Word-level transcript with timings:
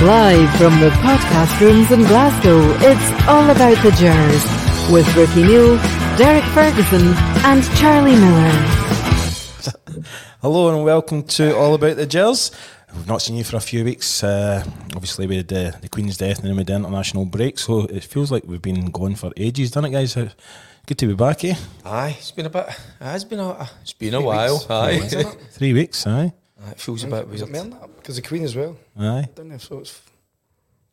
Live 0.00 0.48
from 0.56 0.78
the 0.78 0.90
podcast 1.02 1.60
rooms 1.60 1.90
in 1.90 2.00
Glasgow, 2.04 2.60
it's 2.78 3.26
all 3.26 3.50
about 3.50 3.76
the 3.82 3.90
Gers 3.98 4.92
with 4.92 5.12
Ricki 5.16 5.42
Neill, 5.42 5.76
Derek 6.16 6.44
Ferguson, 6.54 7.02
and 7.44 7.64
Charlie 7.76 8.14
Miller. 8.14 8.50
Hello 10.40 10.72
and 10.72 10.84
welcome 10.84 11.24
to 11.24 11.56
All 11.56 11.74
About 11.74 11.96
the 11.96 12.06
Gers. 12.06 12.52
We've 12.94 13.08
not 13.08 13.22
seen 13.22 13.36
you 13.36 13.42
for 13.44 13.56
a 13.56 13.60
few 13.60 13.82
weeks. 13.84 14.22
Uh, 14.22 14.62
obviously, 14.94 15.26
we 15.26 15.38
had 15.38 15.52
uh, 15.52 15.72
the 15.80 15.88
Queen's 15.88 16.16
death 16.16 16.38
and 16.38 16.46
then 16.46 16.52
we 16.52 16.58
had 16.58 16.68
the 16.68 16.74
international 16.76 17.24
break, 17.24 17.58
so 17.58 17.80
it 17.86 18.04
feels 18.04 18.30
like 18.30 18.44
we've 18.44 18.62
been 18.62 18.92
gone 18.92 19.16
for 19.16 19.32
ages, 19.36 19.72
doesn't 19.72 19.92
it, 19.92 19.96
guys? 19.96 20.14
Good 20.86 20.98
to 20.98 21.06
be 21.08 21.14
back, 21.14 21.44
eh? 21.44 21.56
Aye, 21.84 22.14
it's 22.18 22.30
been 22.30 22.46
a 22.46 22.50
bit. 22.50 22.66
It's 23.00 23.24
been 23.24 23.40
a. 23.40 23.68
It's 23.82 23.94
been 23.94 24.14
a 24.14 24.20
while. 24.20 24.64
Aye, 24.70 25.00
Three 25.50 25.72
weeks, 25.72 26.06
aye, 26.06 26.26
Aye, 26.26 26.32
it 26.70 26.80
feels 26.80 27.04
a 27.04 27.06
bit 27.06 27.28
Was 27.28 27.42
it 27.42 27.50
weird. 27.50 27.68
more 27.70 27.80
than? 27.80 27.90
Because 27.96 28.16
the 28.16 28.22
Queen 28.22 28.44
as 28.44 28.56
well. 28.56 28.76
aye. 28.98 29.28
Didn't 29.34 29.52
it? 29.52 29.60
So 29.60 29.78
it's 29.78 30.00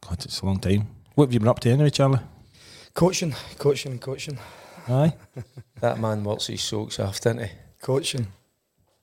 God, 0.02 0.24
it's 0.24 0.42
a 0.42 0.46
long 0.46 0.60
time. 0.60 0.88
What 1.16 1.26
have 1.28 1.34
you 1.34 1.40
been 1.40 1.50
up 1.50 1.60
to 1.62 1.70
anyway, 1.70 1.90
Charlie? 1.90 2.20
coaching, 2.94 3.34
coaching, 3.58 3.92
and 3.94 4.02
coaching, 4.02 4.38
Aye. 4.88 5.14
That 5.82 6.00
man 6.00 6.24
works 6.24 6.48
his 6.48 6.62
socks 6.64 7.00
off, 7.00 7.20
didn't 7.20 7.44
he? 7.46 7.52
coaching. 7.82 8.28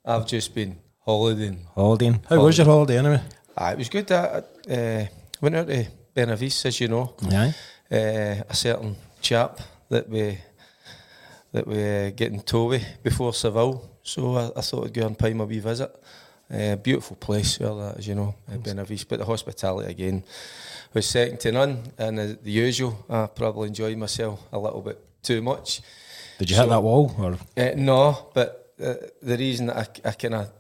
I've 0.04 0.26
just 0.26 0.54
been 0.54 0.76
holidaying. 1.06 1.66
Holidaying. 1.74 2.20
How 2.28 2.42
was 2.42 2.56
your 2.58 2.66
holiday 2.66 2.98
anyway? 2.98 3.20
Aye, 3.56 3.72
it 3.72 3.78
was 3.78 3.88
good. 3.88 4.10
I 4.10 4.42
uh, 4.70 5.06
went 5.40 5.56
out 5.56 5.66
to 5.68 5.86
Benavice, 6.14 6.64
as 6.66 6.80
you 6.80 6.88
know. 6.88 7.14
Aye. 7.30 7.54
Uh, 7.90 8.42
a 8.48 8.54
certain 8.54 8.96
chap 9.20 9.60
that 9.90 10.08
we 10.08 10.38
that 11.52 11.66
we 11.66 12.06
uh, 12.06 12.10
getting 12.10 12.40
tow 12.40 12.68
with 12.68 12.84
before 13.02 13.34
Seville. 13.34 13.90
So 14.02 14.36
I, 14.36 14.50
I 14.56 14.62
thought 14.62 14.86
I'd 14.86 14.94
go 14.94 15.06
and 15.06 15.18
pay 15.18 15.34
my 15.34 15.44
wee 15.44 15.58
visit. 15.60 15.90
Uh, 16.52 16.76
beautiful 16.76 17.16
place, 17.16 17.58
well, 17.58 17.78
that, 17.78 17.98
as 17.98 18.06
you 18.06 18.14
know, 18.14 18.34
uh. 18.48 19.04
But 19.04 19.18
the 19.20 19.24
hospitality 19.24 19.90
again 19.90 20.22
was 20.92 21.08
second 21.08 21.40
to 21.40 21.52
none. 21.52 21.82
And 21.96 22.18
uh, 22.18 22.26
the 22.42 22.50
usual, 22.50 23.04
I 23.08 23.26
probably 23.26 23.68
enjoyed 23.68 23.96
myself 23.96 24.40
a 24.52 24.58
little 24.58 24.82
bit 24.82 24.98
too 25.22 25.40
much. 25.40 25.80
Did 26.38 26.50
you 26.50 26.56
hit 26.56 26.68
that 26.68 26.82
wall? 26.82 27.14
Or 27.18 27.38
Uh, 27.56 27.70
no, 27.76 28.30
but 28.34 28.74
uh, 28.82 28.94
the 29.22 29.36
reason 29.38 29.66
that 29.66 29.76
I, 30.04 30.08
I 30.08 30.12
kind 30.12 30.34
of 30.34 30.52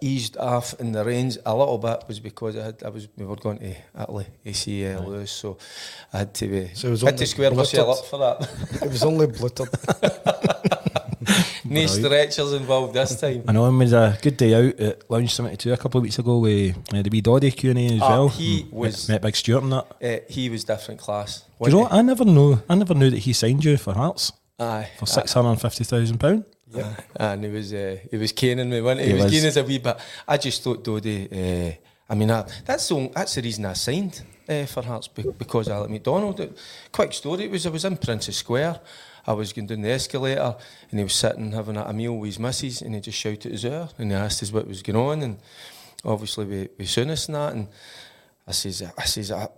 eased 0.00 0.36
off 0.38 0.74
in 0.80 0.92
the 0.92 1.04
range 1.04 1.36
a 1.44 1.54
little 1.54 1.78
bit 1.78 2.04
was 2.08 2.20
because 2.20 2.56
I 2.56 2.64
had 2.64 2.82
I 2.82 2.88
was 2.88 3.08
we 3.16 3.26
were 3.26 3.36
going 3.36 3.58
to 3.58 3.74
Italy 4.00 4.26
see 4.52 4.86
uh, 4.86 5.00
Lewis, 5.02 5.30
so 5.30 5.58
I 6.12 6.18
had 6.18 6.34
to 6.34 6.46
be 6.46 6.70
So 6.74 6.88
it 6.88 6.92
was 6.92 7.02
had 7.02 7.18
to 7.18 7.26
square 7.26 7.50
myself 7.50 7.98
up 7.98 8.04
for 8.06 8.18
that. 8.18 8.82
It 8.82 8.90
was 8.90 9.02
only 9.02 9.26
blittered. 9.26 9.68
no 11.74 11.86
stretchers 11.86 12.52
involved 12.52 12.94
this 12.94 13.20
time. 13.20 13.44
I 13.48 13.52
know 13.52 13.66
it 13.66 13.72
was 13.76 13.92
a 13.92 14.18
good 14.22 14.36
day 14.36 14.54
out 14.54 14.80
at 14.80 15.10
Lounge 15.10 15.34
72 15.34 15.72
a 15.72 15.76
couple 15.76 15.98
of 15.98 16.02
weeks 16.02 16.18
ago 16.18 16.38
with 16.38 16.76
uh, 16.94 17.02
the 17.02 17.10
wee 17.10 17.20
Doddy 17.20 17.50
Q&A 17.50 17.86
as 17.96 18.00
Ah, 18.02 18.08
well. 18.10 18.28
he 18.28 18.66
was- 18.70 19.08
Met, 19.08 19.14
met 19.16 19.22
Big 19.22 19.36
Stuart 19.36 19.62
and 19.64 19.72
that. 19.72 19.86
Uh, 20.02 20.18
he 20.32 20.48
was 20.48 20.64
different 20.64 21.00
class. 21.00 21.44
Do 21.62 21.68
you 21.70 21.76
know 21.76 21.82
what? 21.82 21.92
I 21.92 22.02
never 22.02 22.24
know. 22.24 22.62
I 22.68 22.74
never 22.74 22.94
knew 22.94 23.10
that 23.10 23.18
he 23.18 23.32
signed 23.32 23.64
you 23.64 23.76
for 23.76 23.94
Hearts 23.94 24.32
he? 24.58 24.64
Aye, 24.64 24.88
for 24.98 25.06
£650,000. 25.06 26.44
Aye. 26.76 26.96
and 27.16 27.44
he 27.44 27.50
was 27.50 27.72
uh, 27.72 27.96
he 28.10 28.16
was 28.16 28.32
caning 28.32 28.68
me, 28.68 28.80
wasn't 28.80 29.00
he? 29.02 29.06
He 29.06 29.10
He 29.12 29.14
was 29.16 29.24
was. 29.24 29.32
caning 29.32 29.48
us 29.48 29.56
a 29.56 29.64
wee 29.64 29.78
bit. 29.78 29.96
I 30.26 30.36
just 30.36 30.62
thought 30.62 30.82
Dodie. 30.82 31.28
Uh, 31.30 31.72
I 32.10 32.14
mean, 32.16 32.30
I, 32.30 32.44
that's 32.66 32.88
the 32.88 33.10
that's 33.14 33.34
the 33.36 33.42
reason 33.42 33.64
I 33.66 33.74
signed 33.74 34.22
uh, 34.48 34.66
for 34.66 34.82
Hearts 34.82 35.06
be- 35.08 35.22
because 35.38 35.68
I 35.68 35.78
like 35.78 35.90
McDonald. 35.90 36.40
It- 36.40 36.56
quick 36.92 37.12
story. 37.12 37.44
It 37.44 37.50
was 37.50 37.64
I 37.66 37.70
was 37.70 37.84
in 37.84 37.96
Princess 37.96 38.36
Square. 38.38 38.80
I 39.26 39.32
was 39.32 39.52
going 39.52 39.66
down 39.66 39.82
the 39.82 39.90
escalator 39.90 40.56
and 40.90 41.00
he 41.00 41.04
was 41.04 41.14
sitting 41.14 41.52
having 41.52 41.76
a 41.76 41.92
meal 41.92 42.16
with 42.16 42.28
his 42.28 42.38
missus 42.38 42.82
and 42.82 42.94
he 42.94 43.00
just 43.00 43.18
shouted 43.18 43.52
his 43.52 43.64
ear 43.64 43.88
and 43.98 44.10
he 44.10 44.16
asked 44.16 44.42
us 44.42 44.52
what 44.52 44.66
was 44.66 44.82
going 44.82 44.96
on 44.96 45.22
and 45.22 45.38
obviously 46.04 46.44
we 46.44 46.68
we 46.78 46.84
Souness 46.84 47.28
and 47.28 47.34
that 47.36 47.52
and 47.54 47.68
I 48.46 48.52
says 48.52 48.82
I 48.82 49.04
says 49.04 49.30
I, 49.30 49.44
I 49.44 49.48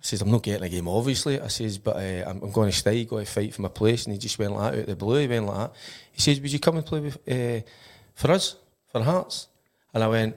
says 0.00 0.20
I'm 0.20 0.30
not 0.30 0.42
getting 0.42 0.64
a 0.64 0.68
game 0.68 0.88
obviously. 0.88 1.40
I 1.40 1.48
says 1.48 1.78
but 1.78 1.96
uh, 1.96 2.28
I'm, 2.28 2.42
I'm 2.42 2.52
going 2.52 2.70
to 2.70 2.76
stay 2.76 3.04
going 3.04 3.24
to 3.24 3.30
fight 3.30 3.54
for 3.54 3.62
my 3.62 3.68
place 3.68 4.04
and 4.04 4.12
he 4.12 4.18
just 4.18 4.38
went 4.38 4.52
like 4.52 4.72
that 4.72 4.78
out 4.78 4.82
of 4.82 4.86
the 4.86 4.96
blue 4.96 5.20
he 5.20 5.28
went 5.28 5.46
like 5.46 5.56
that. 5.56 5.72
He 6.12 6.20
says 6.20 6.40
would 6.40 6.52
you 6.52 6.60
come 6.60 6.76
and 6.76 6.86
play 6.86 7.00
with 7.00 7.16
uh, 7.28 7.66
for 8.14 8.30
us 8.30 8.56
for 8.92 9.02
Hearts? 9.02 9.48
And 9.94 10.04
I 10.04 10.08
went 10.08 10.36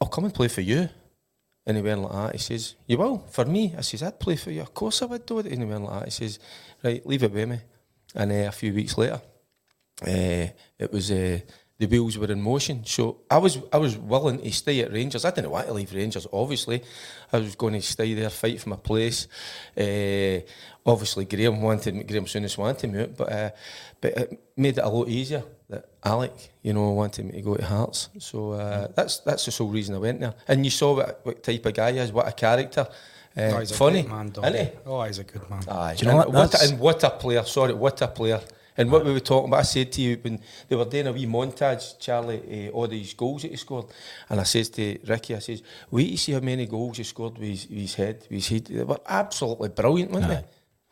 I'll 0.00 0.08
come 0.08 0.24
and 0.24 0.34
play 0.34 0.48
for 0.48 0.60
you 0.60 0.90
and 1.66 1.76
he 1.76 1.82
went 1.82 2.00
like 2.00 2.12
that. 2.12 2.32
He 2.32 2.38
says, 2.38 2.76
You 2.86 2.98
will? 2.98 3.26
For 3.30 3.44
me? 3.44 3.74
I 3.76 3.80
says, 3.80 4.02
I'd 4.02 4.20
play 4.20 4.36
for 4.36 4.52
you. 4.52 4.62
Of 4.62 4.72
course 4.72 5.02
I 5.02 5.06
would 5.06 5.26
do 5.26 5.40
it. 5.40 5.46
And 5.46 5.58
he 5.58 5.64
went 5.64 5.84
like 5.84 6.00
that. 6.00 6.04
He 6.04 6.10
says, 6.10 6.38
Right, 6.82 7.04
leave 7.04 7.24
it 7.24 7.32
with 7.32 7.48
me. 7.48 7.58
And 8.14 8.30
uh, 8.30 8.48
a 8.48 8.52
few 8.52 8.72
weeks 8.72 8.96
later, 8.96 9.20
uh, 10.06 10.46
it 10.78 10.92
was 10.92 11.10
uh, 11.10 11.40
the 11.78 11.86
wheels 11.86 12.16
were 12.16 12.30
in 12.30 12.40
motion. 12.40 12.84
So 12.86 13.22
I 13.28 13.38
was 13.38 13.58
I 13.72 13.78
was 13.78 13.98
willing 13.98 14.40
to 14.40 14.52
stay 14.52 14.80
at 14.80 14.92
Rangers. 14.92 15.24
I 15.24 15.32
didn't 15.32 15.50
want 15.50 15.66
to 15.66 15.72
leave 15.72 15.92
Rangers, 15.92 16.26
obviously. 16.32 16.82
I 17.32 17.38
was 17.38 17.56
going 17.56 17.74
to 17.74 17.82
stay 17.82 18.14
there, 18.14 18.30
fight 18.30 18.60
for 18.60 18.68
my 18.68 18.76
place. 18.76 19.26
Obviously, 20.86 21.24
Graham 21.24 21.60
wanted 21.60 22.06
Graham 22.06 22.26
Souness 22.26 22.56
wanted 22.56 22.92
me 22.92 23.02
out, 23.02 23.16
but, 23.16 23.56
but 24.00 24.16
it 24.16 24.40
made 24.56 24.78
it 24.78 24.84
a 24.84 24.88
lot 24.88 25.08
easier 25.08 25.42
that 25.68 25.84
Alec, 26.04 26.32
you 26.62 26.72
know, 26.72 26.90
wanted 26.90 27.26
me 27.26 27.32
to 27.32 27.42
go 27.42 27.54
to 27.56 27.64
Hearts. 27.64 28.08
So 28.18 28.52
uh, 28.52 28.88
that's 28.94 29.18
that's 29.20 29.44
the 29.44 29.50
sole 29.50 29.68
reason 29.68 29.94
I 29.94 29.98
went 29.98 30.20
there. 30.20 30.34
And 30.48 30.64
you 30.64 30.70
saw 30.70 30.96
what, 30.96 31.20
what 31.24 31.42
type 31.42 31.66
of 31.66 31.74
guy 31.74 31.92
he 31.92 31.98
is, 31.98 32.12
what 32.12 32.28
a 32.28 32.32
character. 32.32 32.86
Uh, 33.36 33.50
No, 33.50 33.58
he's 33.58 33.70
a 33.70 33.74
funny, 33.74 34.02
man, 34.02 34.28
isn't 34.28 34.54
he? 34.54 34.70
Oh, 34.86 35.02
he's 35.02 35.18
a 35.18 35.24
good 35.24 35.48
man. 35.50 35.62
Aye. 35.68 35.94
Do 35.96 36.06
you 36.06 36.12
know 36.12 36.20
and, 36.20 36.32
what? 36.32 36.52
what 36.52 36.54
a, 36.54 36.68
and 36.68 36.78
what 36.78 37.04
a 37.04 37.10
player, 37.10 37.44
sorry, 37.44 37.74
what 37.74 38.00
a 38.00 38.08
player. 38.08 38.40
And 38.78 38.90
what 38.90 39.04
we 39.04 39.12
were 39.12 39.20
talking 39.20 39.48
about, 39.48 39.60
I 39.60 39.62
said 39.62 39.90
to 39.92 40.02
you 40.02 40.18
when 40.22 40.38
they 40.68 40.76
were 40.76 40.84
doing 40.84 41.06
a 41.06 41.12
wee 41.12 41.26
montage, 41.26 41.98
Charlie, 41.98 42.68
uh, 42.68 42.72
all 42.72 42.86
these 42.86 43.14
goals 43.14 43.42
that 43.42 43.50
he 43.50 43.56
scored. 43.56 43.86
And 44.28 44.38
I 44.38 44.42
says 44.44 44.68
to 44.70 44.98
Ricki, 45.06 45.34
I 45.34 45.38
says, 45.38 45.62
wait 45.90 46.10
to 46.10 46.18
see 46.18 46.32
how 46.32 46.40
many 46.40 46.66
goals 46.66 46.98
he 46.98 47.04
scored 47.04 47.38
with 47.38 47.48
his, 47.48 47.66
with 47.68 47.78
his 47.78 47.94
head, 47.94 48.26
with 48.30 48.46
his 48.46 48.48
head. 48.48 48.66
They 48.66 48.84
were 48.84 49.00
absolutely 49.08 49.70
brilliant, 49.70 50.10
weren't 50.12 50.28
they? 50.28 50.44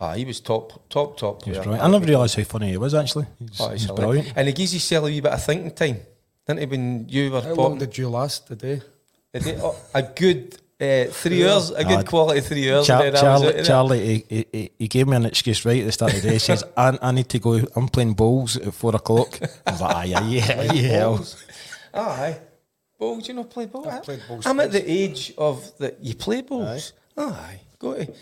Ah, 0.04 0.14
he 0.14 0.24
was 0.24 0.40
top, 0.40 0.88
top, 0.88 1.16
top 1.16 1.42
He 1.44 1.50
was 1.50 1.58
player. 1.58 1.64
brilliant. 1.64 1.84
I 1.88 1.90
never 1.90 2.06
realised 2.06 2.36
how 2.36 2.44
funny 2.44 2.70
he 2.70 2.76
was 2.76 2.94
actually. 2.94 3.26
He's, 3.38 3.60
Oh, 3.60 3.68
he's 3.70 3.80
he's 3.82 3.90
hilarious. 3.90 4.04
brilliant. 4.14 4.32
And 4.38 4.46
he 4.48 4.52
gives 4.54 4.72
himself 4.72 5.02
a 5.04 5.06
wee 5.06 5.20
bit 5.20 5.32
of 5.32 5.44
thinking 5.44 5.70
time. 5.72 6.00
Didn't 6.46 6.60
he, 6.60 6.66
when 6.66 7.08
you 7.08 7.30
were 7.30 7.40
How 7.40 7.48
long 7.54 7.56
popping? 7.56 7.78
did 7.78 7.98
you 7.98 8.08
last 8.08 8.46
today? 8.46 8.82
Did 9.32 9.42
he? 9.44 9.52
Oh, 9.62 9.76
a 9.94 10.02
good 10.02 10.54
uh, 10.80 11.04
three 11.10 11.48
hours, 11.48 11.70
a 11.70 11.84
good 11.84 11.98
Ah, 12.00 12.02
quality 12.02 12.40
three 12.40 12.70
hours. 12.72 12.86
Char- 12.86 13.02
and 13.04 13.16
then 13.16 13.24
I 13.24 13.32
was 13.38 13.42
out 13.44 13.48
Charlie, 13.54 13.60
of 13.60 13.66
Charlie 13.66 14.06
he, 14.06 14.24
he- 14.28 14.46
he, 14.52 14.70
he 14.80 14.88
gave 14.88 15.08
me 15.08 15.16
an 15.16 15.24
excuse 15.26 15.64
right 15.64 15.80
at 15.80 15.86
the 15.86 15.92
start 15.92 16.12
of 16.14 16.20
the 16.22 16.28
day. 16.28 16.34
He 16.34 16.38
says, 16.38 16.62
I, 16.76 16.98
I 17.00 17.12
need 17.12 17.28
to 17.30 17.38
go, 17.38 17.60
I'm 17.76 17.88
playing 17.88 18.14
bowls 18.14 18.56
at 18.56 18.74
four 18.74 18.94
o'clock. 18.94 19.38
I 19.66 19.70
was 19.72 19.80
like, 19.80 19.96
aye, 19.96 20.12
aye, 20.16 20.28
yeah, 20.28 20.72
yeah. 20.72 21.04
Balls. 21.04 21.44
Aye. 21.94 22.36
Balls, 22.98 23.28
you 23.28 23.34
know, 23.34 23.44
play 23.44 23.66
balls. 23.66 23.86
I've 23.86 24.02
played 24.02 24.22
balls 24.28 24.46
I'm 24.46 24.60
at 24.60 24.70
the 24.72 24.84
age 24.90 25.32
of 25.38 25.76
that 25.78 25.98
you 26.04 26.14
play 26.14 26.42
balls. 26.42 26.92
Aye. 27.16 27.60
Go 27.78 27.94
to. 27.94 28.12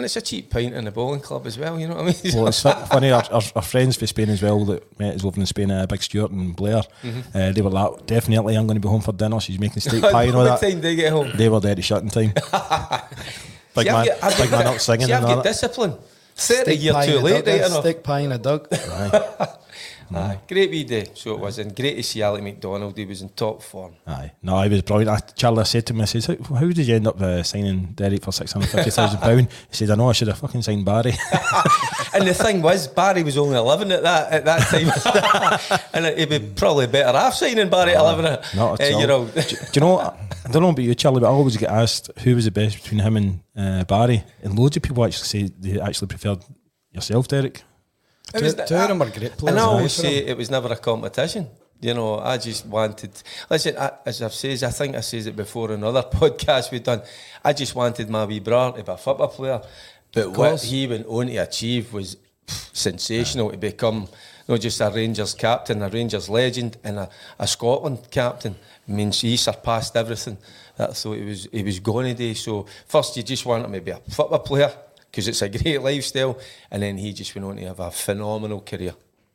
And 0.00 0.06
it's 0.06 0.16
a 0.16 0.22
cheap 0.22 0.48
pint 0.48 0.72
in 0.74 0.86
the 0.86 0.90
bowling 0.90 1.20
club 1.20 1.46
as 1.46 1.58
well, 1.58 1.78
you 1.78 1.86
know 1.86 1.96
what 1.96 2.04
I 2.04 2.06
mean? 2.24 2.34
Well, 2.34 2.46
it's 2.48 2.62
funny, 2.62 3.10
our, 3.10 3.22
our, 3.30 3.42
our 3.54 3.60
friends 3.60 3.98
from 3.98 4.06
Spain 4.06 4.30
as 4.30 4.40
well 4.42 4.64
that 4.64 4.98
met 4.98 5.14
us 5.16 5.24
over 5.26 5.38
in 5.38 5.44
Spain, 5.44 5.70
uh, 5.70 5.84
Big 5.84 6.02
Stuart 6.02 6.30
and 6.30 6.56
Blair, 6.56 6.80
Mm-hmm. 7.02 7.36
uh, 7.36 7.52
they 7.52 7.60
were 7.60 7.68
like, 7.68 8.06
definitely 8.06 8.56
I'm 8.56 8.66
going 8.66 8.76
to 8.76 8.80
be 8.80 8.88
home 8.88 9.02
for 9.02 9.12
dinner. 9.12 9.38
She's 9.40 9.58
making 9.60 9.80
steak 9.82 10.00
pie 10.10 10.22
and 10.22 10.36
all 10.36 10.44
what 10.46 10.58
that. 10.58 10.70
time 10.70 10.80
do 10.80 10.88
you 10.88 10.96
get 10.96 11.12
home? 11.12 11.30
They 11.34 11.50
were 11.50 11.60
there 11.60 11.72
at 11.72 11.84
shutting 11.84 12.08
time. 12.08 12.32
big 12.32 12.42
See, 12.42 12.48
I've 13.76 13.84
man, 13.84 14.06
got- 14.06 14.24
I've 14.24 14.36
big 14.38 14.50
got- 14.50 14.64
man 14.64 14.66
up 14.74 14.80
singing 14.80 15.06
See, 15.06 15.12
I've 15.12 15.18
and 15.22 15.26
all 15.26 15.34
got 15.36 15.44
that. 15.44 15.50
discipline. 15.50 15.92
30 16.36 16.62
Steak 16.62 16.80
year 16.82 16.92
pie 16.94 17.04
too 17.06 17.12
in 17.12 17.18
a 17.18 17.24
late, 17.24 17.44
dug, 17.44 17.46
right 17.48 17.60
eh? 17.60 17.66
enough. 17.66 17.80
Steak 17.82 18.02
pie 18.02 18.20
in 18.20 18.32
a 18.32 18.38
dug. 18.38 18.68
Aye, 20.12 20.38
great 20.48 20.70
wee 20.70 20.84
day. 20.84 21.06
So 21.14 21.34
it 21.34 21.38
was, 21.40 21.58
and 21.58 21.74
great 21.74 21.94
to 21.96 22.02
see 22.02 22.22
Alec 22.22 22.42
McDonald. 22.42 22.96
He 22.96 23.04
was 23.04 23.22
in 23.22 23.28
top 23.30 23.62
form. 23.62 23.94
Aye, 24.06 24.32
no, 24.42 24.56
I 24.56 24.66
was 24.68 24.82
brilliant. 24.82 25.10
I, 25.10 25.18
Charlie 25.34 25.64
said 25.64 25.86
to 25.86 25.94
me, 25.94 26.02
I 26.02 26.04
said, 26.06 26.24
how, 26.48 26.54
how 26.56 26.66
did 26.66 26.78
you 26.78 26.94
end 26.96 27.06
up 27.06 27.20
uh, 27.20 27.42
signing 27.42 27.86
Derek 27.94 28.22
for 28.22 28.32
six 28.32 28.52
hundred 28.52 28.70
fifty 28.70 28.90
thousand 28.90 29.20
pound? 29.20 29.48
He 29.70 29.76
said, 29.76 29.90
I 29.90 29.94
know 29.94 30.08
I 30.08 30.12
should 30.12 30.28
have 30.28 30.38
fucking 30.38 30.62
signed 30.62 30.84
Barry. 30.84 31.12
and 32.14 32.26
the 32.26 32.34
thing 32.34 32.60
was, 32.62 32.88
Barry 32.88 33.22
was 33.22 33.38
only 33.38 33.56
eleven 33.56 33.92
at 33.92 34.02
that 34.02 34.32
at 34.32 34.44
that 34.46 34.60
time, 34.68 35.80
and 35.94 36.18
he'd 36.18 36.28
be 36.28 36.38
probably 36.56 36.86
better 36.86 37.16
off 37.16 37.34
signing 37.34 37.68
Barry 37.68 37.92
at 37.94 38.00
eleven. 38.00 38.24
uh, 38.26 38.42
Not 38.56 38.80
at 38.80 38.92
all. 38.92 39.00
you 39.00 39.06
know, 39.06 39.26
do, 39.26 39.40
do 39.42 39.56
you 39.74 39.80
know? 39.80 39.98
I 40.00 40.50
don't 40.50 40.62
know 40.62 40.70
about 40.70 40.82
you, 40.82 40.94
Charlie, 40.94 41.20
but 41.20 41.26
I 41.26 41.30
always 41.30 41.56
get 41.56 41.70
asked 41.70 42.10
who 42.20 42.34
was 42.34 42.46
the 42.46 42.50
best 42.50 42.82
between 42.82 43.00
him 43.00 43.16
and 43.16 43.40
uh, 43.56 43.84
Barry, 43.84 44.24
and 44.42 44.58
loads 44.58 44.76
of 44.76 44.82
people 44.82 45.04
actually 45.04 45.26
say 45.26 45.50
they 45.58 45.80
actually 45.80 46.08
preferred 46.08 46.38
yourself, 46.92 47.28
Derek. 47.28 47.62
Two- 48.32 48.52
the- 48.52 48.64
them 48.64 49.02
are 49.02 49.10
great 49.10 49.36
players, 49.36 49.50
And 49.50 49.58
I 49.58 49.62
always 49.64 49.92
say 49.92 50.16
it 50.18 50.36
was 50.36 50.50
never 50.50 50.72
a 50.72 50.76
competition. 50.76 51.48
You 51.82 51.94
know, 51.94 52.18
I 52.18 52.36
just 52.36 52.66
wanted. 52.66 53.10
Listen, 53.48 53.76
I, 53.78 53.90
as 54.04 54.20
I've 54.20 54.34
said, 54.34 54.62
I 54.62 54.70
think 54.70 54.94
I 54.96 55.00
said 55.00 55.26
it 55.26 55.36
before 55.36 55.72
in 55.72 55.82
other 55.82 56.02
podcasts 56.20 56.70
we've 56.70 56.82
done. 56.82 57.00
I 57.42 57.52
just 57.54 57.74
wanted 57.74 58.10
my 58.10 58.24
wee 58.26 58.38
brother 58.40 58.78
to 58.78 58.84
be 58.84 58.92
a 58.92 58.96
football 58.98 59.28
player, 59.28 59.62
but 60.12 60.36
what 60.36 60.62
he 60.62 60.86
went 60.86 61.06
on 61.06 61.26
to 61.28 61.36
achieve 61.36 61.92
was 61.94 62.16
sensational. 62.72 63.50
To 63.50 63.56
become 63.56 64.08
not 64.46 64.60
just 64.60 64.80
a 64.80 64.90
Rangers 64.90 65.34
captain, 65.34 65.82
a 65.82 65.88
Rangers 65.88 66.28
legend, 66.28 66.76
and 66.84 66.98
a, 66.98 67.08
a 67.38 67.46
Scotland 67.46 67.98
captain. 68.10 68.56
I 68.88 68.92
mean, 68.92 69.12
he 69.12 69.36
surpassed 69.36 69.96
everything 69.96 70.36
that 70.76 70.90
I 70.90 70.92
thought 70.92 71.14
he 71.16 71.24
was 71.24 71.48
he 71.50 71.62
was 71.62 71.80
going 71.80 72.06
to 72.08 72.14
do. 72.14 72.34
So 72.34 72.66
first, 72.86 73.16
you 73.16 73.22
just 73.22 73.46
want 73.46 73.64
him 73.64 73.72
to 73.72 73.80
be 73.80 73.90
a 73.92 74.00
football 74.10 74.40
player 74.40 74.70
because 75.10 75.28
it's 75.28 75.42
a 75.42 75.48
great 75.48 75.80
lifestyle, 75.82 76.38
and 76.70 76.82
then 76.82 76.96
he 76.98 77.12
just 77.12 77.34
went 77.34 77.46
on 77.46 77.56
to 77.56 77.64
have 77.66 77.80
a 77.80 77.90
phenomenal 77.90 78.60
career. 78.60 78.94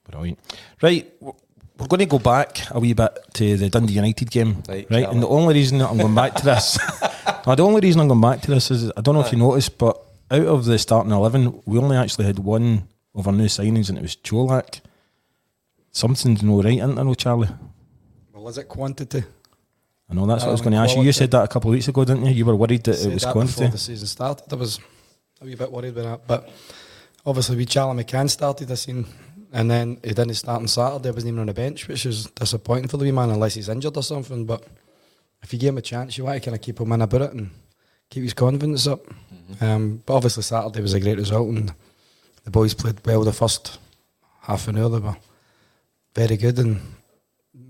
Brilliant. 0.10 0.40
Right, 0.82 1.12
we're 1.22 1.88
going 1.88 2.00
to 2.00 2.06
go 2.06 2.20
back 2.20 2.60
a 2.72 2.80
wee 2.80 2.94
bit 2.94 3.18
to 3.34 3.58
the 3.58 3.70
Dundee 3.70 3.94
United 3.94 4.30
game. 4.32 4.64
Right, 4.70 4.88
Right, 4.90 5.10
and 5.10 5.22
the 5.22 5.28
only 5.28 5.54
reason 5.56 5.80
that 5.80 5.90
I'm 5.90 5.98
going 5.98 6.16
back 6.16 6.36
to 6.36 6.46
this, 6.46 6.78
no, 7.48 7.56
the 7.56 7.66
only 7.66 7.82
reason 7.82 8.02
I'm 8.02 8.08
going 8.08 8.22
back 8.22 8.42
to 8.42 8.52
this 8.52 8.72
is 8.72 8.92
I 8.96 9.02
don't 9.02 9.16
know 9.16 9.22
if 9.22 9.32
you 9.32 9.38
noticed, 9.38 9.78
but 9.78 10.00
out 10.32 10.46
of 10.46 10.66
the 10.66 10.78
starting 10.80 11.12
eleven, 11.12 11.62
we 11.66 11.78
only 11.78 11.98
actually 11.98 12.26
had 12.26 12.40
one 12.40 12.88
of 13.14 13.28
our 13.28 13.34
new 13.34 13.46
signings, 13.46 13.90
and 13.90 13.98
it 13.98 14.02
was 14.02 14.16
Cholak. 14.16 14.82
Something's 15.92 16.44
no 16.44 16.62
right, 16.62 16.78
isn't 16.78 16.96
there, 16.96 17.06
no, 17.06 17.14
Charlie? 17.14 17.48
Well, 18.34 18.48
is 18.50 18.58
it 18.58 18.68
quantity? 18.68 19.24
I 20.10 20.14
know 20.14 20.26
that's 20.28 20.44
what 20.44 20.50
I 20.50 20.52
was 20.52 20.62
Um, 20.62 20.66
going 20.66 20.74
to 20.74 20.80
ask 20.80 20.96
you. 20.96 21.04
You 21.04 21.12
said 21.14 21.32
that 21.32 21.44
a 21.44 21.48
couple 21.48 21.70
of 21.72 21.74
weeks 21.74 21.88
ago, 21.88 22.04
didn't 22.06 22.26
you? 22.26 22.32
You 22.34 22.46
were 22.46 22.56
worried 22.56 22.84
that 22.84 22.96
Said 22.96 23.12
it 23.12 23.14
was 23.16 23.24
that 23.24 23.32
quantity. 23.32 23.62
before 23.62 23.72
the 23.72 23.78
season 23.78 24.08
started. 24.08 24.52
I 24.52 24.56
was 24.56 24.80
a 25.46 25.50
wee 25.50 25.56
bit 25.56 25.72
worried 25.72 25.96
about 25.98 26.28
that, 26.28 26.28
but 26.28 26.50
obviously 27.26 27.56
we 27.56 27.66
Charlie 27.66 28.04
McCann 28.04 28.30
started 28.30 28.68
the 28.68 28.76
scene, 28.76 29.06
and 29.54 29.70
then 29.70 29.98
he 30.04 30.10
didn't 30.10 30.34
start 30.34 30.62
on 30.62 30.68
Saturday. 30.68 31.10
He 31.10 31.14
wasn't 31.14 31.30
even 31.30 31.42
on 31.42 31.48
the 31.48 31.54
bench, 31.54 31.88
which 31.88 32.06
is 32.06 32.26
disappointing 32.32 32.88
for 32.88 32.98
the 32.98 33.06
wee 33.06 33.12
man 33.12 33.30
unless 33.30 33.54
he's 33.54 33.70
injured 33.70 33.96
or 33.96 34.04
something. 34.04 34.46
But 34.46 34.66
if 35.44 35.54
you 35.54 35.60
give 35.60 35.70
him 35.70 35.78
a 35.78 35.82
chance, 35.82 36.18
you 36.18 36.24
want 36.24 36.42
to 36.42 36.50
kind 36.50 36.56
of 36.56 36.62
keep 36.62 36.80
him 36.80 36.92
in 36.92 37.02
about 37.02 37.22
it 37.22 37.34
and 37.34 37.52
keep 38.10 38.24
his 38.24 38.34
confidence 38.34 38.88
up. 38.88 39.02
Um, 39.62 40.02
but 40.04 40.16
obviously 40.16 40.44
Saturday 40.44 40.82
was 40.82 40.94
a 40.94 41.00
great 41.00 41.18
result, 41.18 41.48
and 41.50 41.74
the 42.44 42.52
boys 42.52 42.74
played 42.74 43.06
well 43.06 43.24
the 43.24 43.34
first 43.34 43.78
half 44.42 44.68
an 44.68 44.78
hour. 44.78 44.90
They 44.90 45.00
were 45.00 45.18
very 46.16 46.38
good, 46.38 46.58
and 46.58 46.82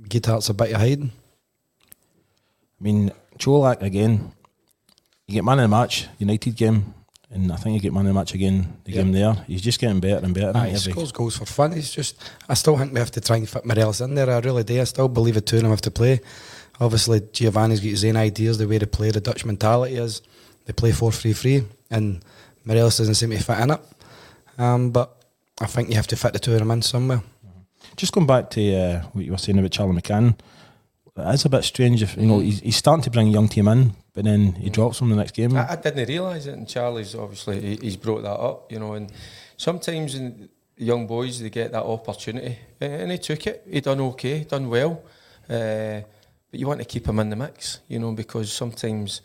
Guitar's 0.08 0.50
a 0.50 0.54
bit 0.54 0.72
of 0.72 0.80
hiding. 0.80 1.12
I 2.80 2.84
mean, 2.84 3.12
Cholak 3.38 3.82
again. 3.82 4.32
You 5.28 5.34
get 5.34 5.44
man 5.44 5.58
of 5.58 5.64
the 5.64 5.76
match, 5.76 6.08
United 6.20 6.56
game, 6.56 6.94
and 7.36 7.52
I 7.52 7.58
think 7.58 7.76
you 7.76 7.80
get 7.82 7.94
man 7.94 8.08
of 8.08 8.08
the 8.08 8.14
match 8.14 8.34
again 8.34 8.78
the 8.86 8.92
Yeah. 8.94 9.04
game 9.04 9.12
there. 9.12 9.34
He's 9.46 9.62
just 9.62 9.80
getting 9.80 10.00
better 10.00 10.26
and 10.26 10.34
better. 10.34 10.52
Aye, 10.58 10.70
he 10.70 10.72
he, 10.74 10.92
scores 10.92 11.12
goals 11.12 11.38
for 11.38 11.46
fun. 11.46 11.74
He's 11.74 11.92
just. 11.92 12.16
I 12.50 12.56
still 12.56 12.78
think 12.78 12.94
we 12.94 13.00
have 13.00 13.12
to 13.12 13.22
try 13.22 13.38
and 13.38 13.48
fit 13.48 13.66
Morelos 13.66 14.02
in 14.02 14.16
there. 14.16 14.30
I 14.30 14.40
really 14.40 14.64
do. 14.64 14.82
I 14.82 14.86
still 14.86 15.08
believe 15.08 15.36
the 15.36 15.42
two 15.42 15.58
of 15.58 15.62
them 15.62 15.72
have 15.72 15.82
to 15.82 15.92
play. 15.92 16.22
Obviously, 16.80 17.22
Giovanni's 17.32 17.80
got 17.80 17.90
his 17.90 18.04
own 18.06 18.18
ideas, 18.18 18.58
the 18.58 18.68
way 18.68 18.78
they 18.80 18.86
play, 18.86 19.12
the 19.12 19.22
Dutch 19.22 19.46
mentality 19.46 19.96
is 19.96 20.22
they 20.66 20.74
play 20.74 20.92
4 20.92 21.12
3 21.12 21.32
3, 21.34 21.64
and 21.92 22.22
Morelos 22.66 22.98
doesn't 22.98 23.16
seem 23.16 23.30
to 23.30 23.40
fit 23.40 23.60
in 23.60 23.72
it. 23.72 23.82
Um, 24.58 24.90
but 24.92 25.16
I 25.62 25.68
think 25.68 25.90
you 25.90 25.96
have 25.96 26.08
to 26.08 26.16
fit 26.18 26.34
the 26.34 26.40
two 26.40 26.54
of 26.54 26.60
them 26.60 26.72
in 26.72 26.82
somewhere. 26.82 27.22
Just 27.96 28.12
going 28.14 28.28
back 28.28 28.50
to 28.52 28.76
uh, 28.76 29.02
what 29.14 29.24
you 29.24 29.32
were 29.32 29.38
saying 29.38 29.58
about 29.60 29.72
Charlie 29.72 30.02
McCann, 30.02 30.38
it 31.18 31.34
is 31.34 31.46
a 31.46 31.50
bit 31.50 31.64
strange. 31.64 32.02
If 32.04 32.18
you 32.18 32.26
know 32.26 32.40
he's, 32.40 32.60
he's 32.60 32.76
starting 32.76 33.04
to 33.04 33.10
bring 33.12 33.28
a 33.30 33.32
young 33.32 33.48
team 33.48 33.68
in, 33.70 33.94
but 34.16 34.24
then 34.24 34.54
he 34.54 34.70
drops 34.70 35.00
them 35.00 35.10
the 35.10 35.16
next 35.18 35.34
game. 35.34 35.56
I, 35.56 35.74
I 35.74 35.76
didn't 35.76 36.08
realise 36.08 36.48
it, 36.48 36.56
and 36.56 36.68
Charlie's 36.68 37.14
obviously 37.14 37.60
he, 37.60 37.76
he's 37.76 37.98
brought 37.98 38.24
that 38.24 38.40
up, 38.40 38.72
you 38.72 38.80
know. 38.80 38.94
And 38.94 39.12
sometimes 39.58 40.16
in 40.16 40.50
young 40.78 41.06
boys 41.06 41.42
they 41.42 41.50
get 41.50 41.74
that 41.74 41.84
opportunity, 41.84 42.58
and 42.80 43.12
he 43.12 43.18
took 43.18 43.46
it. 43.46 43.68
He 43.70 43.82
done 43.82 44.00
okay, 44.00 44.46
done 44.46 44.70
well, 44.70 45.04
uh, 45.50 46.02
but 46.50 46.60
you 46.60 46.66
want 46.66 46.80
to 46.80 46.86
keep 46.86 47.08
him 47.08 47.20
in 47.20 47.30
the 47.30 47.36
mix, 47.36 47.82
you 47.90 48.00
know, 48.00 48.14
because 48.14 48.52
sometimes 48.52 49.22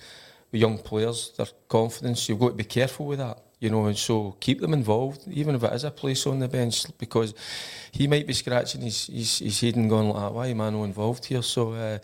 with 0.51 0.61
young 0.61 0.77
players, 0.77 1.33
their 1.37 1.47
confidence, 1.69 2.29
you've 2.29 2.41
got 2.41 2.49
to 2.49 2.55
be 2.55 2.65
careful 2.65 3.07
with 3.07 3.21
that, 3.21 3.39
you 3.61 3.71
know. 3.71 3.87
And 3.87 3.97
so 3.97 4.37
keep 4.41 4.61
them 4.61 4.75
involved, 4.75 5.23
even 5.29 5.55
if 5.55 5.63
it 5.63 5.73
is 5.73 5.85
a 5.85 5.93
place 5.93 6.27
on 6.27 6.41
the 6.41 6.49
bench, 6.49 6.87
because 6.99 7.33
he 7.93 8.09
might 8.09 8.27
be 8.27 8.33
scratching 8.33 8.81
his 8.81 9.07
his, 9.07 9.39
his 9.39 9.61
head 9.61 9.77
and 9.77 9.89
going 9.89 10.11
like, 10.11 10.33
"Why 10.33 10.49
am 10.49 10.61
I 10.61 10.71
not 10.71 10.83
involved 10.83 11.27
here?" 11.27 11.43
So, 11.43 11.75
uh, 11.75 11.99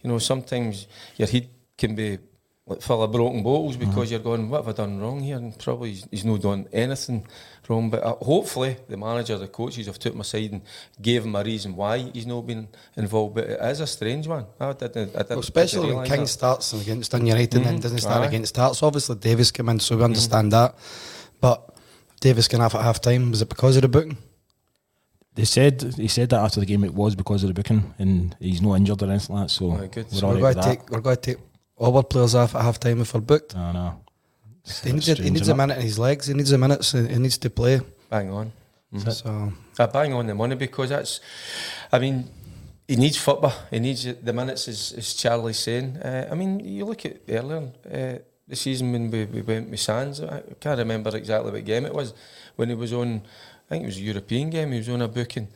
you 0.00 0.08
know, 0.08 0.18
sometimes 0.18 0.86
your 1.16 1.26
head 1.26 1.48
can 1.80 1.94
be 1.96 2.18
like 2.66 2.80
full 2.82 3.02
of 3.02 3.10
broken 3.10 3.42
bottles 3.42 3.76
because 3.76 3.96
uh-huh. 3.96 4.10
you're 4.10 4.20
going, 4.20 4.48
what 4.48 4.64
have 4.64 4.68
I 4.68 4.76
done 4.84 5.00
wrong 5.00 5.20
here? 5.20 5.36
And 5.36 5.58
probably 5.58 5.90
he's, 5.90 6.06
he's 6.10 6.24
not 6.24 6.40
done 6.40 6.68
anything 6.72 7.26
wrong. 7.68 7.90
But 7.90 8.04
uh, 8.04 8.14
hopefully 8.14 8.76
the 8.88 8.96
manager, 8.96 9.36
the 9.38 9.48
coaches 9.48 9.86
have 9.86 9.98
took 9.98 10.14
my 10.14 10.22
side 10.22 10.52
and 10.52 10.62
gave 11.02 11.24
him 11.24 11.34
a 11.34 11.42
reason 11.42 11.74
why 11.74 11.98
he's 11.98 12.26
not 12.26 12.46
been 12.46 12.68
involved. 12.96 13.34
But 13.34 13.44
it 13.44 13.60
is 13.60 13.80
a 13.80 13.86
strange 13.88 14.28
one. 14.28 14.46
I 14.60 14.72
didn't, 14.72 15.16
I 15.16 15.18
didn't, 15.18 15.30
Well, 15.30 15.40
especially 15.40 15.92
when 15.92 16.06
King 16.06 16.20
that. 16.20 16.26
starts 16.28 16.72
against 16.72 17.10
Dun 17.10 17.26
United 17.26 17.56
and 17.56 17.64
then 17.64 17.72
mm-hmm. 17.74 17.82
doesn't 17.82 17.98
start 17.98 18.22
Aye. 18.22 18.26
against 18.26 18.54
Starts. 18.54 18.82
Obviously, 18.82 19.16
Davis 19.16 19.50
came 19.50 19.68
in, 19.70 19.80
so 19.80 19.96
we 19.96 19.98
mm-hmm. 19.98 20.04
understand 20.04 20.52
that. 20.52 20.76
But 21.40 21.74
Davis 22.20 22.46
came 22.46 22.60
off 22.60 22.76
at 22.76 22.82
half 22.82 23.00
time. 23.00 23.30
Was 23.30 23.42
it 23.42 23.48
because 23.48 23.76
of 23.76 23.82
the 23.82 23.88
booking? 23.88 24.18
They 25.34 25.44
said 25.44 25.94
he 25.96 26.08
said 26.08 26.28
that 26.30 26.40
after 26.40 26.60
the 26.60 26.66
game 26.66 26.84
it 26.84 26.92
was 26.92 27.14
because 27.14 27.42
of 27.42 27.48
the 27.48 27.54
booking, 27.54 27.94
and 27.98 28.36
he's 28.40 28.60
not 28.60 28.74
injured 28.74 29.02
or 29.02 29.10
anything 29.10 29.34
like 29.36 29.46
that. 29.46 29.50
So 29.50 29.72
Oh, 29.72 29.86
good. 29.86 30.06
we're 30.12 30.18
So 30.18 30.26
all 30.26 30.34
we're 30.34 30.42
right 30.42 30.54
going 30.54 30.64
to 30.64 30.70
take 30.70 30.90
we're 30.90 31.00
going 31.00 31.16
to 31.16 31.22
take 31.22 31.38
all 31.80 31.96
our 31.96 32.04
players 32.04 32.34
off 32.34 32.54
at 32.54 32.62
half 32.62 32.78
time 32.78 33.00
if 33.00 33.14
we're 33.14 33.20
booked. 33.20 33.56
I 33.56 33.72
know. 33.72 34.00
He 34.84 34.92
needs, 34.92 35.08
a, 35.08 35.14
he 35.14 35.30
needs 35.30 35.48
a 35.48 35.54
minute 35.54 35.78
in 35.78 35.82
his 35.82 35.98
legs. 35.98 36.26
He 36.26 36.34
needs 36.34 36.52
a 36.52 36.58
minute. 36.58 36.84
So 36.84 37.02
he 37.02 37.18
needs 37.18 37.38
to 37.38 37.50
play. 37.50 37.80
Bang 38.10 38.30
on. 38.30 38.52
So 39.08 39.52
I 39.78 39.86
bang 39.86 40.12
on 40.12 40.26
the 40.26 40.34
money 40.34 40.56
because 40.56 40.90
that's, 40.90 41.20
I 41.90 41.98
mean, 41.98 42.28
he 42.86 42.96
needs 42.96 43.16
football. 43.16 43.54
He 43.70 43.78
needs 43.78 44.04
the 44.04 44.32
minutes, 44.32 44.68
as, 44.68 44.92
as 44.98 45.14
Charlie's 45.14 45.58
saying. 45.58 45.96
Uh, 45.96 46.28
I 46.30 46.34
mean, 46.34 46.60
you 46.60 46.84
look 46.84 47.06
at 47.06 47.18
earlier 47.28 47.70
uh, 47.86 48.18
the 48.46 48.56
season 48.56 48.92
when 48.92 49.10
we, 49.10 49.24
we 49.26 49.42
went 49.42 49.70
with 49.70 49.80
Sands. 49.80 50.20
I 50.20 50.42
can't 50.60 50.78
remember 50.78 51.16
exactly 51.16 51.52
what 51.52 51.64
game 51.64 51.86
it 51.86 51.94
was 51.94 52.12
when 52.56 52.68
he 52.68 52.74
was 52.74 52.92
on. 52.92 53.22
I 53.66 53.68
think 53.68 53.84
it 53.84 53.86
was 53.86 53.96
a 53.96 54.02
European 54.02 54.50
game. 54.50 54.72
He 54.72 54.78
was 54.78 54.88
on 54.88 55.02
a 55.02 55.08
booking, 55.08 55.48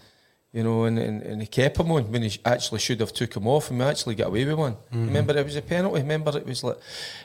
you 0.55 0.63
know, 0.63 0.85
and, 0.85 0.99
and, 0.99 1.23
and 1.23 1.41
he 1.43 1.47
kept 1.47 1.77
him 1.79 1.91
on 1.91 2.11
when 2.13 2.23
he 2.23 2.39
actually 2.45 2.81
should 2.81 3.01
have 3.01 3.13
took 3.13 3.37
him 3.37 3.47
off, 3.47 3.71
and 3.71 3.79
we 3.79 3.85
actually 3.85 4.15
got 4.15 4.29
away 4.29 4.45
with 4.47 4.59
one. 4.67 4.77
Remember, 4.93 5.37
it 5.37 5.45
was 5.45 5.57
a 5.57 5.63
penalty. 5.63 6.01
Remember, 6.01 6.31
it 6.39 6.47
was 6.47 6.63
like, 6.65 6.77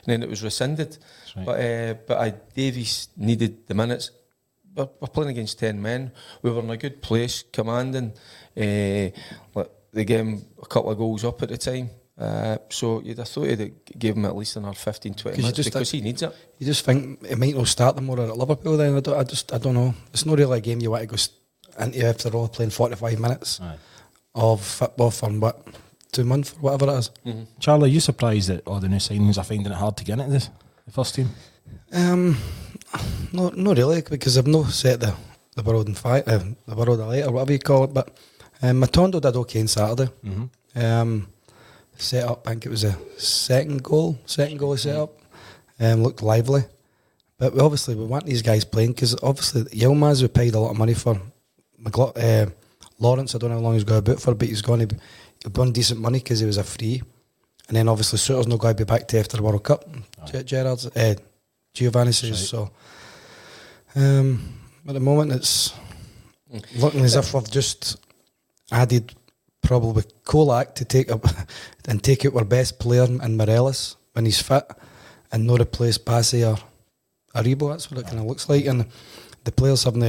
and 0.04 0.08
then 0.12 0.22
it 0.22 0.28
was 0.28 0.42
rescinded. 0.42 0.98
right. 1.36 1.46
But 1.46 1.60
uh, 1.60 1.94
but 2.08 2.16
I 2.18 2.28
Davis 2.54 3.08
needed 3.16 3.66
the 3.68 3.74
minutes 3.74 4.10
we're, 4.74 4.88
we're 5.00 5.08
playing 5.08 5.30
against 5.30 5.58
10 5.58 5.80
men. 5.80 6.12
We 6.42 6.50
were 6.50 6.60
in 6.60 6.70
a 6.70 6.76
good 6.76 7.02
place, 7.02 7.44
commanding. 7.52 8.12
Uh, 8.56 9.10
like 9.54 9.70
the 9.92 10.04
game 10.04 10.44
a 10.62 10.66
couple 10.66 10.90
of 10.90 10.98
goals 10.98 11.24
up 11.24 11.42
at 11.42 11.48
the 11.48 11.58
time. 11.58 11.90
Uh, 12.18 12.58
so 12.68 13.00
you'd 13.00 13.16
have 13.16 13.28
thought 13.28 13.48
he'd 13.48 13.60
have 13.60 13.98
gave 13.98 14.14
him 14.14 14.26
at 14.26 14.36
least 14.36 14.56
another 14.56 14.74
15, 14.74 15.14
20 15.14 15.36
minutes 15.38 15.56
just 15.56 15.72
because 15.72 15.90
he 15.90 16.02
needs 16.02 16.20
it. 16.22 16.34
you 16.58 16.66
just 16.66 16.84
think 16.84 17.18
it 17.26 17.38
might 17.38 17.54
not 17.56 17.66
start 17.66 17.96
them 17.96 18.04
more 18.06 18.20
at 18.20 18.36
Liverpool. 18.36 18.76
Then 18.76 18.96
I, 18.96 19.00
don't, 19.00 19.18
I 19.18 19.24
just 19.24 19.52
I 19.54 19.58
don't 19.58 19.74
know. 19.74 19.94
It's 20.12 20.26
not 20.26 20.36
really 20.36 20.58
a 20.58 20.60
game 20.60 20.80
you 20.80 20.90
want 20.90 21.02
to 21.02 21.06
go 21.06 21.16
st- 21.16 21.39
into 21.80 22.06
after 22.06 22.28
all 22.30 22.48
playing 22.48 22.70
forty 22.70 22.96
five 22.96 23.18
minutes 23.18 23.60
Aye. 23.60 23.76
of 24.34 24.64
football 24.64 25.10
for 25.10 25.30
what 25.30 25.66
two 26.12 26.24
months 26.24 26.52
or 26.54 26.58
whatever 26.60 26.92
it 26.92 26.98
is. 26.98 27.10
Charlie, 27.60 27.88
are 27.88 27.92
you 27.92 28.00
surprised 28.00 28.48
that 28.48 28.66
all 28.66 28.80
the 28.80 28.88
new 28.88 28.96
signings 28.96 29.38
are 29.38 29.44
finding 29.44 29.66
it 29.72 29.76
hard 29.76 29.96
to 29.96 30.04
get 30.04 30.18
into 30.18 30.30
this 30.32 30.50
the 30.86 30.92
first 30.92 31.14
team? 31.14 31.28
Um, 31.92 32.36
no, 33.32 33.50
not 33.50 33.76
really, 33.76 34.02
because 34.02 34.36
I've 34.38 34.46
no 34.46 34.64
set 34.64 35.00
the 35.00 35.14
the 35.56 35.62
world 35.62 35.88
in 35.88 35.94
fire, 35.94 36.22
uh, 36.26 36.38
the 36.66 36.74
world 36.74 37.00
alight 37.00 37.24
or 37.26 37.32
whatever 37.32 37.52
you 37.52 37.58
call 37.58 37.84
it. 37.84 37.94
But 37.94 38.16
um, 38.62 38.80
Matondo 38.80 39.20
did 39.20 39.36
okay 39.36 39.60
on 39.60 39.68
Saturday. 39.68 40.10
Um, 40.74 41.28
set 41.96 42.24
up, 42.24 42.46
I 42.46 42.50
think 42.50 42.66
it 42.66 42.70
was 42.70 42.84
a 42.84 42.96
second 43.18 43.82
goal, 43.82 44.18
second 44.26 44.58
goal 44.58 44.72
he 44.72 44.78
set 44.78 44.96
up. 44.96 45.12
Um, 45.78 46.02
looked 46.02 46.22
lively, 46.22 46.62
but 47.38 47.54
we 47.54 47.60
obviously 47.60 47.94
we 47.94 48.04
want 48.04 48.26
these 48.26 48.42
guys 48.42 48.64
playing 48.66 48.92
because 48.92 49.16
obviously 49.22 49.62
Yilmaz 49.64 50.20
we 50.22 50.28
paid 50.28 50.54
a 50.54 50.60
lot 50.60 50.70
of 50.72 50.78
money 50.78 50.94
for. 50.94 51.20
Uh, 51.86 52.46
Lawrence, 52.98 53.34
I 53.34 53.38
don't 53.38 53.50
know 53.50 53.56
how 53.56 53.62
long 53.62 53.74
he's 53.74 53.84
got 53.84 53.98
about 53.98 54.20
for, 54.20 54.34
but 54.34 54.48
he's 54.48 54.62
going 54.62 54.80
to 54.80 54.86
be 54.86 55.00
be 55.48 55.70
decent 55.70 56.00
money 56.00 56.18
because 56.18 56.40
he 56.40 56.46
was 56.46 56.58
a 56.58 56.64
free. 56.64 57.02
And 57.68 57.76
then 57.76 57.88
obviously 57.88 58.18
Souttar's 58.18 58.46
not 58.46 58.58
going 58.58 58.76
to 58.76 58.84
be 58.84 58.88
back 58.88 59.08
to 59.08 59.18
after 59.18 59.36
the 59.36 59.42
World 59.42 59.62
Cup. 59.62 59.88
Ge- 60.26 60.44
Gerrard's, 60.44 60.86
uh, 60.86 61.14
Giovanni 61.72 62.12
says 62.12 62.48
so. 62.48 62.70
Um, 63.94 64.58
at 64.86 64.94
the 64.94 65.00
moment, 65.00 65.32
it's 65.32 65.72
looking 66.76 67.00
as 67.00 67.16
if 67.16 67.32
we've 67.32 67.50
just 67.50 67.96
added 68.72 69.14
probably 69.62 70.02
Kolak 70.24 70.74
to 70.76 70.84
take 70.84 71.10
up 71.10 71.24
and 71.88 72.02
take 72.02 72.26
out 72.26 72.34
our 72.34 72.44
best 72.44 72.78
player 72.78 73.04
in 73.04 73.36
Morelos 73.36 73.96
when 74.12 74.24
he's 74.24 74.42
fit, 74.42 74.64
and 75.32 75.46
not 75.46 75.60
replace 75.60 75.96
Bassey 75.96 76.44
or 76.44 76.58
Aribo. 77.34 77.70
That's 77.70 77.90
what 77.90 78.00
it 78.00 78.06
kind 78.06 78.18
of 78.18 78.26
looks 78.26 78.48
like, 78.48 78.66
and 78.66 78.86
the 79.44 79.52
players 79.52 79.84
having 79.84 80.02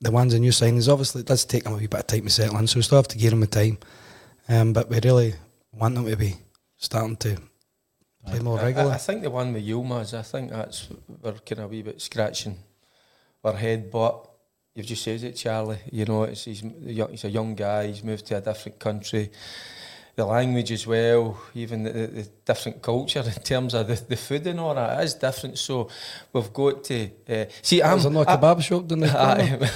the 0.00 0.10
ones 0.10 0.34
in 0.34 0.40
new 0.40 0.50
signings. 0.50 0.90
Obviously, 0.90 1.20
it 1.20 1.26
does 1.26 1.44
take 1.44 1.64
them 1.64 1.74
a 1.74 1.76
wee 1.76 1.86
bit 1.86 2.00
of 2.00 2.06
time 2.06 2.22
to 2.22 2.30
settle 2.30 2.56
in, 2.58 2.66
so 2.66 2.78
we 2.78 2.82
still 2.82 2.98
have 2.98 3.08
to 3.08 3.18
give 3.18 3.30
them 3.30 3.40
the 3.40 3.46
time. 3.46 3.78
Um, 4.48 4.72
but 4.72 4.88
we 4.88 4.98
really 5.02 5.34
want 5.72 5.94
them 5.94 6.06
to 6.06 6.16
be 6.16 6.34
starting 6.76 7.16
to 7.18 7.38
play 8.26 8.40
more 8.40 8.58
regularly. 8.58 8.92
I. 8.92 8.94
I 8.94 8.98
think 8.98 9.22
the 9.22 9.30
one 9.30 9.52
with 9.52 9.66
Yilmaz, 9.66 10.16
I 10.18 10.22
think 10.22 10.50
that's 10.50 10.88
we're 11.22 11.32
kind 11.32 11.60
of 11.60 11.64
a 11.66 11.68
wee 11.68 11.82
bit 11.82 12.00
scratching 12.00 12.58
our 13.44 13.54
head, 13.54 13.90
but 13.90 14.28
you've 14.74 14.86
just 14.86 15.02
said 15.02 15.22
it, 15.22 15.36
Charlie. 15.36 15.78
You 15.92 16.04
know, 16.06 16.24
it's, 16.24 16.44
he's, 16.44 16.60
he's 16.84 17.24
a 17.24 17.30
young 17.30 17.54
guy, 17.54 17.88
he's 17.88 18.02
moved 18.02 18.26
to 18.26 18.38
a 18.38 18.40
different 18.40 18.78
country. 18.78 19.30
The 20.20 20.26
language 20.26 20.70
as 20.70 20.86
well, 20.86 21.40
even 21.54 21.82
the, 21.82 21.92
the, 21.92 22.06
the 22.08 22.28
different 22.44 22.82
culture 22.82 23.20
in 23.24 23.42
terms 23.42 23.72
of 23.72 23.88
the, 23.88 23.94
the 24.06 24.16
food 24.16 24.46
and 24.46 24.60
all 24.60 24.74
that 24.74 25.02
is 25.02 25.14
different. 25.14 25.56
So 25.56 25.88
we've 26.30 26.52
got 26.52 26.84
to 26.84 27.10
uh, 27.26 27.44
see. 27.62 27.82
I'm, 27.82 27.98
there 28.02 28.10
not 28.10 28.28
a 28.28 28.36
kebab 28.36 28.60
shop 28.62 28.86
down 28.86 28.98
the 29.00 29.08
corner? 29.08 29.70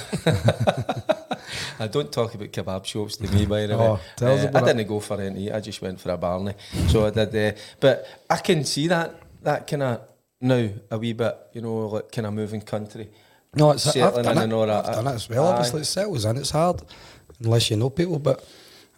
I 1.83 1.87
don't 1.87 2.11
talk 2.11 2.35
about 2.35 2.51
kebab 2.51 2.85
shops 2.85 3.17
to 3.17 3.27
me, 3.33 3.47
by 3.47 3.65
the 3.65 3.75
way. 3.75 3.87
Oh, 3.87 3.99
Uh, 4.21 4.51
I 4.53 4.61
didn't 4.61 4.87
go 4.87 4.99
for 4.99 5.19
any. 5.19 5.51
I 5.51 5.59
just 5.61 5.81
went 5.81 5.99
for 5.99 6.11
a 6.11 6.17
Barney. 6.17 6.53
So 6.89 7.07
I 7.07 7.09
did. 7.09 7.35
Uh, 7.35 7.57
but 7.79 8.05
I 8.29 8.37
can 8.37 8.63
see 8.65 8.85
that 8.89 9.15
that 9.41 9.65
kind 9.65 9.81
of 9.81 10.01
now 10.41 10.69
a 10.91 10.97
wee 10.99 11.13
bit, 11.13 11.35
you 11.53 11.61
know, 11.61 11.87
like 11.87 12.11
kind 12.11 12.27
of 12.27 12.33
moving 12.35 12.61
country. 12.61 13.09
No, 13.55 13.71
it's 13.71 13.87
I've 13.87 13.93
Settling 13.93 14.23
done 14.25 14.33
in 14.33 14.37
it. 14.37 14.43
and 14.43 14.53
all 14.53 14.67
that. 14.67 14.89
I've 14.89 14.93
done 14.95 15.07
it 15.07 15.15
as 15.15 15.27
well. 15.27 15.47
Aye. 15.47 15.51
Obviously, 15.53 15.81
it 15.81 15.85
settles 15.85 16.23
in. 16.25 16.37
It's 16.37 16.51
hard 16.51 16.83
unless 17.39 17.71
you 17.71 17.77
know 17.77 17.89
people. 17.89 18.19
But 18.19 18.47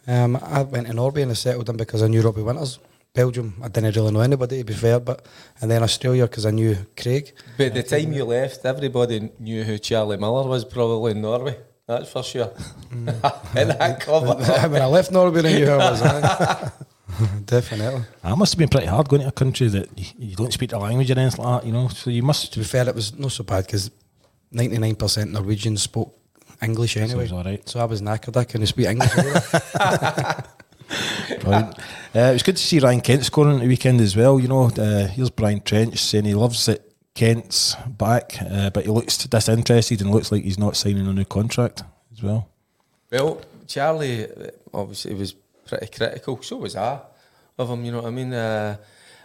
um, 0.08 0.36
I 0.42 0.62
went 0.62 0.86
to 0.86 0.94
Norway 0.94 1.22
and 1.22 1.30
I 1.30 1.34
settled 1.34 1.68
in 1.68 1.76
because 1.76 2.02
I 2.02 2.08
knew 2.08 2.22
Robbie 2.22 2.42
Winters. 2.42 2.78
Belgium, 3.14 3.54
I 3.62 3.68
didn't 3.68 3.96
really 3.96 4.12
know 4.12 4.20
anybody 4.20 4.58
to 4.58 4.64
be 4.64 4.74
fair, 4.74 5.00
but 5.00 5.26
and 5.60 5.70
then 5.70 5.82
Australia 5.82 6.24
because 6.24 6.46
I 6.46 6.50
knew 6.50 6.76
Craig. 6.96 7.32
By 7.56 7.68
the 7.68 7.82
time 7.82 8.12
you 8.12 8.24
left, 8.24 8.64
everybody 8.64 9.30
knew 9.38 9.64
who 9.64 9.78
Charlie 9.78 10.16
Miller 10.16 10.46
was 10.46 10.64
probably 10.64 11.12
in 11.12 11.22
Norway. 11.22 11.56
That's 11.86 12.10
for 12.10 12.22
sure. 12.22 12.52
Mm. 12.92 13.08
and 13.56 13.70
that 13.70 14.00
cover. 14.08 14.34
when 14.68 14.82
I 14.82 14.86
left 14.86 15.10
Norway, 15.10 15.40
I 15.40 15.58
knew 15.58 15.66
who 15.66 15.72
I 15.72 15.90
was. 15.90 16.72
Definitely. 17.46 18.02
That 18.22 18.36
must 18.36 18.52
have 18.52 18.58
been 18.58 18.68
pretty 18.68 18.86
hard 18.86 19.08
going 19.08 19.22
to 19.22 19.28
a 19.28 19.32
country 19.32 19.68
that 19.68 19.98
you, 19.98 20.06
you 20.30 20.36
don't 20.36 20.52
speak 20.52 20.70
the 20.70 20.78
language 20.78 21.10
or 21.10 21.18
anything 21.18 21.42
like 21.44 21.62
that, 21.62 21.66
you 21.66 21.72
know. 21.72 21.88
So 21.88 22.10
you 22.10 22.22
must. 22.22 22.52
To 22.52 22.58
be 22.60 22.64
fair, 22.64 22.88
it 22.88 22.94
was 22.94 23.18
not 23.18 23.32
so 23.32 23.42
bad 23.42 23.66
because 23.66 23.90
ninety 24.52 24.78
nine 24.78 24.94
percent 24.94 25.32
Norwegians 25.32 25.82
spoke 25.82 26.14
English 26.62 26.96
anyway. 26.96 27.22
was 27.22 27.32
all 27.32 27.44
right. 27.44 27.66
So 27.68 27.80
I 27.80 27.84
was 27.84 28.02
knackered. 28.02 28.36
I 28.36 28.44
couldn't 28.44 28.66
speak 28.66 28.86
English. 28.86 29.10
Brilliant. 31.40 31.78
Uh, 32.14 32.30
it 32.30 32.32
was 32.32 32.42
good 32.42 32.56
to 32.56 32.62
see 32.62 32.78
Ryan 32.78 33.00
Kent 33.00 33.24
scoring 33.24 33.56
at 33.56 33.60
the 33.60 33.68
weekend 33.68 34.00
as 34.00 34.16
well. 34.16 34.40
You 34.40 34.48
know, 34.48 34.64
uh, 34.64 35.06
here's 35.08 35.30
Brian 35.30 35.60
Trench 35.60 35.98
saying 35.98 36.24
he 36.24 36.34
loves 36.34 36.66
that 36.66 36.82
Kent's 37.14 37.74
back, 37.86 38.36
uh, 38.40 38.70
but 38.70 38.84
he 38.84 38.90
looks 38.90 39.18
disinterested 39.18 40.00
and 40.00 40.10
looks 40.10 40.32
like 40.32 40.44
he's 40.44 40.58
not 40.58 40.76
signing 40.76 41.06
a 41.06 41.12
new 41.12 41.24
contract 41.24 41.82
as 42.12 42.22
well. 42.22 42.48
Well, 43.10 43.40
Charlie 43.66 44.24
uh, 44.24 44.50
obviously 44.72 45.14
was 45.14 45.34
pretty 45.66 45.88
critical. 45.88 46.42
So 46.42 46.56
was 46.56 46.76
I 46.76 47.00
of 47.58 47.70
him. 47.70 47.84
You 47.84 47.92
know 47.92 48.02
what 48.02 48.08
I 48.08 48.10
mean? 48.10 48.32
Uh, 48.32 48.76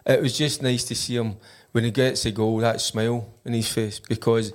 it 0.05 0.21
was 0.21 0.37
just 0.37 0.61
nice 0.61 0.83
to 0.85 0.95
see 0.95 1.15
him 1.15 1.37
when 1.71 1.83
he 1.83 1.91
gets 1.91 2.25
a 2.25 2.31
goal, 2.31 2.57
that 2.57 2.81
smile 2.81 3.33
in 3.45 3.53
his 3.53 3.71
face. 3.71 3.99
Because 3.99 4.51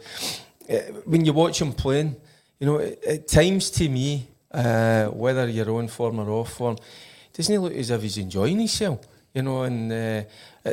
uh, 0.70 0.76
when 1.04 1.24
you 1.24 1.32
watch 1.32 1.60
him 1.60 1.72
playing, 1.72 2.16
you 2.58 2.66
know, 2.66 2.78
at, 2.80 3.28
times 3.28 3.70
to 3.70 3.88
me, 3.88 4.28
uh, 4.50 5.06
whether 5.06 5.48
you're 5.48 5.70
on 5.70 5.88
form 5.88 6.20
or 6.20 6.30
off 6.30 6.54
form, 6.54 6.76
doesn't 7.32 7.52
he 7.52 7.58
look 7.58 7.74
as 7.74 7.90
if 7.90 8.02
he's 8.02 8.18
enjoying 8.18 8.58
himself? 8.58 9.06
You 9.32 9.42
know, 9.42 9.62
and 9.62 9.92
uh, 9.92 10.22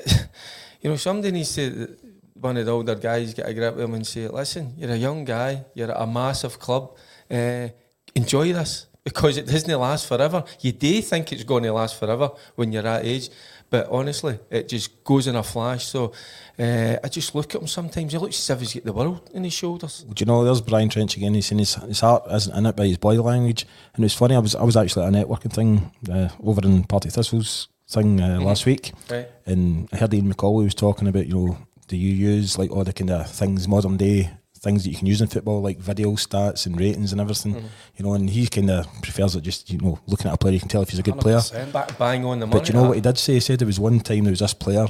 you 0.81 0.89
know, 0.89 0.95
somebody 0.95 1.31
needs 1.31 1.53
to. 1.55 1.97
One 2.33 2.57
of 2.57 2.65
the 2.65 2.71
older 2.71 2.95
guys 2.95 3.33
get 3.33 3.47
a 3.47 3.53
grip 3.53 3.75
with 3.75 3.85
him 3.85 3.93
and 3.93 4.05
say, 4.05 4.27
"Listen, 4.27 4.73
you're 4.77 4.91
a 4.91 4.97
young 4.97 5.23
guy. 5.23 5.63
You're 5.73 5.91
at 5.91 6.01
a 6.01 6.05
massive 6.05 6.59
club. 6.59 6.95
Uh, 7.31 7.69
enjoy 8.13 8.51
this 8.53 8.87
because 9.05 9.37
it 9.37 9.45
doesn't 9.45 9.79
last 9.79 10.07
forever. 10.07 10.43
You 10.59 10.71
do 10.71 11.01
think 11.01 11.31
it's 11.31 11.43
going 11.43 11.63
to 11.63 11.71
last 11.71 11.97
forever 11.97 12.31
when 12.55 12.71
you're 12.73 12.81
that 12.83 13.05
age, 13.05 13.29
but 13.69 13.87
honestly, 13.89 14.39
it 14.49 14.69
just 14.69 15.03
goes 15.03 15.27
in 15.27 15.35
a 15.35 15.43
flash. 15.43 15.85
So 15.85 16.11
uh, 16.59 16.97
I 17.03 17.07
just 17.09 17.35
look 17.35 17.53
at 17.55 17.61
him 17.61 17.67
sometimes. 17.67 18.11
He 18.13 18.17
looks 18.17 18.37
as 18.37 18.49
if 18.51 18.59
he's 18.59 18.73
got 18.75 18.83
the 18.85 18.93
world 18.93 19.29
in 19.33 19.43
his 19.43 19.53
shoulders. 19.53 20.03
Do 20.13 20.21
you 20.21 20.25
know 20.25 20.43
there's 20.43 20.61
Brian 20.61 20.89
Trench 20.89 21.17
again? 21.17 21.33
He's 21.33 21.47
saying 21.47 21.59
his, 21.59 21.75
his 21.75 21.99
heart 21.99 22.23
isn't 22.31 22.55
in 22.55 22.65
it 22.65 22.75
by 22.75 22.87
his 22.87 22.97
body 22.97 23.17
language, 23.17 23.65
and 23.95 24.05
it's 24.05 24.13
funny. 24.13 24.35
I 24.35 24.39
was 24.39 24.55
I 24.55 24.63
was 24.63 24.77
actually 24.77 25.05
at 25.05 25.13
a 25.13 25.17
networking 25.17 25.51
thing 25.53 25.91
uh, 26.11 26.29
over 26.43 26.61
in 26.63 26.83
Partick 26.85 27.11
Thistle's 27.11 27.67
thing 27.89 28.21
uh, 28.21 28.39
last 28.41 28.65
week, 28.65 28.93
Right. 29.11 29.27
and 29.45 29.87
I 29.91 29.97
heard 29.97 30.13
Ian 30.13 30.33
McCauley 30.33 30.63
was 30.63 30.75
talking 30.75 31.07
about 31.07 31.27
you 31.27 31.33
know 31.35 31.57
do 31.87 31.95
you 31.97 32.11
use 32.13 32.57
like 32.57 32.71
all 32.71 32.83
the 32.83 32.93
kind 32.93 33.11
of 33.11 33.29
things 33.29 33.67
modern 33.67 33.95
day 33.97 34.31
things 34.65 34.83
that 34.83 34.89
you 34.89 34.97
can 34.97 35.07
use 35.07 35.21
in 35.21 35.27
football 35.27 35.61
like 35.61 35.77
video 35.77 36.11
stats 36.13 36.65
and 36.65 36.77
ratings 36.77 37.11
and 37.11 37.21
everything, 37.21 37.53
mm-hmm. 37.53 37.67
you 37.95 38.03
know, 38.03 38.13
and 38.13 38.29
he 38.29 38.47
kind 38.47 38.69
of 38.69 38.87
prefers 39.01 39.35
it 39.35 39.41
just 39.41 39.69
you 39.69 39.77
know 39.77 39.99
looking 40.07 40.27
at 40.27 40.33
a 40.33 40.37
player 40.37 40.55
you 40.55 40.59
can 40.59 40.67
tell 40.67 40.81
if 40.81 40.89
he's 40.89 40.99
a 40.99 41.03
good 41.03 41.19
player. 41.19 41.37
100%. 41.37 41.71
Ba- 41.71 41.95
bang 41.97 42.25
on 42.25 42.39
the 42.39 42.47
money. 42.47 42.59
But 42.59 42.67
you 42.67 42.73
know 42.73 42.87
what 42.89 42.95
he 42.95 43.01
did 43.01 43.17
say? 43.17 43.35
He 43.35 43.39
said 43.39 43.59
there 43.59 43.67
was 43.67 43.79
one 43.79 43.99
time 43.99 44.23
there 44.23 44.31
was 44.31 44.39
this 44.39 44.53
player, 44.53 44.87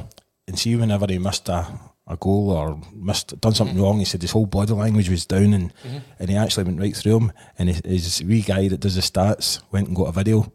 and 0.48 0.58
see 0.58 0.76
whenever 0.76 1.06
he 1.10 1.20
missed 1.20 1.50
a, 1.50 1.68
a 2.08 2.16
goal 2.16 2.52
or 2.52 2.80
missed 2.94 3.40
done 3.42 3.54
something 3.54 3.76
mm-hmm. 3.76 3.84
wrong, 3.84 4.00
he 4.00 4.06
said 4.06 4.22
his 4.22 4.32
whole 4.32 4.46
body 4.46 4.74
language 4.74 5.10
was 5.10 5.26
down, 5.26 5.54
and 5.54 5.74
mm-hmm. 5.84 5.98
and 6.20 6.30
he 6.30 6.38
actually 6.38 6.64
went 6.64 6.80
right 6.80 6.96
through 6.96 7.18
him. 7.18 7.32
And 7.60 7.70
his, 7.70 7.82
his 7.84 8.24
wee 8.24 8.42
guy 8.42 8.70
that 8.70 8.80
does 8.80 8.96
the 8.96 9.02
stats 9.02 9.62
went 9.72 9.88
and 9.88 9.96
got 9.96 10.08
a 10.08 10.14
video, 10.14 10.52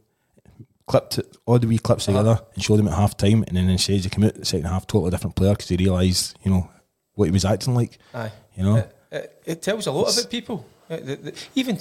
clipped 0.86 1.18
it, 1.18 1.36
all 1.44 1.58
the 1.58 1.68
wee 1.68 1.78
clips 1.78 2.08
uh-huh. 2.08 2.18
together, 2.18 2.40
and 2.54 2.64
showed 2.64 2.80
him 2.80 2.88
at 2.88 2.94
half 2.94 3.18
time. 3.18 3.44
And 3.46 3.56
then 3.56 3.68
he 3.68 3.76
says 3.76 4.04
he 4.04 4.10
came 4.10 4.24
out 4.24 4.34
the 4.34 4.46
second 4.46 4.66
half 4.66 4.86
totally 4.86 5.10
different 5.10 5.36
player 5.36 5.52
because 5.52 5.68
he 5.68 5.76
realised 5.76 6.38
you 6.42 6.50
know 6.50 6.70
what 7.14 7.26
he 7.26 7.32
was 7.32 7.44
acting 7.44 7.74
like. 7.74 7.98
Aye. 8.14 8.32
You 8.56 8.64
know? 8.64 8.76
It, 8.76 8.96
it, 9.10 9.42
it 9.44 9.62
tells 9.62 9.86
a 9.86 9.92
lot 9.92 10.12
about 10.12 10.30
people. 10.30 10.64
Uh, 10.88 10.96
the- 10.96 11.16
the- 11.16 11.34
even 11.54 11.76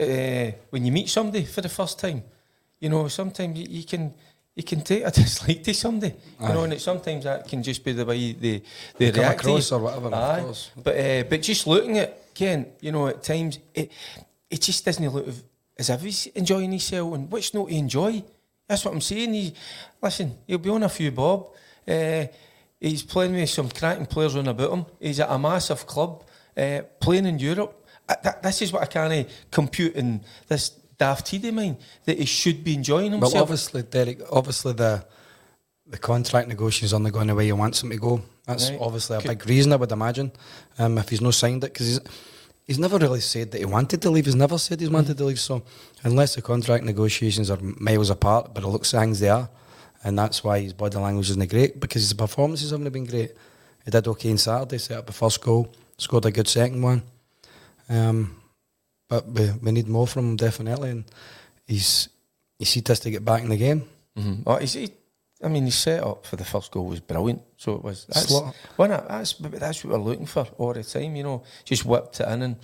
uh, 0.00 0.52
when 0.70 0.84
you 0.84 0.92
meet 0.92 1.08
somebody 1.08 1.44
for 1.44 1.60
the 1.60 1.68
first 1.68 1.98
time, 1.98 2.22
you 2.80 2.88
know, 2.88 3.08
sometimes 3.08 3.58
you, 3.58 3.66
you 3.68 3.84
can 3.84 4.14
you 4.56 4.62
can 4.62 4.80
take 4.82 5.04
a 5.04 5.10
dislike 5.20 5.62
to 5.62 5.72
somebody, 5.74 6.14
you 6.40 6.48
know, 6.48 6.64
and 6.64 6.72
it, 6.72 6.80
sometimes 6.80 7.24
that 7.24 7.46
can 7.48 7.62
just 7.62 7.84
be 7.84 7.92
the 7.92 8.04
way 8.04 8.32
they 8.32 8.62
they 8.98 9.10
come 9.10 9.20
react 9.20 9.44
to 9.44 9.50
you. 9.50 9.62
or 9.72 9.78
whatever, 9.78 10.06
of 10.08 10.14
Aye. 10.14 10.40
course. 10.40 10.70
But 10.82 10.96
uh, 10.98 11.22
but 11.28 11.42
just 11.42 11.66
looking 11.66 11.98
at 11.98 12.34
Kent, 12.34 12.68
you 12.80 12.92
know, 12.92 13.06
at 13.08 13.22
times 13.22 13.58
it 13.74 13.90
it 14.50 14.60
just 14.62 14.84
doesn't 14.84 15.08
look 15.08 15.26
as 15.78 15.88
if 15.90 16.00
he's 16.02 16.26
enjoying 16.28 16.70
himself, 16.70 17.14
and 17.14 17.30
which 17.30 17.54
not 17.54 17.70
he 17.70 17.78
enjoy. 17.78 18.22
That's 18.66 18.84
what 18.84 18.94
I'm 18.94 19.00
saying. 19.00 19.34
He, 19.34 19.52
listen, 20.02 20.36
he'll 20.46 20.58
be 20.58 20.70
on 20.70 20.82
a 20.84 20.88
few 20.88 21.10
bob. 21.10 21.48
Uh, 21.88 22.26
he's 22.80 23.02
playing 23.02 23.34
with 23.34 23.50
some 23.50 23.68
cracking 23.68 24.06
players 24.06 24.36
on 24.36 24.46
about 24.48 24.72
him. 24.72 24.86
He's 25.00 25.18
at 25.20 25.30
a 25.30 25.38
massive 25.38 25.86
club, 25.86 26.22
uh, 26.56 26.82
playing 27.00 27.26
in 27.26 27.38
Europe. 27.38 27.76
Uh, 28.08 28.14
that, 28.22 28.42
this 28.42 28.62
is 28.62 28.72
what 28.72 28.82
I 28.82 28.86
can't 28.86 29.28
compute 29.50 29.94
in 29.94 30.22
this 30.48 30.70
daft 30.98 31.32
of 31.32 31.54
mine 31.54 31.78
that 32.04 32.18
he 32.18 32.26
should 32.26 32.62
be 32.62 32.74
enjoying 32.74 33.12
himself. 33.12 33.32
Well, 33.34 33.42
obviously, 33.42 33.82
Derek. 33.82 34.20
Obviously, 34.30 34.72
the 34.74 35.04
the 35.86 35.98
contract 35.98 36.46
negotiations 36.46 36.92
aren't 36.92 37.12
going 37.12 37.26
the 37.26 37.34
way 37.34 37.46
he 37.46 37.52
wants 37.52 37.82
him 37.82 37.90
to 37.90 37.96
go. 37.96 38.22
That's 38.46 38.70
Right. 38.70 38.78
obviously 38.80 39.16
a 39.16 39.20
Could- 39.20 39.28
big 39.38 39.48
reason, 39.48 39.72
I 39.72 39.76
would 39.76 39.90
imagine. 39.90 40.30
Um, 40.78 40.98
if 40.98 41.08
he's 41.08 41.20
not 41.20 41.34
signed 41.34 41.64
it, 41.64 41.72
because 41.72 41.86
he's 41.88 42.00
he's 42.64 42.78
never 42.78 42.98
really 42.98 43.20
said 43.20 43.50
that 43.50 43.58
he 43.58 43.64
wanted 43.64 44.00
to 44.02 44.10
leave. 44.10 44.26
He's 44.26 44.36
never 44.36 44.56
said 44.58 44.78
he's 44.80 44.90
wanted 44.90 45.18
to 45.18 45.24
leave. 45.24 45.40
So 45.40 45.62
unless 46.04 46.36
the 46.36 46.42
contract 46.42 46.84
negotiations 46.84 47.50
are 47.50 47.58
miles 47.60 48.10
apart, 48.10 48.54
but 48.54 48.62
it 48.62 48.68
looks 48.68 48.92
things 48.92 49.18
they 49.18 49.28
are, 49.28 49.48
and 50.04 50.16
that's 50.16 50.44
why 50.44 50.60
his 50.60 50.72
body 50.72 50.96
language 50.98 51.30
isn't 51.30 51.50
great 51.50 51.80
because 51.80 52.02
his 52.02 52.12
performances 52.12 52.70
haven't 52.70 52.92
been 52.92 53.06
great. 53.06 53.32
He 53.84 53.90
did 53.90 54.06
okay 54.06 54.30
on 54.30 54.38
Saturday, 54.38 54.78
set 54.78 54.98
up 54.98 55.06
the 55.06 55.12
first 55.12 55.40
goal, 55.40 55.72
scored 56.00 56.24
a 56.26 56.30
good 56.30 56.48
second 56.48 56.82
one. 56.82 57.02
Um, 57.88 58.36
but 59.08 59.26
we, 59.26 59.50
we 59.62 59.72
need 59.72 59.88
more 59.88 60.06
from 60.06 60.30
him 60.30 60.36
definitely, 60.36 60.90
and 60.90 61.04
he's 61.66 62.08
he's 62.58 62.68
see 62.70 62.82
us 62.88 63.00
to 63.00 63.10
get 63.10 63.24
back 63.24 63.42
in 63.42 63.48
the 63.48 63.56
game. 63.56 63.84
Mhm. 64.16 64.42
Oh, 64.46 64.56
he's, 64.56 64.74
he, 64.74 64.90
I 65.42 65.48
mean, 65.48 65.64
his 65.64 65.74
setup 65.74 66.26
for 66.26 66.36
the 66.36 66.44
first 66.44 66.70
goal 66.70 66.86
was 66.86 67.00
brilliant. 67.00 67.42
So 67.56 67.74
it 67.74 67.82
was. 67.82 68.06
That's, 68.06 68.28
Slot. 68.28 68.54
well, 68.76 68.88
no, 68.88 69.04
that's, 69.08 69.32
that's 69.34 69.84
what 69.84 69.92
we're 69.98 70.04
looking 70.04 70.26
for 70.26 70.46
all 70.58 70.72
the 70.72 70.84
time, 70.84 71.16
you 71.16 71.22
know. 71.22 71.42
Just 71.64 71.84
whipped 71.84 72.20
it 72.20 72.28
in 72.28 72.42
and 72.42 72.56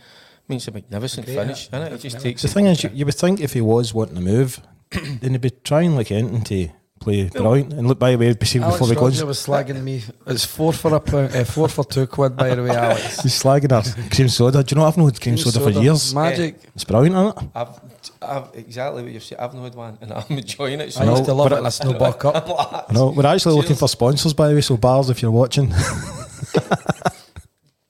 means 0.48 0.68
a 0.68 0.70
magnificent 0.72 1.26
Great, 1.26 1.36
finish, 1.38 1.68
yeah, 1.72 1.78
innit? 1.80 1.92
It 1.92 2.00
just 2.00 2.20
takes 2.20 2.42
The 2.42 2.48
thing 2.48 2.66
is, 2.66 2.84
you, 2.84 2.90
you 2.92 3.04
would 3.06 3.14
think 3.14 3.40
if 3.40 3.52
he 3.54 3.60
was 3.60 3.92
wanting 3.94 4.16
to 4.16 4.20
move, 4.20 4.60
then 4.90 5.32
he'd 5.32 5.40
be 5.40 5.50
trying 5.50 5.96
like 5.96 6.10
anything 6.12 6.42
to 6.44 6.68
play 7.06 7.28
brilliant. 7.28 7.72
And 7.72 7.88
look, 7.88 7.98
by 7.98 8.10
the 8.12 8.18
way, 8.18 8.34
before 8.34 8.62
Alex 8.62 8.80
we 8.80 8.94
go, 8.94 9.00
on, 9.00 9.10
Rodger 9.10 9.26
was 9.26 9.38
slagging 9.46 9.82
me. 9.82 10.02
It's 10.26 10.44
four 10.44 10.72
for 10.72 10.94
a 10.94 11.00
pound, 11.00 11.34
uh, 11.34 11.44
four 11.44 11.68
for 11.68 11.84
two 11.84 12.06
quid. 12.06 12.36
By 12.36 12.54
the 12.54 12.62
way, 12.62 12.70
Alex. 12.70 13.20
He's 13.22 13.42
slagging 13.42 13.70
her 13.70 13.82
cream 14.14 14.28
soda. 14.28 14.62
Do 14.62 14.74
you 14.74 14.80
know 14.80 14.86
I've 14.86 14.96
known 14.96 15.10
cream, 15.12 15.36
soda, 15.38 15.60
for 15.60 15.70
years? 15.70 16.14
Magic. 16.14 16.56
It's 16.74 16.84
brilliant, 16.84 17.16
isn't 17.16 17.28
it? 17.44 17.50
I've, 17.54 17.80
I've 18.22 18.48
exactly 18.54 19.02
what 19.04 19.12
you've 19.12 19.22
said. 19.24 19.38
I've 19.38 19.54
not 19.54 19.64
had 19.64 19.74
one, 19.74 19.98
and 20.00 20.12
I'm 20.12 20.24
enjoying 20.38 20.80
it. 20.80 20.92
So 20.92 21.02
I 21.02 21.10
used 21.10 21.24
to 21.26 21.34
love 21.34 21.48
but 21.50 21.56
it 21.56 21.60
in 21.60 21.66
a 21.66 21.70
snowball 21.80 22.12
cup. 22.14 22.44
I 22.90 22.92
know. 22.92 23.10
We're 23.10 23.26
actually 23.26 23.54
looking 23.54 23.76
for 23.76 23.88
sponsors, 23.88 24.34
by 24.34 24.48
the 24.48 24.54
way. 24.54 24.60
So 24.60 24.76
Barr's, 24.76 25.10
if 25.10 25.22
you're 25.22 25.30
watching, 25.30 25.72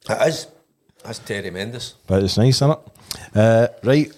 It 0.08 0.28
is. 0.28 0.46
That's 1.02 1.18
Terry 1.20 1.50
Mendes. 1.50 1.94
but 2.06 2.23
it's 2.23 2.37
nice, 2.37 2.56
isn't 2.56 2.70
it? 2.70 2.78
Uh, 3.35 3.68
right. 3.85 4.12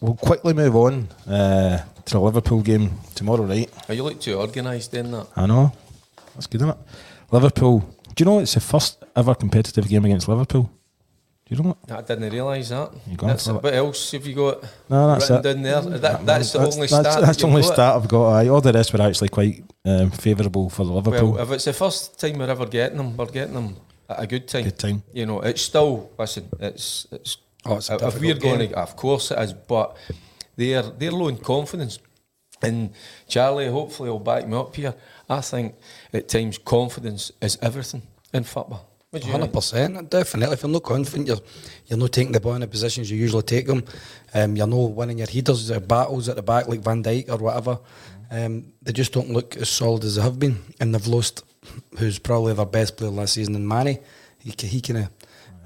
We'll 0.00 0.14
quickly 0.14 0.54
move 0.54 0.74
on 0.76 1.08
uh, 1.26 1.84
to 2.04 2.12
the 2.12 2.20
Liverpool 2.20 2.62
game 2.62 2.90
tomorrow, 3.14 3.44
right? 3.44 3.70
Are 3.88 3.94
you 3.94 4.02
look 4.02 4.20
too 4.20 4.38
organised 4.38 4.94
in 4.94 5.10
that? 5.12 5.26
I 5.36 5.46
know. 5.46 5.72
That's 6.34 6.46
good, 6.46 6.60
isn't 6.62 6.70
it? 6.70 6.78
Liverpool. 7.30 7.80
Do 8.14 8.24
you 8.24 8.24
know 8.24 8.38
it's 8.40 8.54
the 8.54 8.60
first 8.60 9.04
ever 9.14 9.34
competitive 9.34 9.88
game 9.88 10.04
against 10.04 10.28
Liverpool? 10.28 10.70
Do 11.46 11.54
you 11.54 11.62
know 11.62 11.76
it? 11.82 11.92
I 11.92 12.02
didn't 12.02 12.30
realise 12.30 12.68
that. 12.68 12.92
You 13.06 13.16
That's 13.16 13.46
it. 13.46 13.54
it. 13.54 13.62
What 13.62 13.72
else 13.74 14.10
have 14.12 14.26
you 14.26 14.34
got 14.34 14.62
No, 14.90 15.08
that's 15.08 15.30
written 15.30 15.64
it. 15.64 15.70
down 15.70 15.90
there? 15.90 15.98
That, 15.98 16.26
that's 16.26 16.52
the 16.52 16.58
only 16.58 16.76
that's, 16.80 16.92
stat. 16.92 17.04
That's, 17.04 17.26
that 17.26 17.38
the 17.38 17.46
only 17.46 17.62
got? 17.62 17.72
stat 17.72 17.96
I've 17.96 18.08
got. 18.08 18.32
Aye. 18.32 18.48
All 18.48 18.60
the 18.60 18.72
rest 18.72 18.92
were 18.92 19.00
actually 19.00 19.30
quite 19.30 19.64
um, 19.84 20.10
favourable 20.10 20.68
for 20.68 20.84
Liverpool. 20.84 21.32
Well, 21.32 21.42
if 21.42 21.50
it's 21.52 21.64
the 21.64 21.72
first 21.72 22.20
time 22.20 22.38
we're 22.38 22.50
ever 22.50 22.66
getting 22.66 22.98
them, 22.98 23.16
we're 23.16 23.26
getting 23.26 23.54
them 23.54 23.76
at 24.10 24.20
a 24.20 24.26
good 24.26 24.46
time. 24.46 24.64
Good 24.64 24.78
time. 24.78 25.02
You 25.12 25.24
know, 25.24 25.40
it's 25.40 25.62
still 25.62 26.10
listen. 26.18 26.48
It's 26.60 27.06
it's. 27.12 27.38
Oh, 27.68 27.76
it's 27.76 27.90
a 27.90 27.94
if 27.94 28.00
difficult 28.00 28.22
we're 28.22 28.34
going 28.34 28.58
game. 28.60 28.70
to, 28.70 28.78
of 28.78 28.96
course 28.96 29.30
it 29.30 29.38
is, 29.38 29.52
but 29.52 29.96
they're 30.56 30.82
they're 30.82 31.12
low 31.12 31.28
in 31.28 31.38
confidence. 31.38 31.98
And 32.60 32.90
Charlie, 33.28 33.68
hopefully, 33.68 34.10
will 34.10 34.18
back 34.18 34.48
me 34.48 34.56
up 34.56 34.74
here. 34.74 34.94
I 35.28 35.40
think 35.40 35.76
at 36.12 36.28
times 36.28 36.58
confidence 36.58 37.30
is 37.40 37.56
everything 37.62 38.02
in 38.32 38.42
football. 38.44 38.88
What 39.10 39.22
do 39.22 39.26
you 39.28 39.32
Hundred 39.32 39.52
percent, 39.52 40.10
definitely. 40.10 40.54
If 40.54 40.62
you're 40.62 40.72
not 40.72 40.82
confident, 40.82 41.28
you're 41.28 41.38
you're 41.86 41.98
not 41.98 42.12
taking 42.12 42.32
the 42.32 42.40
ball 42.40 42.54
in 42.54 42.60
the 42.62 42.66
positions 42.66 43.10
you 43.10 43.16
usually 43.16 43.42
take 43.42 43.66
them. 43.66 43.84
Um, 44.34 44.56
you're 44.56 44.66
not 44.66 44.90
winning 44.92 45.18
your 45.18 45.28
headers, 45.28 45.70
or 45.70 45.80
battles 45.80 46.28
at 46.28 46.36
the 46.36 46.42
back 46.42 46.68
like 46.68 46.80
Van 46.80 47.02
Dijk 47.02 47.28
or 47.30 47.36
whatever. 47.36 47.78
Um, 48.30 48.72
they 48.82 48.92
just 48.92 49.12
don't 49.12 49.30
look 49.30 49.56
as 49.56 49.68
solid 49.70 50.04
as 50.04 50.16
they 50.16 50.22
have 50.22 50.38
been, 50.38 50.58
and 50.80 50.94
they've 50.94 51.06
lost 51.06 51.44
who's 51.98 52.18
probably 52.18 52.52
their 52.54 52.66
best 52.66 52.96
player 52.96 53.10
last 53.10 53.34
season 53.34 53.54
in 53.54 53.66
Manny. 53.66 53.98
He 54.40 54.52
he 54.66 54.80
kind 54.80 54.98
of 55.04 55.17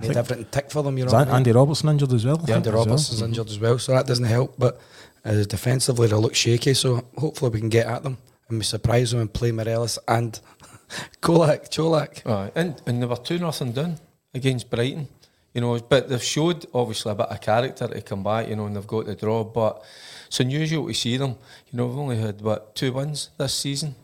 made 0.02 0.14
think- 0.14 0.18
everything 0.18 0.46
tick 0.50 0.70
for 0.70 0.82
them. 0.82 0.98
You 0.98 1.04
know, 1.04 1.08
Is 1.08 1.14
I 1.14 1.24
mean? 1.24 1.34
Andy 1.34 1.52
Robertson 1.52 1.88
injured 1.88 2.12
as 2.12 2.24
well? 2.24 2.36
I 2.36 2.40
Yeah, 2.40 2.46
think, 2.46 2.56
Andy 2.56 2.68
as 2.68 2.74
well. 2.74 2.84
Robertson's 2.86 3.22
injured 3.22 3.48
as 3.48 3.58
well, 3.58 3.78
so 3.78 3.92
that 3.92 4.06
doesn't 4.06 4.24
help. 4.24 4.54
But 4.58 4.80
uh, 5.24 5.42
defensively, 5.44 6.08
they 6.08 6.16
look 6.16 6.34
shaky. 6.34 6.74
So 6.74 7.04
hopefully, 7.18 7.50
we 7.50 7.60
can 7.60 7.68
get 7.68 7.86
at 7.86 8.02
them 8.02 8.18
and 8.48 8.58
we 8.58 8.64
surprise 8.64 9.10
them 9.12 9.20
and 9.20 9.32
play 9.32 9.52
Morelos 9.52 9.98
and 10.08 10.38
Kolak, 11.20 11.70
Cholak. 11.70 12.26
Aye, 12.26 12.50
and 12.54 12.80
and 12.86 13.02
they 13.02 13.06
were 13.06 13.16
two 13.16 13.38
nothing 13.38 13.72
down 13.72 13.98
against 14.34 14.70
Brighton. 14.70 15.08
You 15.54 15.60
know, 15.60 15.78
but 15.80 16.08
they've 16.08 16.22
showed 16.22 16.64
obviously 16.72 17.12
a 17.12 17.14
bit 17.14 17.26
of 17.26 17.40
character 17.40 17.86
to 17.86 18.00
come 18.00 18.22
back. 18.24 18.48
You 18.48 18.56
know, 18.56 18.66
and 18.66 18.74
they've 18.76 18.86
got 18.86 19.06
the 19.06 19.14
draw. 19.14 19.44
But 19.44 19.82
it's 20.26 20.40
unusual 20.40 20.86
to 20.88 20.94
see 20.94 21.16
them. 21.18 21.36
You 21.70 21.76
know, 21.76 21.86
we've 21.86 21.98
only 21.98 22.18
had 22.18 22.40
what 22.40 22.74
two 22.74 22.92
wins 22.92 23.30
this 23.38 23.54
season. 23.54 23.94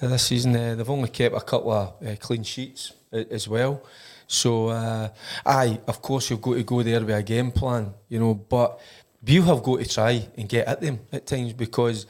Uh, 0.00 0.08
this 0.08 0.24
season 0.26 0.54
uh, 0.56 0.74
they've 0.76 0.88
only 0.88 1.08
kept 1.08 1.34
a 1.34 1.40
couple 1.40 1.72
of 1.72 1.92
uh, 2.06 2.14
clean 2.20 2.42
sheets 2.42 2.92
as 3.12 3.48
well. 3.48 3.82
So, 4.28 4.68
uh, 4.68 5.08
aye, 5.44 5.80
of 5.86 6.02
course 6.02 6.28
you've 6.28 6.42
got 6.42 6.54
to 6.54 6.62
go 6.62 6.82
there 6.82 7.00
with 7.00 7.16
a 7.16 7.22
game 7.22 7.50
plan. 7.50 7.94
You 8.08 8.20
know, 8.20 8.34
but 8.34 8.78
you 9.24 9.42
have 9.42 9.62
got 9.62 9.80
to 9.80 9.88
try 9.88 10.28
and 10.36 10.48
get 10.48 10.68
at 10.68 10.80
them 10.80 11.00
at 11.10 11.26
times 11.26 11.54
because 11.54 12.06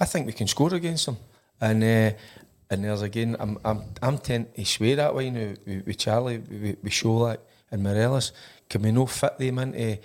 I 0.00 0.04
think 0.04 0.26
we 0.26 0.32
can 0.32 0.48
score 0.48 0.74
against 0.74 1.06
them. 1.06 1.16
And 1.60 1.82
uh, 1.82 2.16
and 2.70 2.84
there's 2.84 3.02
again, 3.02 3.36
I'm 3.38 3.56
I'm 3.64 3.82
I'm 4.02 4.18
tend 4.18 4.54
to 4.54 4.64
sway 4.64 4.94
that 4.96 5.14
way 5.14 5.30
now 5.30 5.54
with, 5.64 5.86
with 5.86 5.96
Charlie, 5.98 6.38
with, 6.38 6.76
with 6.82 6.92
Sholak 6.92 7.38
and 7.70 7.82
Morelos. 7.82 8.32
Can 8.68 8.82
we 8.82 8.90
not 8.90 9.10
fit 9.10 9.38
them 9.38 9.58
into 9.58 9.98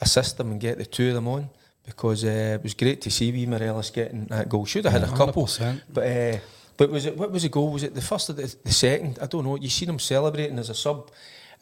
a 0.00 0.06
system 0.06 0.50
and 0.50 0.60
get 0.60 0.78
the 0.78 0.84
two 0.84 1.08
of 1.08 1.14
them 1.14 1.28
on? 1.28 1.48
Because 1.86 2.24
uh, 2.24 2.58
it 2.58 2.62
was 2.62 2.74
great 2.74 3.00
to 3.02 3.10
see 3.10 3.30
wee 3.30 3.46
Morelos 3.46 3.90
getting 3.90 4.24
that 4.26 4.48
goal. 4.48 4.64
Should 4.64 4.84
have 4.84 4.94
had 4.94 5.02
a 5.04 5.16
couple, 5.16 5.46
100%. 5.46 5.82
but 5.92 6.06
uh, 6.06 6.38
but 6.76 6.90
was 6.90 7.06
it 7.06 7.16
what 7.16 7.30
was 7.30 7.42
the 7.42 7.48
goal? 7.48 7.70
Was 7.70 7.82
it 7.82 7.94
the 7.94 8.00
first 8.02 8.30
or 8.30 8.34
the, 8.34 8.54
the 8.64 8.72
second? 8.72 9.18
I 9.20 9.26
don't 9.26 9.44
know. 9.44 9.56
You 9.56 9.68
seen 9.68 9.88
him 9.88 9.98
celebrating 9.98 10.58
as 10.58 10.70
a 10.70 10.74
sub, 10.74 11.10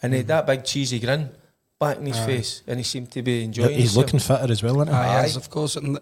and 0.02 0.12
he 0.12 0.18
had 0.18 0.28
that 0.28 0.46
big 0.46 0.64
cheesy 0.64 0.98
grin 1.00 1.30
back 1.78 1.98
in 1.98 2.06
his 2.06 2.18
face, 2.18 2.62
and 2.66 2.78
he 2.78 2.84
seemed 2.84 3.10
to 3.12 3.22
be 3.22 3.38
Yeah, 3.38 3.44
enjoying. 3.44 3.68
he's 3.70 3.94
himself. 3.94 3.96
looking 3.96 4.20
fitter 4.20 4.52
as 4.52 4.62
well, 4.62 4.80
isn't 4.82 4.88
he? 4.88 4.94
Aye, 4.94 5.22
yes, 5.22 5.36
of 5.36 5.50
course. 5.50 5.76
And 5.76 5.98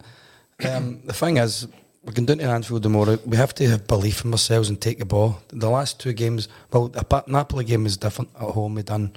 um, 0.68 1.00
the 1.04 1.12
thing 1.12 1.38
is, 1.38 1.66
we 2.04 2.12
can 2.12 2.24
do 2.26 2.34
down 2.34 2.46
to 2.48 2.54
Anfield 2.54 2.82
tomorrow. 2.82 3.18
We 3.26 3.36
have 3.36 3.54
to 3.56 3.68
have 3.68 3.86
belief 3.86 4.24
in 4.24 4.32
ourselves 4.32 4.68
and 4.68 4.80
take 4.80 4.98
the 4.98 5.04
ball. 5.06 5.40
The 5.48 5.68
last 5.70 5.98
two 6.00 6.12
games, 6.12 6.48
well, 6.72 6.88
the 6.88 7.04
Pa- 7.04 7.24
Napoli 7.26 7.64
game 7.64 7.84
was 7.84 7.96
different 7.96 8.30
at 8.36 8.50
home. 8.50 8.74
We 8.74 8.82
done 8.82 9.16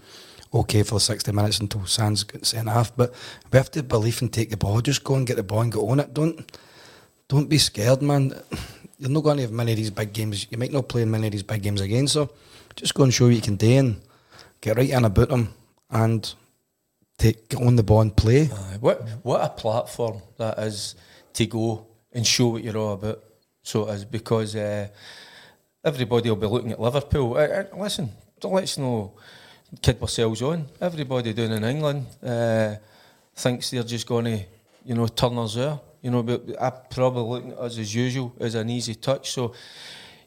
okay 0.53 0.83
for 0.83 0.95
the 0.95 0.99
60 0.99 1.31
minutes 1.31 1.59
until 1.59 1.85
Sands 1.85 2.23
got 2.23 2.45
sent 2.45 2.69
off. 2.69 2.95
But 2.95 3.13
we 3.51 3.57
have 3.57 3.71
to 3.71 3.83
believe 3.83 4.21
and 4.21 4.31
take 4.31 4.49
the 4.49 4.57
ball. 4.57 4.81
Just 4.81 5.03
go 5.03 5.15
and 5.15 5.25
get 5.27 5.37
the 5.37 5.43
ball 5.43 5.61
and 5.61 5.71
get 5.71 5.79
on 5.79 5.99
it. 5.99 6.13
Don't 6.13 6.49
don't 7.29 7.49
be 7.49 7.57
scared, 7.57 8.01
man. 8.01 8.39
You're 8.97 9.09
not 9.09 9.23
going 9.23 9.37
to 9.37 9.43
have 9.43 9.51
many 9.51 9.71
of 9.71 9.77
these 9.77 9.89
big 9.89 10.13
games. 10.13 10.47
You 10.49 10.57
might 10.57 10.71
not 10.71 10.87
play 10.87 11.01
in 11.01 11.11
many 11.11 11.27
of 11.27 11.31
these 11.31 11.43
big 11.43 11.61
games 11.61 11.81
again. 11.81 12.07
So 12.07 12.31
just 12.75 12.93
go 12.93 13.03
and 13.03 13.13
show 13.13 13.25
what 13.25 13.35
you 13.35 13.41
can 13.41 13.55
do 13.55 13.71
and 13.71 14.01
get 14.61 14.77
right 14.77 14.89
in 14.89 15.05
about 15.05 15.29
them 15.29 15.53
and 15.89 16.33
take 17.17 17.49
get 17.49 17.61
on 17.61 17.75
the 17.75 17.83
ball 17.83 18.01
and 18.01 18.15
play. 18.15 18.49
Aye, 18.51 18.77
What 18.79 19.07
what 19.23 19.43
a 19.43 19.49
platform 19.49 20.21
that 20.37 20.57
is 20.59 20.95
to 21.33 21.45
go 21.45 21.87
and 22.11 22.25
show 22.25 22.49
what 22.49 22.63
you're 22.63 22.77
all 22.77 22.93
about. 22.93 23.23
So 23.63 23.89
it 23.89 23.93
is 23.93 24.05
because 24.05 24.55
uh, 24.55 24.87
everybody 25.83 26.29
will 26.29 26.35
be 26.37 26.47
looking 26.47 26.71
at 26.71 26.79
Liverpool. 26.79 27.35
Uh, 27.35 27.47
uh, 27.47 27.65
listen, 27.77 28.11
don't 28.39 28.53
let's 28.53 28.77
know 28.77 29.13
kid 29.81 30.01
ourselves 30.01 30.41
on. 30.41 30.67
Everybody 30.79 31.33
down 31.33 31.51
in 31.51 31.63
England 31.63 32.05
uh, 32.21 32.75
thinks 33.35 33.71
they're 33.71 33.83
just 33.83 34.07
going 34.07 34.25
to, 34.25 34.39
you 34.85 34.95
know, 34.95 35.07
turn 35.07 35.37
us 35.37 35.55
there. 35.55 35.79
You 36.03 36.11
know, 36.11 36.21
but 36.21 36.43
I 36.61 36.69
probably 36.69 37.23
looking 37.23 37.51
at 37.53 37.57
us 37.57 37.79
as 37.79 37.95
usual 37.95 38.33
as 38.39 38.53
an 38.53 38.69
easy 38.69 38.93
touch. 38.93 39.31
So 39.31 39.53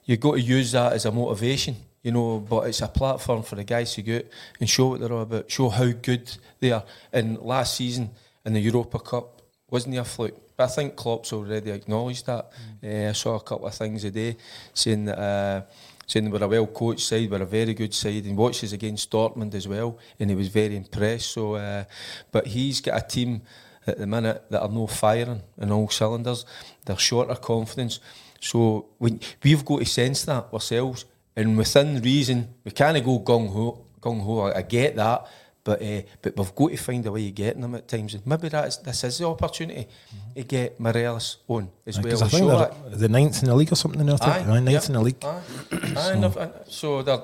you've 0.06 0.20
got 0.20 0.32
to 0.32 0.40
use 0.40 0.72
that 0.72 0.94
as 0.94 1.04
a 1.04 1.12
motivation, 1.12 1.76
you 2.02 2.10
know, 2.10 2.40
but 2.40 2.66
it's 2.66 2.80
a 2.80 2.88
platform 2.88 3.42
for 3.44 3.54
the 3.54 3.62
guys 3.64 3.94
to 3.94 4.02
go 4.02 4.20
and 4.58 4.68
show 4.68 4.88
what 4.88 5.00
they're 5.00 5.12
all 5.12 5.22
about, 5.22 5.50
show 5.50 5.68
how 5.68 5.92
good 5.92 6.34
they 6.60 6.72
are. 6.72 6.82
And 7.12 7.38
last 7.38 7.76
season 7.76 8.10
in 8.44 8.54
the 8.54 8.60
Europa 8.60 8.98
Cup, 8.98 9.42
wasn't 9.70 9.92
he 9.92 9.98
a 9.98 10.04
fluke? 10.04 10.56
But 10.56 10.64
I 10.64 10.72
think 10.74 10.96
Klopp's 10.96 11.32
already 11.32 11.70
acknowledged 11.70 12.24
that. 12.26 12.50
Uh, 12.82 13.10
I 13.10 13.12
saw 13.12 13.36
a 13.36 13.40
couple 13.40 13.66
of 13.66 13.74
things 13.74 14.02
today 14.02 14.36
saying 14.74 15.04
that. 15.04 15.18
Uh, 15.18 15.62
Saying 16.08 16.30
we're 16.30 16.40
a 16.40 16.46
well 16.46 16.68
coached 16.68 17.00
side, 17.00 17.28
we're 17.28 17.42
a 17.42 17.44
very 17.44 17.74
good 17.74 17.92
side, 17.92 18.26
and 18.26 18.36
watches 18.36 18.72
against 18.72 19.10
Dortmund 19.10 19.52
as 19.56 19.66
well, 19.66 19.98
and 20.20 20.30
he 20.30 20.36
was 20.36 20.46
very 20.46 20.76
impressed. 20.76 21.32
So, 21.32 21.56
uh, 21.56 21.82
but 22.30 22.46
he's 22.46 22.80
got 22.80 23.02
a 23.02 23.04
team 23.04 23.42
at 23.86 23.98
the 23.98 24.06
minute 24.06 24.44
that 24.50 24.62
are 24.62 24.68
no 24.68 24.86
firing 24.86 25.42
in 25.60 25.70
all 25.72 25.88
cylinders. 25.88 26.44
They're 26.84 26.98
short 26.98 27.30
of 27.30 27.40
confidence. 27.40 28.00
So 28.40 28.86
when 28.98 29.20
we've 29.42 29.64
got 29.64 29.80
to 29.80 29.84
sense 29.86 30.24
that 30.24 30.48
ourselves, 30.52 31.04
and 31.34 31.56
within 31.56 32.00
reason, 32.00 32.48
we 32.64 32.70
can't 32.70 33.04
go 33.04 33.20
gung 33.20 33.52
ho. 33.52 33.84
Gung 34.00 34.22
ho. 34.22 34.40
I, 34.40 34.58
I 34.58 34.62
get 34.62 34.96
that, 34.96 35.26
but 35.64 35.82
uh, 35.82 36.02
but 36.22 36.36
we've 36.36 36.54
got 36.54 36.70
to 36.70 36.76
find 36.76 37.04
a 37.06 37.12
way 37.12 37.28
of 37.28 37.34
getting 37.34 37.62
them 37.62 37.74
at 37.74 37.88
times. 37.88 38.14
And 38.14 38.26
maybe 38.26 38.48
that's 38.48 38.76
this 38.78 39.04
is 39.04 39.18
the 39.18 39.26
opportunity 39.26 39.88
to 40.36 40.42
get 40.44 40.78
Morelos 40.78 41.38
on 41.48 41.68
as 41.86 41.96
well 41.96 42.04
Because 42.04 42.22
I 42.22 42.28
think 42.28 42.98
the 42.98 43.08
ninth 43.08 43.42
in 43.42 43.48
the 43.48 43.54
league 43.54 43.72
or 43.72 43.76
something. 43.76 44.06
Think. 44.06 44.22
Aye, 44.22 44.44
ninth 44.44 44.70
yep, 44.70 44.86
in 44.86 44.92
the 44.92 45.00
league. 45.00 45.24
Aye, 45.24 45.40
aye, 45.72 46.12
and 46.12 46.24
they've- 46.24 46.36
and 46.36 46.52
so 46.68 47.02
they're, 47.02 47.18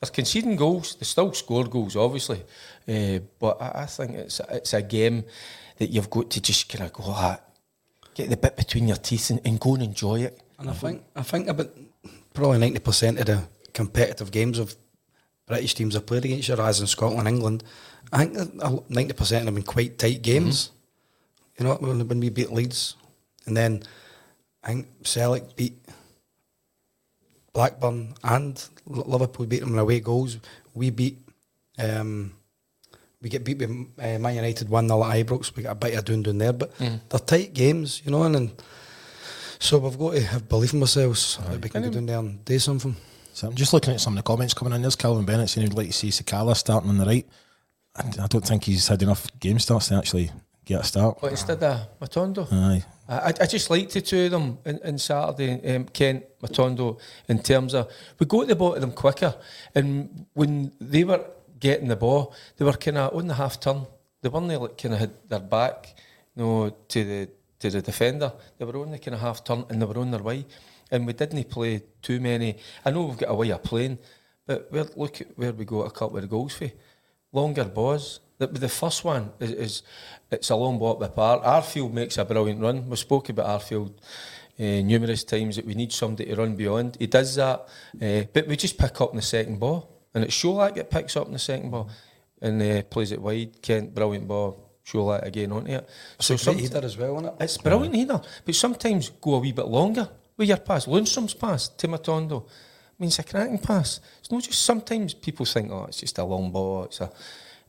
they're 0.00 0.10
conceding 0.12 0.56
goals. 0.56 0.94
They 0.94 1.04
still 1.04 1.32
score 1.32 1.64
goals, 1.64 1.96
obviously, 1.96 2.42
uh, 2.88 3.18
but 3.38 3.60
I, 3.60 3.82
I 3.82 3.86
think 3.86 4.12
it's 4.12 4.40
it's 4.50 4.72
a 4.72 4.82
game 4.82 5.24
that 5.78 5.90
you've 5.90 6.10
got 6.10 6.30
to 6.30 6.40
just 6.40 6.68
kind 6.68 6.84
of 6.84 6.92
go, 6.92 7.04
ah, 7.06 7.40
get 8.14 8.30
the 8.30 8.36
bit 8.36 8.56
between 8.56 8.88
your 8.88 8.96
teeth 8.96 9.30
and, 9.30 9.40
and 9.44 9.58
go 9.58 9.74
and 9.74 9.82
enjoy 9.82 10.20
it. 10.22 10.40
And 10.58 10.70
I 10.70 10.72
think 10.72 11.02
I 11.16 11.22
think 11.22 11.48
about 11.48 11.70
probably 12.32 12.58
ninety 12.58 12.78
percent 12.78 13.18
of 13.18 13.26
the 13.26 13.42
competitive 13.72 14.30
games 14.30 14.58
of 14.58 14.76
British 15.46 15.74
teams 15.74 15.94
have 15.94 16.06
played 16.06 16.24
against 16.24 16.48
you, 16.48 16.54
as 16.54 16.80
in 16.80 16.86
Scotland, 16.86 17.28
England. 17.28 17.64
I 18.12 18.24
think 18.24 18.54
ninety 18.88 19.12
percent 19.14 19.40
of 19.40 19.46
them 19.46 19.56
have 19.56 19.64
been 19.64 19.72
quite 19.72 19.98
tight 19.98 20.22
games. 20.22 20.70
You 21.58 21.64
know, 21.64 21.74
when, 21.74 22.06
when 22.06 22.20
we 22.20 22.30
beat 22.30 22.52
Leeds, 22.52 22.96
and 23.46 23.56
then 23.56 23.82
I 24.62 24.68
think 24.68 24.88
Celtic 25.02 25.56
beat 25.56 25.78
Blackburn 27.52 28.14
and 28.22 28.64
Liverpool 28.86 29.46
beat 29.46 29.60
them 29.60 29.72
in 29.72 29.78
away 29.78 30.00
goals. 30.00 30.38
We 30.72 30.90
beat. 30.90 31.18
Um, 31.78 32.34
we 33.24 33.30
get 33.30 33.42
beat 33.42 33.58
with 33.58 33.70
uh, 33.70 34.18
Man 34.18 34.36
United 34.36 34.68
1 34.68 34.88
0 34.88 35.02
at 35.02 35.26
Ibrox. 35.26 35.56
We 35.56 35.62
got 35.62 35.72
a 35.72 35.74
bit 35.74 35.94
of 35.94 36.04
doing 36.04 36.22
down 36.22 36.38
there, 36.38 36.52
but 36.52 36.76
they're 36.78 37.18
tight 37.20 37.54
games, 37.54 38.02
you 38.04 38.10
know, 38.10 38.22
and, 38.22 38.36
and 38.36 38.62
so 39.58 39.78
we've 39.78 39.98
got 39.98 40.12
to 40.12 40.20
have 40.20 40.48
belief 40.48 40.74
in 40.74 40.80
ourselves 40.82 41.38
that 41.48 41.60
we 41.60 41.70
can 41.70 41.82
go 41.82 41.90
down 41.90 42.06
there 42.06 42.18
and 42.18 42.44
do 42.44 42.58
something. 42.58 42.94
So 43.32 43.48
I'm 43.48 43.54
just 43.54 43.72
looking 43.72 43.94
at 43.94 44.00
some 44.00 44.12
of 44.12 44.18
the 44.18 44.22
comments 44.22 44.52
coming 44.52 44.74
in. 44.74 44.82
There's 44.82 44.94
Calvin 44.94 45.24
Bennett 45.24 45.48
saying 45.48 45.66
he'd 45.66 45.76
like 45.76 45.86
to 45.86 45.92
see 45.92 46.10
Sakala 46.10 46.54
starting 46.54 46.90
on 46.90 46.98
the 46.98 47.06
right. 47.06 47.26
And 47.96 48.20
I 48.20 48.26
don't 48.26 48.46
think 48.46 48.64
he's 48.64 48.86
had 48.88 49.02
enough 49.02 49.26
game 49.40 49.58
starts 49.58 49.88
to 49.88 49.94
actually 49.94 50.30
get 50.66 50.82
a 50.82 50.84
start. 50.84 51.18
But 51.20 51.30
instead 51.30 51.62
of 51.62 51.98
Matondo, 52.00 52.46
Aye. 52.52 52.84
I, 53.08 53.32
I 53.40 53.46
just 53.46 53.70
like 53.70 53.90
the 53.90 54.00
two 54.00 54.26
of 54.26 54.30
them 54.32 54.58
in, 54.64 54.78
in 54.78 54.98
Saturday, 54.98 55.74
um, 55.74 55.86
Kent, 55.86 56.24
Matondo, 56.42 56.98
in 57.28 57.38
terms 57.42 57.74
of 57.74 57.90
we 58.18 58.26
go 58.26 58.42
to 58.42 58.46
the 58.46 58.56
ball 58.56 58.74
to 58.74 58.80
them 58.80 58.92
quicker. 58.92 59.34
And 59.74 60.26
when 60.34 60.72
they 60.80 61.04
were 61.04 61.24
getting 61.58 61.88
the 61.88 61.96
ball, 61.96 62.34
they 62.56 62.64
were 62.64 62.72
kind 62.72 62.98
of 62.98 63.14
on 63.14 63.26
the 63.26 63.34
half 63.34 63.60
turn. 63.60 63.86
They 64.22 64.28
weren't 64.28 64.48
like 64.48 64.78
kind 64.78 64.94
of 64.94 65.00
had 65.00 65.28
their 65.28 65.40
back, 65.40 65.94
you 66.34 66.42
know, 66.42 66.76
to 66.88 67.04
the 67.04 67.28
to 67.60 67.70
the 67.70 67.82
defender. 67.82 68.32
They 68.58 68.64
were 68.64 68.76
on 68.78 68.90
the 68.90 68.98
kind 68.98 69.14
of 69.14 69.20
half 69.20 69.44
turn 69.44 69.64
and 69.68 69.80
they 69.80 69.86
were 69.86 69.98
on 69.98 70.10
their 70.10 70.22
way. 70.22 70.46
And 70.90 71.06
we 71.06 71.12
didn't 71.12 71.48
play 71.50 71.82
too 72.02 72.20
many. 72.20 72.56
I 72.84 72.90
know 72.90 73.04
we've 73.04 73.18
got 73.18 73.30
a 73.30 73.34
way 73.34 73.50
of 73.50 73.62
playing, 73.62 73.98
but 74.46 74.68
we're, 74.70 74.86
look 74.96 75.20
at 75.20 75.38
where 75.38 75.52
we 75.52 75.64
got 75.64 75.86
a 75.86 75.90
couple 75.90 76.18
of 76.18 76.28
goals 76.28 76.54
for. 76.54 76.70
Longer 77.32 77.64
balls, 77.64 78.20
The, 78.38 78.46
the 78.46 78.68
first 78.68 79.04
one 79.04 79.32
is, 79.40 79.50
is 79.50 79.82
it's 80.30 80.50
a 80.50 80.56
long 80.56 80.78
ball 80.78 80.98
walk 80.98 81.08
apart. 81.08 81.42
Arfield 81.44 81.92
makes 81.92 82.18
a 82.18 82.24
brilliant 82.24 82.60
run. 82.60 82.88
We 82.88 82.96
spoke 82.96 83.28
about 83.28 83.60
Arfield 83.60 83.94
uh, 84.58 84.82
numerous 84.82 85.24
times 85.24 85.56
that 85.56 85.66
we 85.66 85.74
need 85.74 85.92
somebody 85.92 86.30
to 86.30 86.36
run 86.36 86.56
beyond. 86.56 86.96
He 86.98 87.06
does 87.06 87.34
that, 87.36 87.66
uh, 88.00 88.22
but 88.32 88.46
we 88.46 88.56
just 88.56 88.78
pick 88.78 89.00
up 89.00 89.12
the 89.12 89.22
second 89.22 89.58
ball, 89.58 89.93
and 90.14 90.24
it's 90.24 90.34
Sholak 90.34 90.74
that 90.76 90.90
picks 90.90 91.16
up 91.16 91.26
in 91.26 91.32
the 91.32 91.38
second 91.38 91.70
ball 91.70 91.88
and 92.40 92.62
uh, 92.62 92.82
plays 92.82 93.12
it 93.12 93.20
wide. 93.20 93.60
Kent, 93.62 93.94
brilliant 93.94 94.28
ball. 94.28 94.60
Sholak 94.86 95.22
again 95.22 95.50
onto 95.52 95.72
it. 95.72 95.88
So 96.20 96.36
some- 96.36 96.56
great 96.56 96.72
header 96.72 96.84
as 96.86 96.96
well, 96.96 97.16
isn't 97.16 97.26
it? 97.26 97.34
it's 97.40 97.58
brilliant 97.58 97.94
either, 97.94 98.20
but 98.44 98.54
sometimes 98.54 99.08
go 99.08 99.34
a 99.34 99.38
wee 99.38 99.52
bit 99.52 99.66
longer 99.66 100.08
with 100.36 100.48
your 100.48 100.58
pass. 100.58 100.86
Lundstram's 100.86 101.34
pass 101.34 101.68
to 101.68 101.88
Matondo. 101.88 102.44
I 102.44 102.92
mean, 102.98 103.08
it's 103.08 103.18
a 103.18 103.24
cracking 103.24 103.58
pass. 103.58 104.00
It's 104.20 104.30
not 104.30 104.42
just 104.42 104.62
sometimes 104.62 105.14
people 105.14 105.46
think, 105.46 105.72
oh, 105.72 105.86
it's 105.86 106.00
just 106.00 106.18
a 106.18 106.24
long 106.24 106.50
ball. 106.52 106.84
It's 106.84 107.00
a 107.00 107.10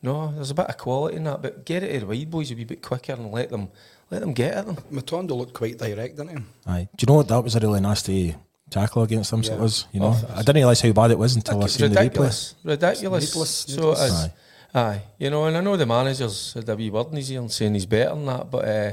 no. 0.01 0.31
There's 0.34 0.51
a 0.51 0.53
bit 0.53 0.67
of 0.67 0.77
quality 0.77 1.15
in 1.15 1.23
that, 1.23 1.41
but 1.41 1.65
get 1.65 1.84
it 1.84 1.93
to 1.93 1.99
the 2.01 2.05
wide 2.05 2.29
boys 2.29 2.51
a 2.51 2.55
wee 2.55 2.65
bit 2.65 2.81
quicker 2.81 3.13
and 3.13 3.31
let 3.31 3.49
them 3.49 3.69
let 4.12 4.19
them 4.21 4.34
get 4.34 4.53
at 4.53 4.65
them. 4.67 4.75
Matondo 4.91 5.31
looked 5.31 5.53
quite 5.53 5.77
direct, 5.77 6.17
didn't 6.17 6.38
he? 6.38 6.43
Aye. 6.67 6.89
Do 6.95 7.03
you 7.03 7.08
know 7.08 7.15
what? 7.15 7.27
That 7.29 7.43
was 7.43 7.55
a 7.55 7.60
really 7.60 7.79
nasty 7.79 8.36
tackle 8.69 9.04
against 9.04 9.32
them. 9.32 9.43
So 9.43 9.54
it 9.54 9.60
was. 9.60 9.88
You 9.91 9.99
know, 10.01 10.15
I 10.34 10.38
didn't 10.39 10.56
realise 10.56 10.82
how 10.82 10.91
bad 10.91 11.12
it 11.12 11.19
was 11.19 11.36
until 11.36 11.62
I 11.62 11.65
It's 11.65 11.73
seen 11.75 11.91
the 11.91 11.95
replay. 11.95 12.04
ridiculous, 12.04 12.56
ridiculous. 12.63 13.30
So 13.32 13.39
needless. 13.39 13.69
it 13.69 13.80
is. 13.80 14.12
Aye. 14.13 14.34
Aye. 14.73 15.01
you 15.19 15.30
know, 15.30 15.45
and 15.45 15.56
I 15.56 15.62
know 15.62 15.78
the 15.78 15.86
managers 15.86 16.54
had 16.54 16.67
a 16.67 16.75
wee 16.75 16.89
word 16.89 17.08
in 17.12 17.15
his 17.17 17.32
ear 17.32 17.39
and 17.39 17.51
saying 17.51 17.73
he's 17.75 17.86
better 17.86 18.10
than 18.10 18.25
that, 18.25 18.51
but 18.51 18.65
uh, 18.67 18.91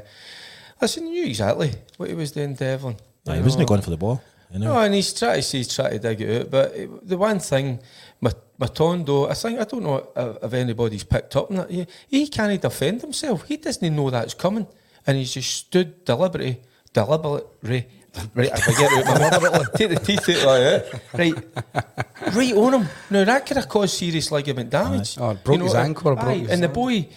listen, 0.80 1.06
he 1.06 1.11
knew 1.11 1.24
exactly 1.26 1.72
what 1.96 2.08
he 2.08 2.14
was 2.14 2.30
doing, 2.30 2.54
Devlin. 2.54 2.96
Aye, 3.26 3.37
he 3.37 3.42
wasn't 3.42 3.66
going 3.66 3.80
for 3.82 3.90
the 3.90 3.96
ball. 3.96 4.22
You 4.52 4.58
know? 4.61 4.74
No, 4.74 4.80
and 4.80 4.94
he's 4.94 5.12
trying 5.12 5.37
to 5.37 5.42
say 5.42 5.58
he's 5.58 5.74
trying 5.74 5.92
to 5.92 5.98
dig 5.98 6.20
it 6.20 6.42
out. 6.42 6.50
But 6.50 6.74
it, 6.74 7.08
the 7.08 7.16
one 7.16 7.38
thing, 7.40 7.80
Mat- 8.20 8.37
Matondo, 8.61 9.28
I 9.30 9.35
think 9.35 9.58
I 9.58 9.64
don't 9.64 9.82
know 9.82 10.08
if, 10.14 10.44
if 10.44 10.52
anybody's 10.52 11.02
picked 11.04 11.35
up 11.37 11.50
on 11.50 11.56
that. 11.56 11.70
He, 11.70 11.87
he 12.06 12.28
can't 12.28 12.61
defend 12.61 13.00
himself. 13.00 13.44
He 13.48 13.56
doesn't 13.56 13.96
know 13.96 14.11
that's 14.11 14.35
coming, 14.35 14.66
and 15.06 15.16
he's 15.16 15.32
just 15.32 15.50
stood 15.52 16.04
deliberately, 16.04 16.61
deliberately. 16.92 17.88
Right, 18.35 18.53
I 18.53 18.57
forget 18.61 18.92
it. 18.92 19.07
Deliberately, 19.07 19.66
take 19.77 19.90
the 19.90 19.96
teeth 19.96 20.29
out 20.29 20.46
like 20.46 20.62
that. 20.62 21.03
Right, 21.14 22.35
right 22.35 22.55
on 22.55 22.75
him. 22.75 22.88
Now 23.11 23.25
that 23.25 23.46
could 23.46 23.57
have 23.57 23.68
caused 23.68 23.96
serious 23.96 24.31
ligament 24.31 24.70
damage. 24.70 25.18
Aye. 25.18 25.22
Oh, 25.22 25.35
broke 25.35 25.62
his 25.62 25.75
ankle 25.75 26.11
or 26.11 26.14
broke 26.16 26.27
aye, 26.29 26.38
his 26.38 26.51
and 26.51 26.62
the 26.62 26.68
boy, 26.68 27.09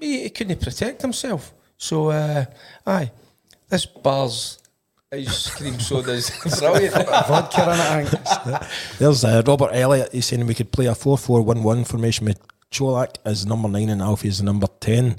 he, 0.00 0.22
he 0.22 0.30
couldn't 0.30 0.60
protect 0.60 1.02
himself. 1.02 1.52
So, 1.76 2.10
uh, 2.10 2.46
aye, 2.86 3.10
this 3.68 3.86
Barr's 3.86 4.58
ice 5.12 5.50
cream 5.50 5.78
soda's 5.78 6.30
brilliant. 6.58 6.94
Vodka 6.94 7.62
in 7.64 7.68
it, 7.68 7.80
I 7.80 8.04
think. 8.04 8.70
There's 8.98 9.24
uh, 9.24 9.42
Robert 9.46 9.70
Elliott. 9.72 10.12
He's 10.12 10.26
saying 10.26 10.46
we 10.46 10.54
could 10.54 10.72
play 10.72 10.86
a 10.86 10.94
4 10.94 11.18
4 11.18 11.42
1 11.42 11.62
1 11.62 11.84
formation 11.84 12.26
with 12.26 12.40
Cholak 12.70 13.16
as 13.24 13.44
number 13.44 13.68
9 13.68 13.88
and 13.90 14.00
Alfie 14.00 14.28
as 14.28 14.42
number 14.42 14.66
10. 14.80 15.16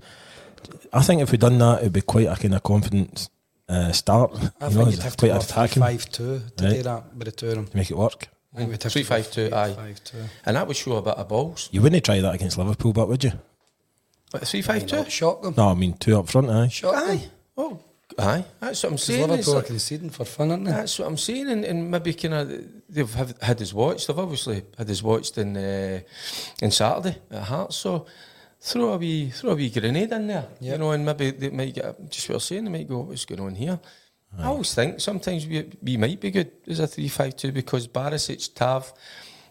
I 0.92 1.02
think 1.02 1.22
if 1.22 1.32
we'd 1.32 1.42
done 1.42 1.58
that, 1.60 1.82
it'd 1.82 1.94
be 1.94 2.02
quite 2.02 2.28
a 2.28 2.36
kind 2.36 2.56
of 2.56 2.64
confident 2.64 3.30
uh, 3.74 3.92
start. 3.92 4.32
I 4.34 4.38
you 4.38 4.76
know, 4.76 4.84
think 4.86 4.92
you'd 4.96 5.04
have 5.04 5.18
to 5.18 5.28
quite 5.28 5.38
go 5.40 5.44
attacking 5.46 5.82
five 5.84 6.10
two 6.10 6.42
to 6.58 6.64
Right. 6.64 6.74
do 6.76 6.84
that 6.84 7.16
with 7.16 7.26
the 7.26 7.32
two 7.32 7.48
of 7.50 7.56
them. 7.56 7.68
to 7.68 7.78
make 7.78 7.92
it 7.92 7.98
work. 7.98 8.28
I 8.54 8.58
think 8.58 8.70
we'd 8.70 8.84
have 8.84 8.92
Three 8.92 9.04
to 9.04 9.10
go 9.10 9.16
five 9.16 9.32
two, 9.32 9.48
three 9.50 9.58
aye. 9.58 9.74
five 9.74 10.04
two. 10.04 10.18
And 10.46 10.56
that 10.58 10.68
would 10.68 10.78
show 10.78 10.98
a 10.98 11.02
bit 11.02 11.16
of 11.16 11.28
balls. 11.28 11.70
You 11.72 11.82
wouldn't 11.82 12.06
try 12.06 12.20
that 12.22 12.36
against 12.36 12.58
Liverpool, 12.58 12.94
but 12.94 13.08
would 13.08 13.24
you? 13.24 13.32
What, 14.32 14.48
three 14.48 14.62
five 14.62 14.86
two? 14.86 15.04
Shock 15.10 15.42
them. 15.42 15.54
No, 15.58 15.70
I 15.70 15.74
mean 15.74 15.94
two 15.98 16.18
up 16.20 16.30
front. 16.30 16.50
Aye. 16.50 16.68
Shock 16.70 16.94
them. 16.94 17.04
Aye. 17.10 17.30
Oh, 17.58 17.80
aye. 18.18 18.46
That's 18.60 18.84
what 18.84 18.92
I'm 18.92 18.98
saying. 18.98 19.22
It's 19.22 19.30
Liverpool 19.48 19.58
are 19.58 19.62
conceding 19.64 20.10
for 20.12 20.26
fun, 20.26 20.52
aren't 20.52 20.66
they? 20.66 20.72
that's 20.72 20.98
what 21.00 21.08
I'm 21.08 21.18
saying, 21.18 21.50
and, 21.50 21.64
and 21.66 21.90
maybe 21.92 22.14
kind 22.14 22.34
of 22.36 22.48
they've 22.90 23.14
have, 23.16 23.40
had 23.42 23.60
his 23.60 23.74
watch. 23.74 24.06
They've 24.08 24.18
obviously 24.20 24.64
had 24.78 24.88
his 24.88 25.02
watched 25.04 25.38
in 25.38 25.56
uh, 25.58 26.00
in 26.62 26.72
Saturday 26.72 27.18
at 27.32 27.44
Hearts. 27.44 27.76
So 27.76 28.06
throw 28.64 28.94
a 28.94 28.98
wee 28.98 29.30
throw 29.30 29.52
a 29.52 29.56
wee 29.56 29.70
grenade 29.70 30.12
in 30.14 30.28
there, 30.28 30.48
you 30.62 30.78
know, 30.78 30.92
and 30.92 31.06
maybe 31.06 31.32
they 31.32 31.50
might 31.50 31.74
get 31.76 32.10
just 32.10 32.30
what 32.30 32.36
I'm 32.36 32.40
saying. 32.42 32.64
They 32.66 32.72
might 32.72 32.88
go, 32.88 33.00
"What's 33.02 33.26
going 33.26 33.42
on 33.42 33.56
here?" 33.56 33.80
I 34.40 34.46
always 34.48 34.74
think 34.74 35.00
sometimes 35.00 35.46
we 35.46 35.70
we 35.82 35.98
might 35.98 36.20
be 36.20 36.32
good 36.32 36.52
as 36.68 36.80
a 36.80 36.88
three 36.88 37.08
five 37.10 37.36
two 37.36 37.52
because 37.52 37.88
Barisic, 37.88 38.54
Tav, 38.56 38.92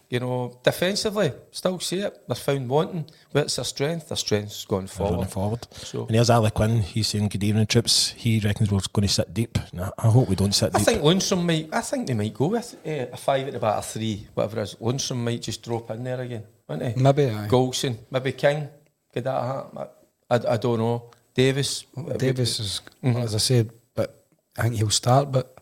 you 0.09 0.19
know, 0.19 0.59
defensively 0.61 1.31
still 1.51 1.79
see 1.79 1.99
it. 1.99 2.13
They're 2.27 2.35
found 2.35 2.67
wanting. 2.69 3.05
What's 3.31 3.55
their 3.55 3.63
strength? 3.65 4.09
Their 4.09 4.17
strength's 4.17 4.65
gone 4.65 4.87
forward. 4.87 5.29
forward. 5.29 5.67
So- 5.71 6.01
And 6.07 6.15
here's 6.15 6.29
Ali 6.29 6.51
Quinn. 6.51 6.81
He's 6.81 7.07
saying 7.07 7.29
good 7.29 7.43
evening, 7.45 7.65
troops. 7.67 8.09
He 8.17 8.39
reckons 8.41 8.71
we're 8.71 8.81
going 8.91 9.07
to 9.07 9.13
sit 9.13 9.33
deep. 9.33 9.57
Nah, 9.71 9.91
I 9.97 10.09
hope 10.09 10.27
we 10.27 10.35
don't 10.35 10.53
sit 10.53 10.75
I 10.75 10.79
deep. 10.79 10.85
think 10.87 11.01
Lundstram 11.01 11.45
might. 11.45 11.69
I 11.71 11.79
think 11.81 12.07
they 12.07 12.13
might 12.13 12.33
go 12.33 12.47
with 12.47 12.75
uh, 12.85 13.13
a 13.13 13.17
five 13.17 13.47
at 13.47 13.53
the 13.53 13.59
back, 13.59 13.77
a 13.79 13.81
three, 13.81 14.27
whatever 14.33 14.59
it 14.59 14.63
is. 14.63 14.75
Lundstram 14.81 15.17
might 15.23 15.41
just 15.43 15.63
drop 15.63 15.89
in 15.91 16.03
there 16.03 16.19
again, 16.19 16.43
wouldn't 16.67 16.97
he? 16.97 17.01
Maybe, 17.01 17.25
aye. 17.29 17.47
Goldson, 17.47 17.95
maybe 18.11 18.33
King. 18.33 18.67
Could 19.13 19.23
that 19.25 19.43
happen? 19.43 19.77
I, 19.77 20.35
I, 20.35 20.53
I 20.53 20.57
don't 20.57 20.79
know. 20.79 21.11
Davis. 21.33 21.85
Davis 22.17 22.59
is, 22.59 22.81
Mm-hmm. 23.03 23.19
as 23.21 23.35
I 23.35 23.37
said, 23.39 23.71
but 23.95 24.25
I 24.57 24.63
think 24.63 24.75
he'll 24.75 24.89
start. 24.89 25.31
But 25.31 25.57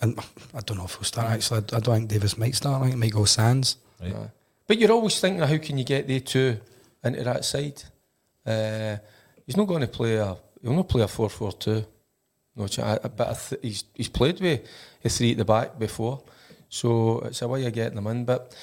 and 0.00 0.18
I 0.54 0.60
don't 0.60 0.78
know 0.78 0.84
if 0.84 0.94
he'll 0.94 1.04
start. 1.04 1.30
Actually, 1.30 1.64
I, 1.72 1.76
I 1.76 1.80
don't 1.80 1.96
think 1.96 2.08
Davis 2.10 2.36
might 2.38 2.54
start. 2.54 2.76
I 2.80 2.84
think 2.84 2.94
he 2.94 3.00
might 3.00 3.12
go 3.12 3.24
Sands. 3.24 3.76
Aye. 4.02 4.12
But 4.66 4.78
you're 4.78 4.92
always 4.92 5.18
thinking, 5.20 5.42
how 5.42 5.58
can 5.58 5.78
you 5.78 5.84
get 5.84 6.06
they 6.08 6.20
two 6.20 6.58
into 7.04 7.22
that 7.24 7.44
side? 7.44 7.82
Uh, 8.44 8.96
he's 9.46 9.56
not 9.56 9.66
going 9.66 9.80
to 9.82 9.88
play 9.88 10.16
a. 10.16 10.36
He'll 10.62 10.72
not 10.74 10.88
play 10.88 11.02
a 11.02 11.08
four-four-two. 11.08 11.84
No, 12.56 12.64
I- 12.82 12.98
but 13.08 13.28
I 13.28 13.34
th- 13.34 13.60
he's 13.62 13.84
he's 13.94 14.08
played 14.08 14.40
with 14.40 14.60
a 15.04 15.08
three 15.08 15.32
at 15.32 15.38
the 15.38 15.44
back 15.44 15.78
before, 15.78 16.22
so 16.68 17.20
it's 17.20 17.42
a 17.42 17.48
way 17.48 17.66
of 17.66 17.72
getting 17.72 17.96
them 17.96 18.06
in. 18.08 18.24
But 18.24 18.56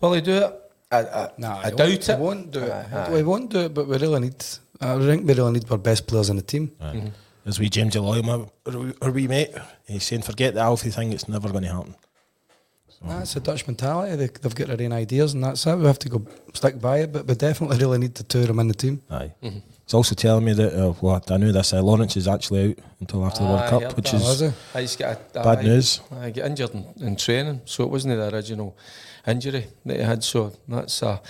will 0.00 0.12
he 0.14 0.20
do 0.20 0.32
it? 0.32 0.61
I, 0.92 0.98
I, 1.00 1.30
Nah, 1.38 1.60
I 1.64 1.70
doubt 1.70 1.78
won't, 1.78 2.08
it. 2.08 2.16
He 2.16 2.22
won't 2.22 2.50
do 2.50 2.60
it. 2.60 2.70
Aye, 2.70 2.86
aye. 2.92 3.10
We 3.12 3.22
won't 3.22 3.50
do 3.50 3.60
it, 3.60 3.74
but 3.74 3.88
we 3.88 3.96
really 3.98 4.20
need. 4.20 4.44
I 4.80 4.98
think 4.98 5.26
we 5.26 5.34
really 5.34 5.52
need 5.52 5.70
our 5.70 5.78
best 5.78 6.06
players 6.06 6.28
in 6.28 6.36
the 6.36 6.42
team. 6.42 6.72
Aye. 6.80 7.12
As 7.44 7.58
we 7.58 7.68
James 7.68 7.96
Eloy, 7.96 8.22
my 8.22 8.46
our 9.02 9.10
wee 9.10 9.26
mate, 9.26 9.50
he's 9.86 10.04
saying 10.04 10.22
forget 10.22 10.54
the 10.54 10.60
Alfie 10.60 10.90
thing. 10.90 11.12
It's 11.12 11.28
never 11.28 11.48
going 11.48 11.64
to 11.64 11.72
happen. 11.72 11.94
That's 13.04 13.34
a 13.34 13.40
Dutch 13.40 13.66
mentality. 13.66 14.14
They, 14.14 14.26
they've 14.28 14.54
got 14.54 14.68
their 14.68 14.80
own 14.80 14.92
ideas, 14.92 15.34
and 15.34 15.42
that's 15.42 15.66
it. 15.66 15.76
We 15.76 15.86
have 15.86 15.98
to 16.00 16.08
go 16.08 16.24
stick 16.54 16.80
by 16.80 16.98
it. 16.98 17.12
But 17.12 17.26
we 17.26 17.34
definitely 17.34 17.78
really 17.78 17.98
need 17.98 18.14
the 18.14 18.22
two 18.22 18.42
of 18.42 18.46
them 18.46 18.60
in 18.60 18.68
the 18.68 18.74
team. 18.74 19.02
Aye. 19.10 19.32
He's 19.40 19.94
also 19.94 20.14
telling 20.14 20.44
me 20.44 20.52
that 20.52 20.72
uh, 20.72 20.92
what 20.92 21.30
I 21.30 21.36
knew 21.36 21.50
this. 21.50 21.72
Uh, 21.72 21.82
Lawrence 21.82 22.16
is 22.16 22.28
actually 22.28 22.70
out 22.70 22.78
until 23.00 23.24
after 23.26 23.42
the 23.42 23.48
World 23.48 23.70
Cup, 23.70 23.96
which 23.96 24.12
that. 24.12 24.22
Is 24.22 24.40
is 24.40 24.52
he? 24.52 24.78
Aye, 24.78 24.80
he's 24.82 25.00
a, 25.00 25.18
bad 25.34 25.58
aye, 25.58 25.62
news. 25.62 26.00
I 26.12 26.30
get 26.30 26.46
injured 26.46 26.74
in, 26.74 26.86
in 27.00 27.16
training, 27.16 27.62
so 27.64 27.82
it 27.82 27.90
wasn't 27.90 28.16
the 28.16 28.32
original 28.32 28.76
injury 29.26 29.66
that 29.86 29.96
he 29.96 30.02
had. 30.02 30.24
So 30.24 30.52
that's 30.68 31.02
a 31.02 31.20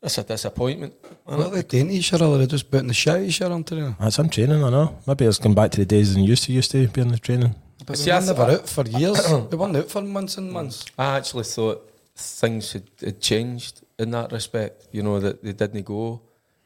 that's 0.00 0.18
a 0.18 0.22
disappointment. 0.24 0.94
isn't 1.02 1.38
What 1.38 1.40
it? 1.40 1.46
are 1.46 1.50
they 1.56 1.62
doing 1.62 1.88
to 1.88 1.94
each 1.94 2.12
other? 2.12 2.38
They're 2.38 2.46
just 2.46 2.70
putting 2.70 2.88
the 2.88 2.94
shit 2.94 3.14
at 3.14 3.22
each 3.22 3.42
other 3.42 3.54
on 3.54 3.64
training. 3.64 3.96
That's 3.98 4.18
in 4.18 4.28
training. 4.28 4.62
I 4.64 4.70
know. 4.70 4.98
Maybe 5.06 5.24
it's 5.24 5.38
come 5.38 5.54
back 5.54 5.70
to 5.72 5.80
the 5.80 5.86
days 5.86 6.14
and 6.14 6.24
used 6.24 6.44
to 6.44 6.52
used 6.52 6.70
to 6.72 6.86
be 6.88 7.00
in 7.00 7.08
the 7.08 7.18
training. 7.18 7.54
But 7.86 7.96
See, 7.98 8.06
we 8.06 8.12
I 8.12 8.20
were 8.20 8.26
never 8.26 8.42
out 8.42 8.68
for 8.68 8.84
years. 8.86 9.28
we 9.50 9.56
weren't 9.56 9.76
out 9.76 9.90
for 9.90 10.02
months 10.02 10.36
and 10.38 10.52
months. 10.52 10.84
I 10.98 11.16
actually 11.16 11.44
thought 11.44 11.90
things 12.14 12.72
had, 12.72 12.84
had 13.00 13.20
changed 13.20 13.82
in 13.98 14.10
that 14.12 14.32
respect. 14.32 14.88
You 14.92 15.02
know 15.02 15.20
that 15.20 15.42
they 15.42 15.52
didn't 15.52 15.84
go 15.84 16.20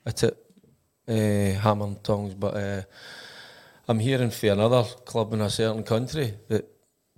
at 0.05 0.23
it 0.23 0.37
uh, 1.09 1.61
hammer 1.61 1.87
and 1.87 2.03
tongs, 2.05 2.35
but 2.35 2.55
uh, 2.57 2.83
I'm 3.89 3.99
hearing 3.99 4.31
for 4.31 4.49
another 4.49 4.85
club 5.05 5.33
in 5.33 5.41
a 5.41 5.51
certain 5.51 5.83
country 5.83 6.35
that, 6.49 6.65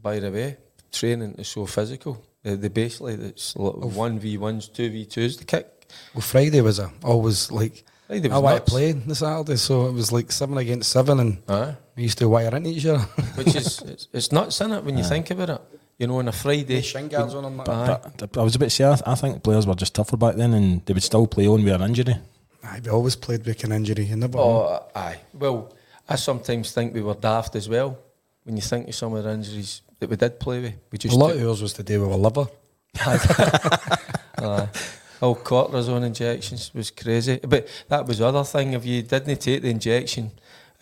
by 0.00 0.18
the 0.18 0.30
way, 0.30 0.57
training 0.92 1.35
is 1.38 1.48
so 1.48 1.66
physical. 1.66 2.22
Uh, 2.44 2.57
they 2.57 2.68
basically 2.68 3.14
it's 3.14 3.54
one 3.57 4.18
v 4.18 4.37
ones, 4.38 4.68
two 4.68 4.90
v 4.90 5.07
twos. 5.07 5.37
The 5.38 5.44
kick. 5.44 5.92
Well, 6.14 6.22
Friday 6.22 6.61
was 6.61 6.78
a, 6.78 6.92
always 7.02 7.50
like 7.50 7.85
Friday 8.07 8.28
I 8.30 8.35
was 8.35 8.42
want 8.42 8.54
to 8.57 8.61
nuts. 8.61 8.70
play 8.70 8.92
this 8.92 9.18
Saturday, 9.20 9.57
so 9.57 9.87
it 9.87 9.92
was 9.92 10.12
like 10.12 10.30
seven 10.30 10.59
against 10.59 10.90
seven, 10.90 11.20
and 11.20 11.38
Aye. 11.48 11.74
we 11.96 12.02
used 12.04 12.18
to 12.18 12.28
wire 12.28 12.54
into 12.54 12.70
each 12.70 12.87
other. 12.87 12.98
which 13.37 13.54
is 13.54 13.80
it's, 13.83 14.09
it's 14.12 14.33
nuts, 14.33 14.61
isn't 14.61 14.72
it? 14.72 14.85
When 14.85 14.98
you 14.98 15.04
think 15.04 15.30
about 15.30 15.50
it, 15.50 15.61
you 15.98 16.07
know, 16.07 16.18
on 16.18 16.28
a 16.28 16.33
Friday. 16.33 16.83
shin 16.83 17.09
guards 17.09 17.35
on 17.35 17.44
them. 17.44 17.61
I 17.61 18.42
was 18.42 18.57
a 18.57 18.59
bit 18.59 18.70
say 18.70 18.85
I, 18.85 18.98
I 19.07 19.14
think 19.14 19.42
players 19.42 19.66
were 19.66 19.74
just 19.74 19.94
tougher 19.94 20.16
back 20.16 20.35
then, 20.37 20.52
and 20.52 20.85
they 20.85 20.92
would 20.92 21.02
still 21.02 21.26
play 21.26 21.46
on 21.46 21.64
with 21.64 21.72
an 21.72 21.83
injury. 21.83 22.16
Aye, 22.62 22.80
we 22.85 22.90
always 22.90 23.16
played 23.16 23.44
with 23.44 23.64
an 23.64 23.72
injury. 23.72 24.04
You 24.04 24.16
never 24.16 24.37
know. 24.37 24.42
Oh, 24.42 24.87
aye. 24.94 25.20
Well, 25.33 25.72
I 26.09 26.16
sometimes 26.16 26.72
think 26.72 26.92
we 26.92 27.00
were 27.02 27.14
daft 27.14 27.57
as 27.57 27.68
well. 27.68 27.98
When 28.44 28.57
you 28.57 28.62
think 28.62 28.88
of 28.88 28.94
some 28.94 29.14
of 29.14 29.24
the 29.24 29.30
injuries 29.33 29.80
that 30.00 30.11
we 30.11 30.16
did 30.16 30.40
play 30.40 30.61
with, 30.61 30.74
we 30.90 31.11
A 31.11 31.14
lot 31.14 31.33
of 31.33 31.40
yours 31.40 31.62
was 31.62 31.72
to 31.74 31.83
do 31.83 32.02
with 32.02 32.12
a 32.12 32.16
liver. 32.16 32.46
Aye. 33.00 34.68
all 35.24 35.37
cortisone 35.37 36.04
injections 36.04 36.72
was 36.74 36.90
crazy. 36.90 37.40
But 37.42 37.68
that 37.88 38.07
was 38.07 38.18
the 38.18 38.26
other 38.26 38.44
thing. 38.44 38.74
If 38.74 38.85
you 38.85 39.02
didn't 39.02 39.40
take 39.40 39.62
the 39.62 39.70
injection 39.70 40.30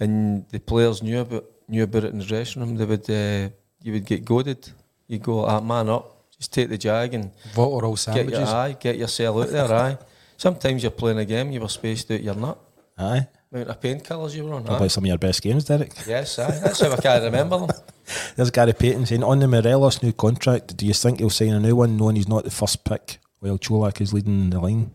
and 0.01 0.47
the 0.49 0.59
players 0.59 1.03
knew 1.03 1.21
about 1.21 1.45
knew 1.69 1.85
about 1.85 2.05
it 2.05 2.13
in 2.13 2.19
the 2.19 2.25
dressing 2.25 2.63
room, 2.63 2.77
they 2.77 2.85
would 2.85 3.09
uh, 3.09 3.49
you 3.83 3.93
would 3.93 4.05
get 4.05 4.25
goaded. 4.25 4.71
You 5.07 5.19
go, 5.19 5.45
ah, 5.45 5.61
man 5.61 5.89
up, 5.89 6.31
just 6.37 6.53
take 6.53 6.69
the 6.69 6.79
jag 6.79 7.15
and 7.15 7.31
What 7.55 7.71
were 7.73 7.85
all 7.85 7.97
get 7.97 8.29
your 8.29 8.47
aye, 8.47 8.77
get 8.79 8.97
yourself 8.97 9.37
out 9.37 9.51
there. 9.51 9.73
Aye. 9.73 9.99
Sometimes 10.37 10.83
you're 10.83 10.91
playing 10.91 11.19
a 11.19 11.25
game, 11.25 11.53
you 11.53 11.61
were 11.61 11.69
spaced 11.69 12.11
out 12.11 12.23
your 12.23 12.35
nut. 12.35 12.59
Aye. 12.99 13.29
Amount 13.53 13.69
of 13.69 13.81
painkillers 13.81 14.35
you 14.35 14.45
were 14.45 14.55
on. 14.55 14.65
Probably 14.65 14.87
Aye. 14.87 14.89
some 14.89 15.05
of 15.05 15.09
your 15.09 15.19
best 15.19 15.43
games, 15.43 15.65
Derek. 15.65 15.93
Yes, 16.07 16.39
aye. 16.39 16.59
That's 16.63 16.81
how 16.81 16.91
I 16.93 16.97
can 16.97 17.23
remember 17.25 17.59
them. 17.59 17.71
There's 18.37 18.51
Gary 18.51 18.73
Payton 18.73 19.05
saying 19.07 19.23
on 19.23 19.41
the 19.41 19.47
Morelos 19.49 20.03
new 20.03 20.13
contract, 20.13 20.75
do 20.79 20.87
you 20.87 20.95
think 20.95 21.19
he'll 21.19 21.29
sign 21.29 21.51
a 21.51 21.61
new 21.61 21.77
one 21.77 21.99
knowing 21.99 22.17
he's 22.17 22.29
not 22.29 22.45
the 22.45 22.51
first 22.51 22.83
pick 22.85 23.19
while 23.41 23.59
Cholak 23.59 24.01
is 24.01 24.15
leading 24.15 24.49
the 24.49 24.59
line? 24.59 24.95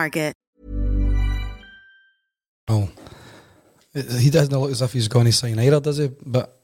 Oh, 2.67 2.89
he 3.93 4.29
doesn't 4.29 4.57
look 4.57 4.71
as 4.71 4.81
if 4.81 4.93
he's 4.93 5.07
going 5.07 5.25
to 5.25 5.31
sign 5.33 5.59
either, 5.59 5.79
does 5.79 5.97
he? 5.97 6.09
But 6.25 6.57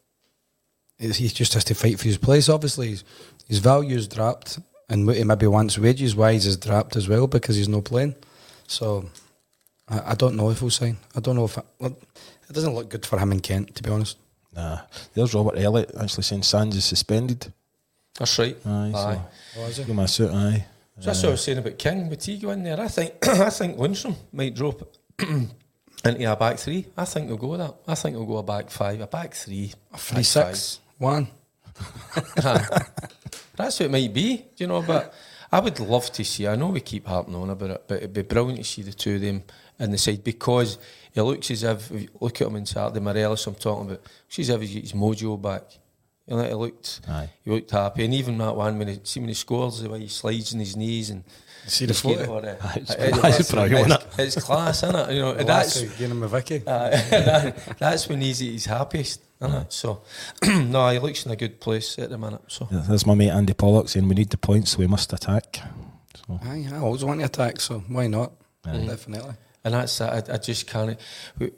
he 0.97 1.28
just 1.28 1.54
has 1.54 1.63
to 1.65 1.76
fight 1.76 2.00
for 2.00 2.06
his 2.06 2.17
place. 2.17 2.47
Obviously, 2.50 2.89
his, 2.89 3.04
his 3.47 3.60
value's 3.60 4.08
dropped, 4.08 4.60
and 4.89 5.06
what 5.06 5.17
he 5.17 5.23
maybe 5.23 5.47
wants 5.47 5.78
wages 5.78 6.15
wise 6.15 6.45
is 6.45 6.56
dropped 6.58 6.95
as 6.95 7.10
well 7.10 7.28
because 7.28 7.56
he's 7.58 7.67
not 7.67 7.84
playing. 7.84 8.15
So 8.67 9.10
I, 9.89 10.12
I 10.12 10.15
don't 10.15 10.36
know 10.38 10.50
if 10.50 10.60
he'll 10.60 10.69
sign. 10.69 10.97
I 11.15 11.19
don't 11.19 11.36
know 11.36 11.45
if 11.45 11.58
it, 11.58 11.65
it 11.82 12.54
doesn't 12.54 12.73
look 12.73 12.89
good 12.89 13.06
for 13.06 13.19
him 13.19 13.32
in 13.34 13.41
Kent, 13.41 13.76
to 13.76 13.84
be 13.84 13.89
honest. 13.89 14.17
Nah, 14.56 14.80
there's 15.13 15.34
Robert 15.34 15.58
Elliott 15.58 15.91
actually 16.00 16.23
saying 16.23 16.43
Sands 16.43 16.76
is 16.76 16.86
suspended. 16.86 17.52
That's 18.17 18.39
right. 18.39 18.56
Aye, 18.65 18.91
Aye. 18.95 19.21
so 19.54 19.62
Oh, 19.62 19.65
is 19.65 19.78
he? 19.78 19.84
give 19.84 19.89
him 19.91 20.00
a 20.00 20.08
suit. 20.08 20.32
Aye, 20.32 20.65
So 20.99 21.05
that's 21.05 21.21
what 21.21 21.29
I 21.29 21.31
was 21.31 21.43
saying 21.43 21.60
about 21.60 21.77
King. 21.77 22.10
Would 22.10 22.23
he 22.23 22.38
go 22.38 22.49
in 22.51 22.63
there? 22.63 22.79
I 22.79 22.88
think 22.88 23.13
I 23.27 23.49
think 23.51 23.77
Lundstram 23.77 24.15
might 24.31 24.55
drop 24.55 24.81
into 25.19 26.31
a 26.31 26.36
back 26.36 26.57
three. 26.57 26.88
I 26.97 27.05
think 27.05 27.27
they'll 27.27 27.38
go 27.38 27.49
with 27.49 27.60
that. 27.60 27.75
I 27.88 27.95
think 27.95 28.15
they'll 28.15 28.25
go 28.25 28.38
a 28.38 28.43
back 28.43 28.71
five, 28.71 28.99
a 29.01 29.07
back 29.07 29.33
three, 29.33 29.73
A 29.93 29.97
three 29.97 30.17
back 30.17 30.25
six 30.25 30.79
one. 30.97 31.27
that's 32.36 33.79
what 33.79 33.81
it 33.81 33.91
might 33.91 34.12
be, 34.12 34.45
you 34.57 34.65
know. 34.65 34.81
But 34.81 35.13
I 35.51 35.60
would 35.60 35.79
love 35.79 36.12
to 36.13 36.25
see. 36.25 36.47
I 36.47 36.55
know 36.55 36.69
we 36.69 36.79
keep 36.81 37.05
harping 37.05 37.36
on 37.36 37.51
about 37.51 37.69
it, 37.69 37.83
but 37.88 37.97
it'd 37.97 38.13
be 38.13 38.23
brilliant 38.23 38.57
to 38.57 38.63
see 38.63 38.81
the 38.81 38.91
two 38.91 39.15
of 39.15 39.21
them 39.21 39.43
in 39.79 39.91
the 39.91 39.97
side 39.99 40.23
because 40.23 40.79
it 41.13 41.21
looks 41.21 41.51
as 41.51 41.62
if 41.62 41.91
look 42.19 42.41
at 42.41 42.47
him 42.47 42.55
on 42.55 42.65
Saturday, 42.65 42.99
Morelos. 42.99 43.45
I'm 43.45 43.55
talking 43.55 43.86
about. 43.86 44.01
Looks 44.01 44.39
as 44.39 44.49
if 44.49 44.62
he's 44.62 44.73
his 44.73 44.93
mojo 44.93 45.39
back. 45.39 45.63
You 46.28 46.36
know, 46.38 46.44
he 46.44 46.54
looked, 46.54 47.02
Aye. 47.08 47.30
he 47.46 47.52
looked 47.52 47.72
happy, 47.72 48.04
and 48.06 48.13
even 48.13 48.38
that 48.40 48.56
one 48.56 48.78
when 48.78 48.88
he 48.90 49.00
see 49.04 49.20
when 49.22 49.30
he 49.30 49.34
scores, 49.36 49.82
the 49.82 49.90
way 49.90 50.02
he 50.02 50.08
slides 50.10 50.54
on 50.54 50.60
his 50.60 50.76
knees 50.76 51.10
and 51.10 51.24
See 51.68 51.86
the 51.86 51.94
He's 51.94 52.02
photo? 52.02 52.38
Aye, 52.40 52.74
it's- 52.78 52.92
it- 52.96 53.26
it's 53.26 53.40
it's, 53.42 53.52
brilliant, 53.52 53.92
it's, 54.18 54.38
it's 54.38 54.46
class, 54.46 54.84
isn't 54.84 54.96
it? 54.96 55.12
You 55.16 55.20
know, 55.22 55.34
That's 55.34 55.80
that's 55.82 55.92
getting 55.98 56.12
him 56.12 56.24
a 56.24 56.28
Vicky. 56.28 56.63
uh, 56.66 56.90
that- 57.10 57.78
that's 57.80 58.08
when 58.10 58.22
he's 58.22 58.40
he's 58.40 58.66
happiest, 58.66 59.22
isn't 59.42 59.54
it? 59.56 59.74
So, 59.74 60.02
no, 60.48 60.90
he 60.90 61.00
looks 61.00 61.26
in 61.26 61.32
a 61.32 61.36
good 61.36 61.60
place 61.60 61.98
at 62.00 62.10
the 62.10 62.18
minute. 62.18 62.42
So, 62.48 62.68
there's 62.72 63.06
my 63.06 63.16
mate 63.16 63.32
Andy 63.32 63.54
Pollock 63.54 63.90
saying 63.90 64.08
we 64.08 64.16
need 64.16 64.30
the 64.30 64.38
points, 64.38 64.72
so 64.72 64.80
we 64.80 64.88
must 64.88 65.12
attack. 65.13 65.60
So 66.28 66.40
Aye, 66.44 66.68
I 66.74 66.78
always 66.78 67.04
want 67.04 67.20
to 67.20 67.26
attack, 67.26 67.60
so 67.60 67.80
why 67.88 68.08
not? 68.08 68.32
Definitely. 68.63 69.34
and 69.63 69.74
that's. 69.74 70.00
I, 70.02 70.24
I 70.30 70.38
just 70.38 70.68
can't 70.68 70.98
we- 71.40 71.52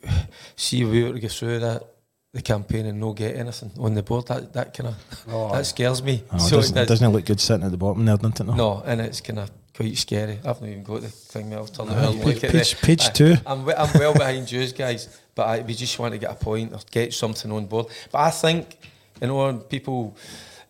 see 0.56 0.82
if 0.84 0.90
we 0.90 1.04
were 1.04 1.14
to 1.14 1.20
get 1.20 1.32
through 1.32 1.60
that 1.60 1.84
the 2.34 2.42
campaign 2.42 2.86
and 2.86 3.00
no 3.00 3.13
get 3.13 3.36
anything 3.36 3.72
on 3.80 3.94
the 3.96 4.04
board. 4.04 4.28
That 4.28 4.54
that 4.54 4.74
kind 4.78 4.89
of 4.89 5.26
Oh. 5.32 5.52
that 5.52 5.65
scares 5.65 6.02
me. 6.04 6.24
oh, 6.32 6.38
so 6.38 6.58
doesn't, 6.58 6.78
it 6.78 6.82
does- 6.82 6.88
doesn't 7.00 7.08
it 7.08 7.13
look 7.15 7.26
good 7.26 7.39
sitting 7.39 7.65
at 7.65 7.72
the 7.72 7.78
bottom 7.78 8.06
there, 8.06 8.18
doesn't 8.18 8.39
it? 8.42 8.46
No. 8.46 8.54
No, 8.56 8.84
and 8.86 9.02
it's 9.02 9.22
kind 9.22 9.39
of 9.39 9.52
quite 9.76 9.98
scary. 9.98 10.39
I've 10.46 10.62
not 10.62 10.70
even 10.70 10.84
got 10.84 11.02
the 11.02 11.10
thing. 11.10 11.54
I'll 11.54 11.65
turn 11.65 11.89
Aye, 11.89 11.94
around 11.96 12.13
and 12.13 12.24
page- 12.24 12.36
look 12.36 12.44
at 12.44 12.52
page- 12.52 12.76
the- 12.80 12.86
page 12.86 13.04
I- 13.06 13.10
two. 13.12 13.36
I'm, 13.46 13.68
I'm 13.70 13.89
well 14.00 14.13
behind 14.13 14.52
you 14.52 14.68
guys, 14.68 15.20
but 15.34 15.48
I, 15.48 15.62
we 15.62 15.74
just 15.74 15.98
want 15.98 16.13
to 16.13 16.18
get 16.20 16.32
a 16.32 16.36
point 16.36 16.74
or 16.74 16.80
get 16.92 17.13
something 17.13 17.52
on 17.52 17.65
board. 17.65 17.88
But 18.12 18.20
I 18.20 18.30
think, 18.30 18.78
you 19.22 19.28
know, 19.28 19.46
when 19.46 19.60
people 19.62 20.15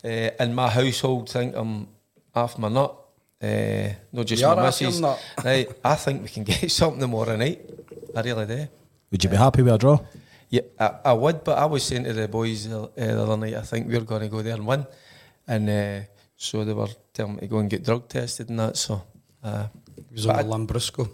uh, 0.05 0.07
in 0.39 0.53
my 0.55 0.69
household 0.69 1.29
think 1.29 1.55
I'm 1.55 1.87
off 2.35 2.57
my 2.57 2.69
nut. 2.69 2.95
Uh, 3.41 3.89
not 4.11 4.25
just 4.25 4.41
You're 4.41 4.53
my 4.55 4.67
off 4.67 4.81
missus. 4.81 5.01
Right, 5.43 5.69
I 5.83 5.95
think 5.95 6.23
we 6.23 6.29
can 6.29 6.43
get 6.51 6.69
something 6.71 6.99
tomorrow 7.01 7.35
night. 7.37 7.59
I 8.15 8.21
really 8.21 8.45
do. 8.45 8.67
Would 9.11 9.23
you 9.23 9.29
be 9.29 9.37
happy 9.37 9.61
with 9.61 9.73
a 9.73 9.77
draw? 9.77 9.99
Yeah, 10.49 10.61
I, 10.79 10.89
I 11.05 11.13
would, 11.13 11.43
but 11.43 11.57
I 11.57 11.65
was 11.65 11.83
saying 11.83 12.05
to 12.05 12.13
the 12.13 12.27
boys 12.27 12.65
uh, 12.71 12.87
the 12.95 13.21
other 13.21 13.37
night, 13.37 13.53
I 13.55 13.61
think 13.61 13.87
we're 13.87 14.01
going 14.01 14.21
to 14.21 14.27
go 14.29 14.41
there 14.41 14.55
and 14.55 14.65
win. 14.65 14.85
And 15.47 15.69
uh, 15.69 16.05
so 16.35 16.65
they 16.65 16.73
were 16.73 16.87
telling 17.13 17.35
me 17.35 17.41
to 17.41 17.47
go 17.47 17.59
and 17.59 17.69
get 17.69 17.83
drug 17.83 18.07
tested 18.07 18.49
and 18.49 18.59
that. 18.59 18.75
So 18.77 19.03
uh, 19.43 19.67
He 20.09 20.15
was 20.15 20.25
on 20.25 20.35
I- 20.37 20.43
the 20.43 20.49
Lambrusco. 20.49 21.09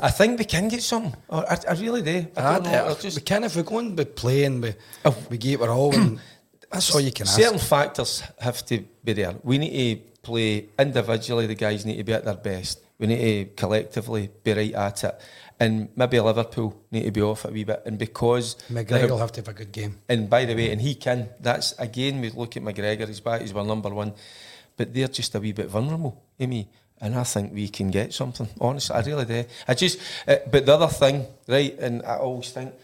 I 0.02 0.10
think 0.10 0.38
we 0.38 0.44
can 0.44 0.68
get 0.68 0.82
some. 0.82 1.14
I, 1.30 1.58
I 1.68 1.72
really 1.74 2.02
do. 2.02 2.26
I 2.36 2.54
don't 2.58 2.64
know. 2.64 2.84
I 2.86 2.88
we 2.88 2.94
just, 3.00 3.24
can 3.24 3.44
if 3.44 3.56
we're 3.56 3.62
going 3.62 3.96
to 3.96 4.04
be 4.04 4.10
playing, 4.10 4.60
we, 4.60 4.74
Oh. 5.04 5.16
we 5.30 5.38
give 5.38 5.60
it 5.62 5.68
our 5.68 5.74
all, 5.74 5.94
and 5.94 6.18
that's 6.70 6.94
all 6.94 7.00
you 7.00 7.12
can 7.12 7.26
ask. 7.26 7.36
certain 7.40 7.58
factors 7.58 8.22
have 8.38 8.64
to 8.66 8.84
be 9.04 9.12
there. 9.14 9.34
We 9.42 9.58
need 9.58 9.98
to 10.14 10.20
play 10.22 10.68
individually. 10.78 11.46
The 11.46 11.54
guys 11.54 11.84
need 11.86 11.96
to 11.96 12.04
be 12.04 12.12
at 12.12 12.24
their 12.24 12.36
best. 12.36 12.80
We 12.98 13.06
need 13.06 13.56
to 13.56 13.62
collectively 13.62 14.30
be 14.42 14.52
right 14.54 14.74
at 14.74 15.04
it. 15.04 15.20
And 15.58 15.88
maybe 15.96 16.20
Liverpool 16.20 16.76
need 16.90 17.04
to 17.04 17.10
be 17.10 17.22
off 17.22 17.44
a 17.46 17.48
wee 17.48 17.64
bit. 17.64 17.82
And 17.86 17.96
because 17.98 18.56
McGregor 18.70 19.08
will 19.10 19.18
have 19.18 19.32
to 19.32 19.40
have 19.40 19.48
a 19.48 19.54
good 19.54 19.72
game. 19.72 19.98
And 20.08 20.28
by 20.28 20.44
the 20.44 20.54
way, 20.54 20.70
and 20.70 20.80
he 20.80 20.94
can. 20.94 21.30
That's 21.40 21.72
again, 21.78 22.20
we 22.20 22.28
look 22.30 22.56
at 22.56 22.62
McGregor. 22.62 23.06
He's 23.08 23.20
back. 23.20 23.40
He's 23.40 23.54
our 23.54 23.64
number 23.64 23.88
one, 23.88 24.12
but 24.76 24.92
they're 24.92 25.08
just 25.08 25.34
a 25.34 25.40
wee 25.40 25.52
bit 25.52 25.68
vulnerable, 25.68 26.22
Amy. 26.38 26.68
And 27.00 27.14
I 27.14 27.24
think 27.24 27.54
we 27.54 27.68
can 27.68 27.90
get 27.90 28.12
something. 28.12 28.48
Honestly, 28.60 28.94
I 28.96 29.00
really 29.00 29.24
do. 29.24 29.44
I 29.68 29.74
just. 29.74 29.98
Uh, 30.28 30.36
but 30.50 30.66
the 30.66 30.74
other 30.74 30.88
thing, 30.88 31.26
right? 31.48 31.78
And 31.78 32.02
I 32.02 32.16
always 32.16 32.50
think 32.50 32.74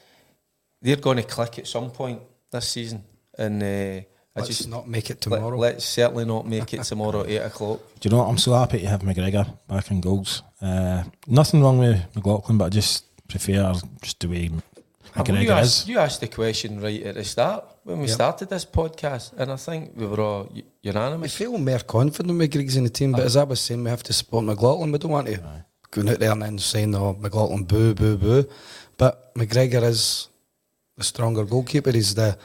they're 0.81 0.97
going 0.97 1.19
to 1.19 1.23
click 1.23 1.59
at 1.59 1.67
some 1.67 1.91
point 1.91 2.21
this 2.51 2.69
season, 2.69 3.05
and 3.39 3.63
uh, 3.63 3.67
I 3.67 4.07
Let's 4.37 4.49
just 4.49 4.69
not 4.69 4.89
make 4.89 5.11
it 5.11 5.27
let- 5.27 5.37
tomorrow. 5.37 5.59
let's 5.59 5.85
certainly 5.85 6.25
not 6.25 6.47
make 6.47 6.73
it 6.73 6.85
tomorrow 6.85 7.21
at 7.21 7.29
eight 7.29 7.37
o'clock. 7.39 7.81
Do 8.01 8.09
you 8.09 8.11
know 8.11 8.23
what? 8.23 8.29
I'm 8.31 8.39
so 8.39 8.55
happy 8.55 8.81
to 8.81 8.87
have 8.87 9.03
McGregor 9.03 9.59
back 9.69 9.91
in 9.91 10.01
goals. 10.01 10.43
Uh, 10.63 11.03
nothing 11.27 11.61
wrong 11.63 11.79
with 11.79 11.99
McLaughlin, 12.15 12.57
but 12.59 12.67
I 12.67 12.69
just 12.71 13.05
prefer 13.29 13.75
just 14.01 14.21
the 14.21 14.29
way 14.29 14.49
well, 14.49 14.63
you, 15.27 15.33
McGregor 15.35 15.51
asked, 15.59 15.83
is. 15.83 15.89
you 15.89 15.99
asked 15.99 16.21
the 16.21 16.29
question 16.29 16.81
right 16.81 17.03
at 17.03 17.15
the 17.17 17.25
start 17.25 17.65
when 17.85 17.99
we 17.99 18.07
Yep. 18.07 18.15
started 18.15 18.49
this 18.49 18.65
podcast, 18.65 19.33
and 19.37 19.51
I 19.51 19.57
think 19.57 19.93
we 19.97 20.07
were 20.07 20.21
all 20.21 20.49
u- 20.55 20.63
we 21.21 21.29
feel 21.29 21.59
more 21.59 21.79
confident 21.81 22.39
with 22.39 22.51
Griggs 22.53 22.77
in 22.77 22.85
the 22.85 22.91
team, 22.91 23.13
but 23.13 23.21
as 23.25 23.37
I 23.37 23.45
was 23.45 23.61
saying, 23.61 23.83
we 23.85 23.91
have 23.91 24.03
to 24.05 24.13
support 24.13 24.45
McLaughlin. 24.45 24.93
We 24.93 24.99
don't 24.99 25.11
want 25.11 25.27
to 25.29 25.39
go 25.91 26.01
out 26.09 26.19
there 26.19 26.31
and 26.33 26.43
then 26.43 26.59
saying, 26.59 26.95
"Oh, 26.95 27.15
McLaughlin, 27.19 27.65
boo, 27.65 27.95
boo, 27.95 28.17
boo." 28.17 28.45
But 28.97 29.35
McGregor 29.35 29.83
is 29.83 30.29
the 30.97 31.05
stronger 31.05 31.45
goalkeeper. 31.45 31.91
He's 31.93 32.15
the 32.15 32.37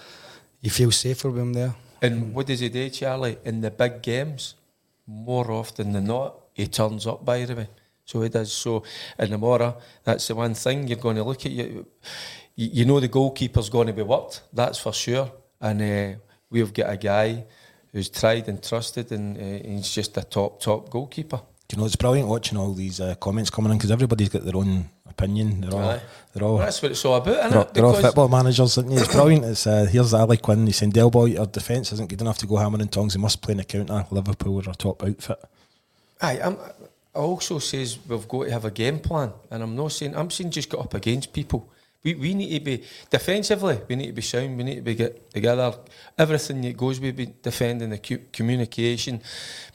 you 0.62 0.72
feel 0.72 0.92
safer 0.92 1.30
with 1.30 1.42
him 1.42 1.54
there. 1.54 1.76
And 2.02 2.34
what 2.34 2.48
does 2.48 2.60
he 2.60 2.70
do, 2.70 2.90
Charlie? 2.90 3.38
In 3.46 3.62
the 3.62 3.72
big 3.72 4.02
games, 4.02 4.56
more 5.06 5.50
often 5.52 5.94
than 5.94 6.06
not, 6.06 6.36
he 6.54 6.68
turns 6.68 7.06
up, 7.08 7.24
by 7.24 7.46
the 7.46 7.56
way. 7.56 7.68
So 8.08 8.22
he 8.22 8.30
does. 8.30 8.52
So 8.54 8.84
in 9.20 9.30
the 9.32 9.38
Mora, 9.38 9.76
that's 10.04 10.28
the 10.28 10.34
one 10.36 10.54
thing 10.56 10.88
you're 10.88 10.98
going 10.98 11.18
to 11.18 11.24
look 11.24 11.46
at. 11.46 11.52
You, 11.52 11.86
you 12.56 12.86
know 12.86 13.00
the 13.00 13.08
goalkeeper's 13.10 13.70
going 13.70 13.88
to 13.88 13.94
be 13.94 14.02
worked, 14.02 14.42
that's 14.54 14.80
for 14.80 14.94
sure. 14.94 15.30
And 15.62 15.82
uh, 15.82 16.18
we've 16.50 16.74
got 16.74 16.90
a 16.90 16.98
guy 16.98 17.44
who's 17.92 18.10
tried 18.10 18.48
and 18.48 18.64
trusted, 18.64 19.12
and 19.12 19.38
uh, 19.38 19.68
he's 19.68 19.92
just 19.94 20.18
a 20.18 20.24
top, 20.24 20.62
top 20.62 20.90
goalkeeper. 20.90 21.38
Do 21.68 21.76
you 21.76 21.82
know, 21.82 21.86
it's 21.86 21.98
brilliant 21.98 22.30
watching 22.30 22.58
all 22.58 22.74
these 22.74 23.02
uh, 23.02 23.16
comments 23.16 23.50
coming 23.50 23.72
in 23.74 23.78
because 23.78 23.92
everybody's 23.92 24.30
got 24.30 24.46
their 24.46 24.56
own 24.56 24.90
opinion. 25.10 25.60
They're 25.62 25.74
all, 25.74 25.90
Aye. 25.90 26.02
they're 26.34 26.44
all, 26.48 26.56
Well, 26.56 26.64
that's 26.66 26.82
what 26.82 26.92
it's 26.92 27.04
all 27.04 27.16
about, 27.16 27.36
isn't 27.36 27.50
they're, 27.52 27.58
all- 27.60 27.64
it? 27.68 27.74
they're 27.74 27.86
all 27.86 27.94
football 27.94 28.30
managers, 28.30 28.78
isn't 28.78 28.90
it? 28.94 29.02
It's 29.02 29.12
brilliant. 29.14 29.44
It's 29.44 29.68
uh, 29.68 29.86
here's 29.92 30.14
Ali 30.14 30.38
Quinn. 30.38 30.66
He's 30.66 30.78
saying 30.78 30.92
Del 30.94 31.12
Boy, 31.12 31.38
our 31.38 31.46
defence 31.46 31.92
isn't 31.92 32.08
good 32.10 32.22
enough 32.22 32.38
to 32.38 32.48
go 32.48 32.56
hammer 32.56 32.80
and 32.80 32.90
tongs. 32.90 33.14
He 33.16 33.20
must 33.20 33.42
play 33.42 33.52
in 33.52 33.58
the 33.58 33.66
counter. 33.66 34.06
Liverpool 34.12 34.62
are 34.62 34.70
our 34.70 34.76
top 34.76 35.04
outfit. 35.04 35.44
Aye, 36.22 36.40
I'm, 36.42 36.58
also 37.18 37.60
says 37.60 37.98
we've 38.08 38.28
got 38.28 38.46
to 38.46 38.52
have 38.52 38.66
a 38.66 38.72
game 38.72 39.00
plan, 39.00 39.34
and 39.52 39.64
I'm 39.64 39.76
not 39.76 39.92
saying 39.92 40.16
I'm 40.16 40.30
saying 40.30 40.52
just 40.52 40.70
get 40.70 40.80
up 40.80 40.94
against 40.94 41.34
people. 41.34 41.70
We, 42.04 42.14
we 42.14 42.34
need 42.36 42.60
to 42.60 42.64
be 42.64 42.84
defensively. 43.10 43.82
We 43.90 43.96
need 43.96 44.08
to 44.08 44.14
be 44.14 44.22
sound. 44.22 44.58
We 44.58 44.64
need 44.64 44.76
to 44.76 44.82
be 44.82 44.96
get 44.96 45.32
together. 45.32 45.74
Everything 46.18 46.62
that 46.62 46.78
goes 46.78 47.00
with 47.00 47.18
be 47.18 47.34
defending 47.42 47.90
the 47.90 47.98
cu- 47.98 48.22
communication, 48.32 49.22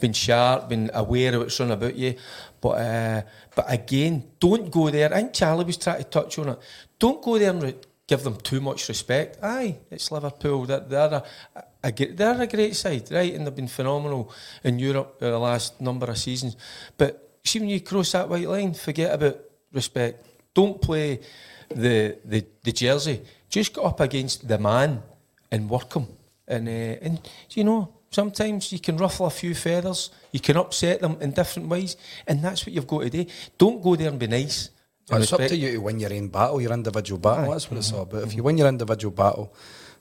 being 0.01 0.13
sharp, 0.15 0.69
being 0.69 0.89
aware 0.95 1.35
of 1.35 1.43
what's 1.43 1.61
on 1.61 1.73
about 1.73 1.97
you. 1.97 2.15
But 2.61 2.69
uh, 2.69 3.23
but 3.55 3.67
again, 3.69 4.25
don't 4.41 4.71
go 4.71 4.89
there. 4.89 5.13
I 5.13 5.17
think 5.17 5.35
Charlie 5.35 5.65
was 5.65 5.77
trying 5.77 5.99
to 5.99 6.05
touch 6.05 6.39
on 6.39 6.51
it. 6.51 6.59
Don't 6.99 7.21
go 7.21 7.39
there 7.39 7.51
and 7.51 7.63
re- 7.63 7.75
give 8.07 8.23
them 8.23 8.37
too 8.37 8.61
much 8.61 8.89
respect. 8.89 9.39
Aye, 9.43 9.79
it's 9.91 10.11
Liverpool. 10.11 10.67
They're, 10.67 10.81
they're, 10.81 11.23
a, 11.55 11.65
a, 11.85 11.93
they're 11.93 12.43
a 12.43 12.47
great 12.47 12.77
side, 12.77 13.11
right? 13.11 13.35
And 13.35 13.47
they've 13.47 13.55
been 13.55 13.69
phenomenal 13.69 14.33
in 14.65 14.79
Europe 14.79 15.19
the 15.19 15.39
last 15.39 15.81
number 15.81 16.07
of 16.07 16.19
seasons. 16.19 16.57
But 16.97 17.32
see, 17.45 17.61
when 17.61 17.69
you 17.69 17.81
cross 17.81 18.13
that 18.13 18.29
white 18.29 18.49
line, 18.49 18.75
forget 18.75 19.15
about 19.15 19.39
respect. 19.73 20.27
Don't 20.55 20.81
play 20.81 21.21
the 21.69 22.19
the, 22.25 22.45
the 22.63 22.73
jersey. 22.73 23.23
Just 23.49 23.75
go 23.75 23.83
up 23.83 24.01
against 24.01 24.49
the 24.49 24.59
man 24.59 25.03
and 25.51 25.69
work 25.69 25.93
him. 25.95 26.07
And 26.47 26.69
uh, 26.69 26.71
and 27.03 27.21
you 27.51 27.65
know 27.65 27.93
sometimes 28.11 28.73
you 28.73 28.79
can 28.79 28.97
ruffle 28.97 29.27
a 29.27 29.31
few 29.31 29.55
feathers. 29.55 30.11
You 30.33 30.41
can 30.41 30.57
upset 30.57 31.01
them 31.01 31.17
in 31.21 31.33
different 31.33 31.69
ways, 31.69 31.97
and 32.27 32.43
that's 32.43 32.67
what 32.67 32.75
you've 32.75 32.87
got 32.87 33.03
to 33.03 33.11
do. 33.11 33.27
Don't 33.59 33.83
go 33.83 33.97
there 33.97 34.09
and 34.09 34.19
be 34.19 34.27
nice. 34.27 34.71
and 35.11 35.23
It's 35.23 35.33
up 35.33 35.41
to 35.41 35.57
you 35.57 35.73
to 35.73 35.79
win 35.79 35.99
your 35.99 36.13
own 36.13 36.29
battle, 36.29 36.61
your 36.61 36.73
individual 36.73 37.19
battle. 37.19 37.53
That's 37.53 37.71
what 37.71 37.79
it's 37.79 37.93
all 37.93 38.03
about. 38.03 38.25
If 38.25 38.35
you 38.35 38.43
win 38.43 38.59
your 38.59 38.69
individual 38.69 39.13
battle, 39.13 39.55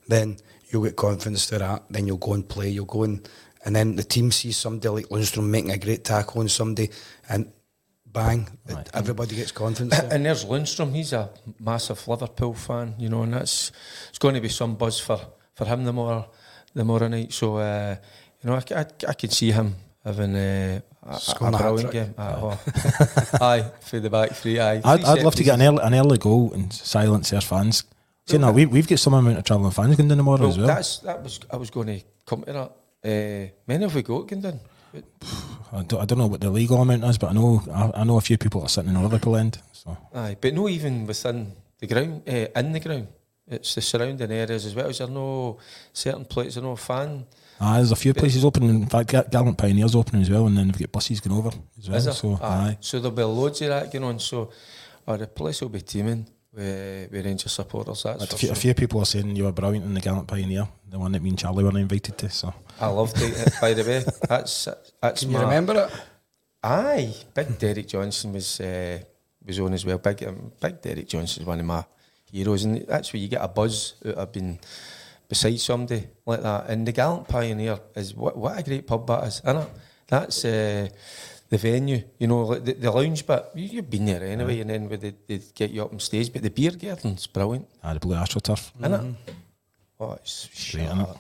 then 0.08 0.38
you'll 0.70 0.84
get 0.84 0.96
confidence 0.96 1.48
to 1.48 1.60
that. 1.60 1.84
Then 1.90 2.08
you'll 2.08 2.18
go 2.18 2.34
and 2.34 2.48
play. 2.48 2.70
You'll 2.70 2.86
go 2.86 3.04
and 3.04 3.28
and 3.66 3.76
then 3.76 3.96
the 3.96 4.04
team 4.04 4.32
sees 4.32 4.58
somebody 4.58 4.90
like 4.90 5.08
Lundstram 5.10 5.50
making 5.50 5.72
a 5.72 5.78
great 5.78 6.04
tackle 6.04 6.42
on 6.42 6.50
somebody, 6.50 6.90
and 7.30 7.52
bang, 8.06 8.48
it- 8.68 8.90
everybody 8.94 9.36
gets 9.36 9.52
confidence. 9.52 9.98
there. 10.00 10.10
And 10.14 10.26
there's 10.26 10.46
Lundstram. 10.46 10.94
He's 10.96 11.14
a 11.14 11.30
massive 11.60 12.08
Liverpool 12.08 12.54
fan, 12.54 12.96
you 12.98 13.10
know, 13.10 13.24
and 13.24 13.34
that's 13.34 13.72
it's 14.10 14.20
going 14.20 14.36
to 14.36 14.42
be 14.42 14.50
some 14.50 14.76
buzz 14.76 15.00
for, 15.00 15.20
for 15.56 15.66
him 15.66 15.84
the 15.84 15.94
more 15.94 16.28
the 16.74 16.84
more 16.84 17.08
night. 17.10 17.34
So 17.34 17.58
uh, 17.58 17.96
you 18.44 18.50
know, 18.50 18.56
I, 18.56 18.60
c- 18.62 18.76
I 18.76 18.84
c- 18.84 19.08
I 19.08 19.14
can 19.14 19.30
see 19.30 19.52
him 19.52 19.76
having 20.04 20.36
uh, 20.36 20.82
a, 21.04 21.10
a, 21.10 21.14
a 21.14 21.48
a 21.48 21.52
brilliant 21.52 21.58
hat-trick. 21.62 21.92
game. 21.92 22.14
Aye, 22.18 22.58
aye, 23.42 23.72
for 23.82 24.00
the 24.00 24.10
back 24.10 24.32
three. 24.34 24.60
Aye, 24.60 24.82
I'd, 24.84 25.04
I'd 25.04 25.24
love 25.24 25.36
to 25.36 25.44
get 25.44 25.60
an 25.60 25.62
early, 25.62 25.84
an 25.84 25.94
early 25.94 26.18
goal 26.18 26.52
and 26.54 26.72
silence 26.74 27.30
their 27.30 27.42
fans. 27.42 27.84
Saying 28.26 28.42
that, 28.42 28.54
we, 28.54 28.66
we've 28.68 28.88
got 28.88 29.00
some 29.00 29.14
amount 29.16 29.38
of 29.40 29.44
travelling 29.44 29.72
fans 29.72 29.96
going 29.96 30.08
down 30.08 30.18
tomorrow 30.18 30.40
Well, 30.42 30.50
as 30.50 30.58
well. 30.58 30.68
that's 30.68 30.98
that 31.00 31.22
was 31.24 31.40
I 31.52 31.58
was 31.58 31.70
going 31.70 31.88
to 31.88 32.02
come 32.26 32.44
to 32.44 32.54
that. 32.54 32.72
Uh, 33.04 33.48
many 33.68 33.84
have 33.84 33.96
we 33.96 34.02
got 34.04 34.28
Gindon? 34.28 34.60
I 35.74 35.84
don't, 35.84 36.02
I 36.02 36.06
don't 36.06 36.18
know 36.18 36.28
what 36.28 36.42
the 36.42 36.50
legal 36.50 36.82
amount 36.82 37.04
is, 37.06 37.18
but 37.18 37.30
I 37.30 37.34
know 37.34 37.64
I, 37.74 38.02
I 38.02 38.04
know 38.04 38.18
a 38.18 38.22
few 38.22 38.38
people 38.38 38.62
are 38.62 38.70
sitting 38.70 38.90
in 38.90 38.96
the 38.96 39.02
Liverpool 39.02 39.38
end. 39.38 39.60
So 39.72 39.98
Aye, 40.14 40.38
but 40.40 40.54
no 40.54 40.68
even 40.68 41.08
within 41.08 41.54
the 41.80 41.88
ground, 41.88 42.24
uh, 42.28 42.48
in 42.60 42.72
the 42.74 42.80
ground. 42.80 43.08
It's 43.48 43.76
the 43.76 43.82
surrounding 43.82 44.32
areas 44.32 44.66
as 44.66 44.76
well. 44.76 44.88
Is 44.90 45.00
there 45.00 45.08
no 45.08 45.58
certain 45.92 46.26
places, 46.26 46.56
there 46.56 46.64
no 46.64 46.76
fan? 46.76 47.26
ah, 47.60 47.76
there's 47.76 47.92
a 47.92 47.96
few 47.96 48.14
places 48.14 48.46
open. 48.46 48.64
In 48.64 48.86
fact, 48.86 49.10
Ga- 49.10 49.24
Gallant 49.30 49.58
Pioneers 49.58 49.96
open 49.96 50.22
as 50.22 50.30
well, 50.30 50.48
and 50.48 50.58
then 50.58 50.68
we've 50.68 50.80
got 50.80 50.92
buses 50.92 51.20
going 51.20 51.38
over 51.38 51.52
as 51.78 51.90
well. 51.90 52.14
So 52.14 52.40
Aye. 52.42 52.46
aye. 52.46 52.78
So 52.80 53.00
there'll 53.00 53.16
be 53.16 53.24
loads 53.24 53.62
of 53.62 53.70
that 53.70 53.92
going 53.92 54.04
on. 54.04 54.20
So 54.20 54.52
oh, 55.08 55.18
the 55.18 55.28
place 55.28 55.62
will 55.62 55.70
be 55.70 55.82
teeming 55.82 56.28
with, 56.54 57.12
with 57.12 57.26
Rangers 57.26 57.52
supporters. 57.52 58.04
That's 58.04 58.20
But 58.20 58.30
for 58.30 58.36
a, 58.36 58.38
few, 58.38 58.48
sure. 58.48 58.54
a 58.54 58.60
few 58.60 58.74
people 58.74 59.02
are 59.02 59.06
saying 59.06 59.36
you 59.36 59.46
were 59.46 59.52
brilliant 59.52 59.86
in 59.86 59.94
the 59.94 60.02
Gallant 60.02 60.28
Pioneer, 60.28 60.68
the 60.90 61.00
one 61.00 61.12
that 61.14 61.22
me 61.22 61.30
and 61.30 61.40
Charlie 61.40 61.64
were 61.64 61.78
invited 61.78 62.18
to. 62.18 62.30
So 62.30 62.54
I 62.80 62.88
loved 62.88 63.16
it. 63.22 63.54
By 63.62 63.74
the 63.74 63.84
way, 63.84 64.04
that's 64.28 64.68
that's 65.02 65.22
Can 65.22 65.32
you 65.32 65.40
remember 65.40 65.86
it? 65.86 65.92
Aye, 66.64 67.14
Big 67.34 67.58
Derek 67.58 67.88
Johnstone 67.88 68.34
was 68.34 68.60
uh, 68.60 69.00
was 69.46 69.60
on 69.60 69.74
as 69.74 69.86
well. 69.86 69.98
Big 69.98 70.24
um, 70.24 70.52
Big 70.60 70.82
Derek 70.82 71.08
Johnstone 71.08 71.44
is 71.44 71.48
one 71.48 71.60
of 71.60 71.66
my 71.66 71.84
heroes, 72.32 72.64
and 72.64 72.86
that's 72.88 73.12
where 73.14 73.22
you 73.22 73.28
get 73.28 73.42
a 73.44 73.48
buzz 73.48 73.96
out 74.06 74.16
of 74.16 74.32
being 74.32 74.60
beside 75.28 75.60
somebody 75.60 76.08
like 76.26 76.42
that. 76.42 76.70
And 76.70 76.88
the 76.88 76.92
Gallant 76.92 77.28
Pioneer 77.28 77.80
is 77.96 78.14
what 78.14 78.38
what 78.38 78.60
a 78.60 78.64
great 78.64 78.86
pub 78.86 79.08
that 79.08 79.24
is, 79.24 79.42
isn't 79.46 79.58
it? 79.58 79.70
That's 80.08 80.46
uh, 80.46 80.90
the 81.52 81.58
venue, 81.58 82.02
you 82.18 82.28
know, 82.28 82.44
like 82.46 82.64
the, 82.66 82.74
the 82.74 82.90
lounge 82.90 83.28
bit. 83.28 83.46
You, 83.54 83.66
you've 83.66 83.90
been 83.90 84.06
there 84.06 84.24
anyway, 84.24 84.62
and 84.62 84.70
then 84.70 84.88
they, 84.88 85.14
they 85.28 85.42
get 85.54 85.70
you 85.70 85.84
up 85.84 85.92
on 85.94 86.00
stage. 86.00 86.32
But 86.34 86.42
the 86.44 86.50
beer 86.50 86.72
garden's 86.72 87.28
brilliant, 87.28 87.68
ah, 87.84 87.94
the 87.94 88.00
Blue 88.00 88.16
AstroTurf. 88.16 88.72
isn't 88.80 88.94
it? 88.94 89.16
Oh, 90.00 90.14
it's 90.14 90.48
Great, 90.72 90.88
sharp. 90.88 90.98
innit? 90.98 91.18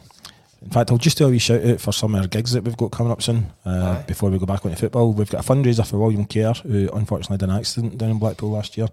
In 0.63 0.69
fact, 0.69 0.91
I'll 0.91 0.97
just 0.97 1.17
do 1.17 1.25
a 1.25 1.29
wee 1.29 1.39
shout 1.39 1.65
out 1.65 1.81
for 1.81 1.91
some 1.91 2.15
of 2.15 2.21
our 2.21 2.27
gigs 2.27 2.53
that 2.53 2.63
we've 2.63 2.77
got 2.77 2.91
coming 2.91 3.11
up 3.11 3.21
soon. 3.21 3.51
Uh, 3.65 4.01
before 4.03 4.29
we 4.29 4.39
go 4.39 4.45
back 4.45 4.65
onto 4.65 4.77
football, 4.77 5.11
we've 5.11 5.29
got 5.29 5.45
a 5.45 5.53
fundraiser 5.53 5.85
for 5.85 5.97
William 5.97 6.25
Kerr, 6.25 6.53
who 6.53 6.89
unfortunately 6.93 7.33
had 7.43 7.49
an 7.49 7.57
accident 7.59 7.97
down 7.97 8.11
in 8.11 8.19
Blackpool 8.19 8.51
last 8.51 8.77
year, 8.77 8.87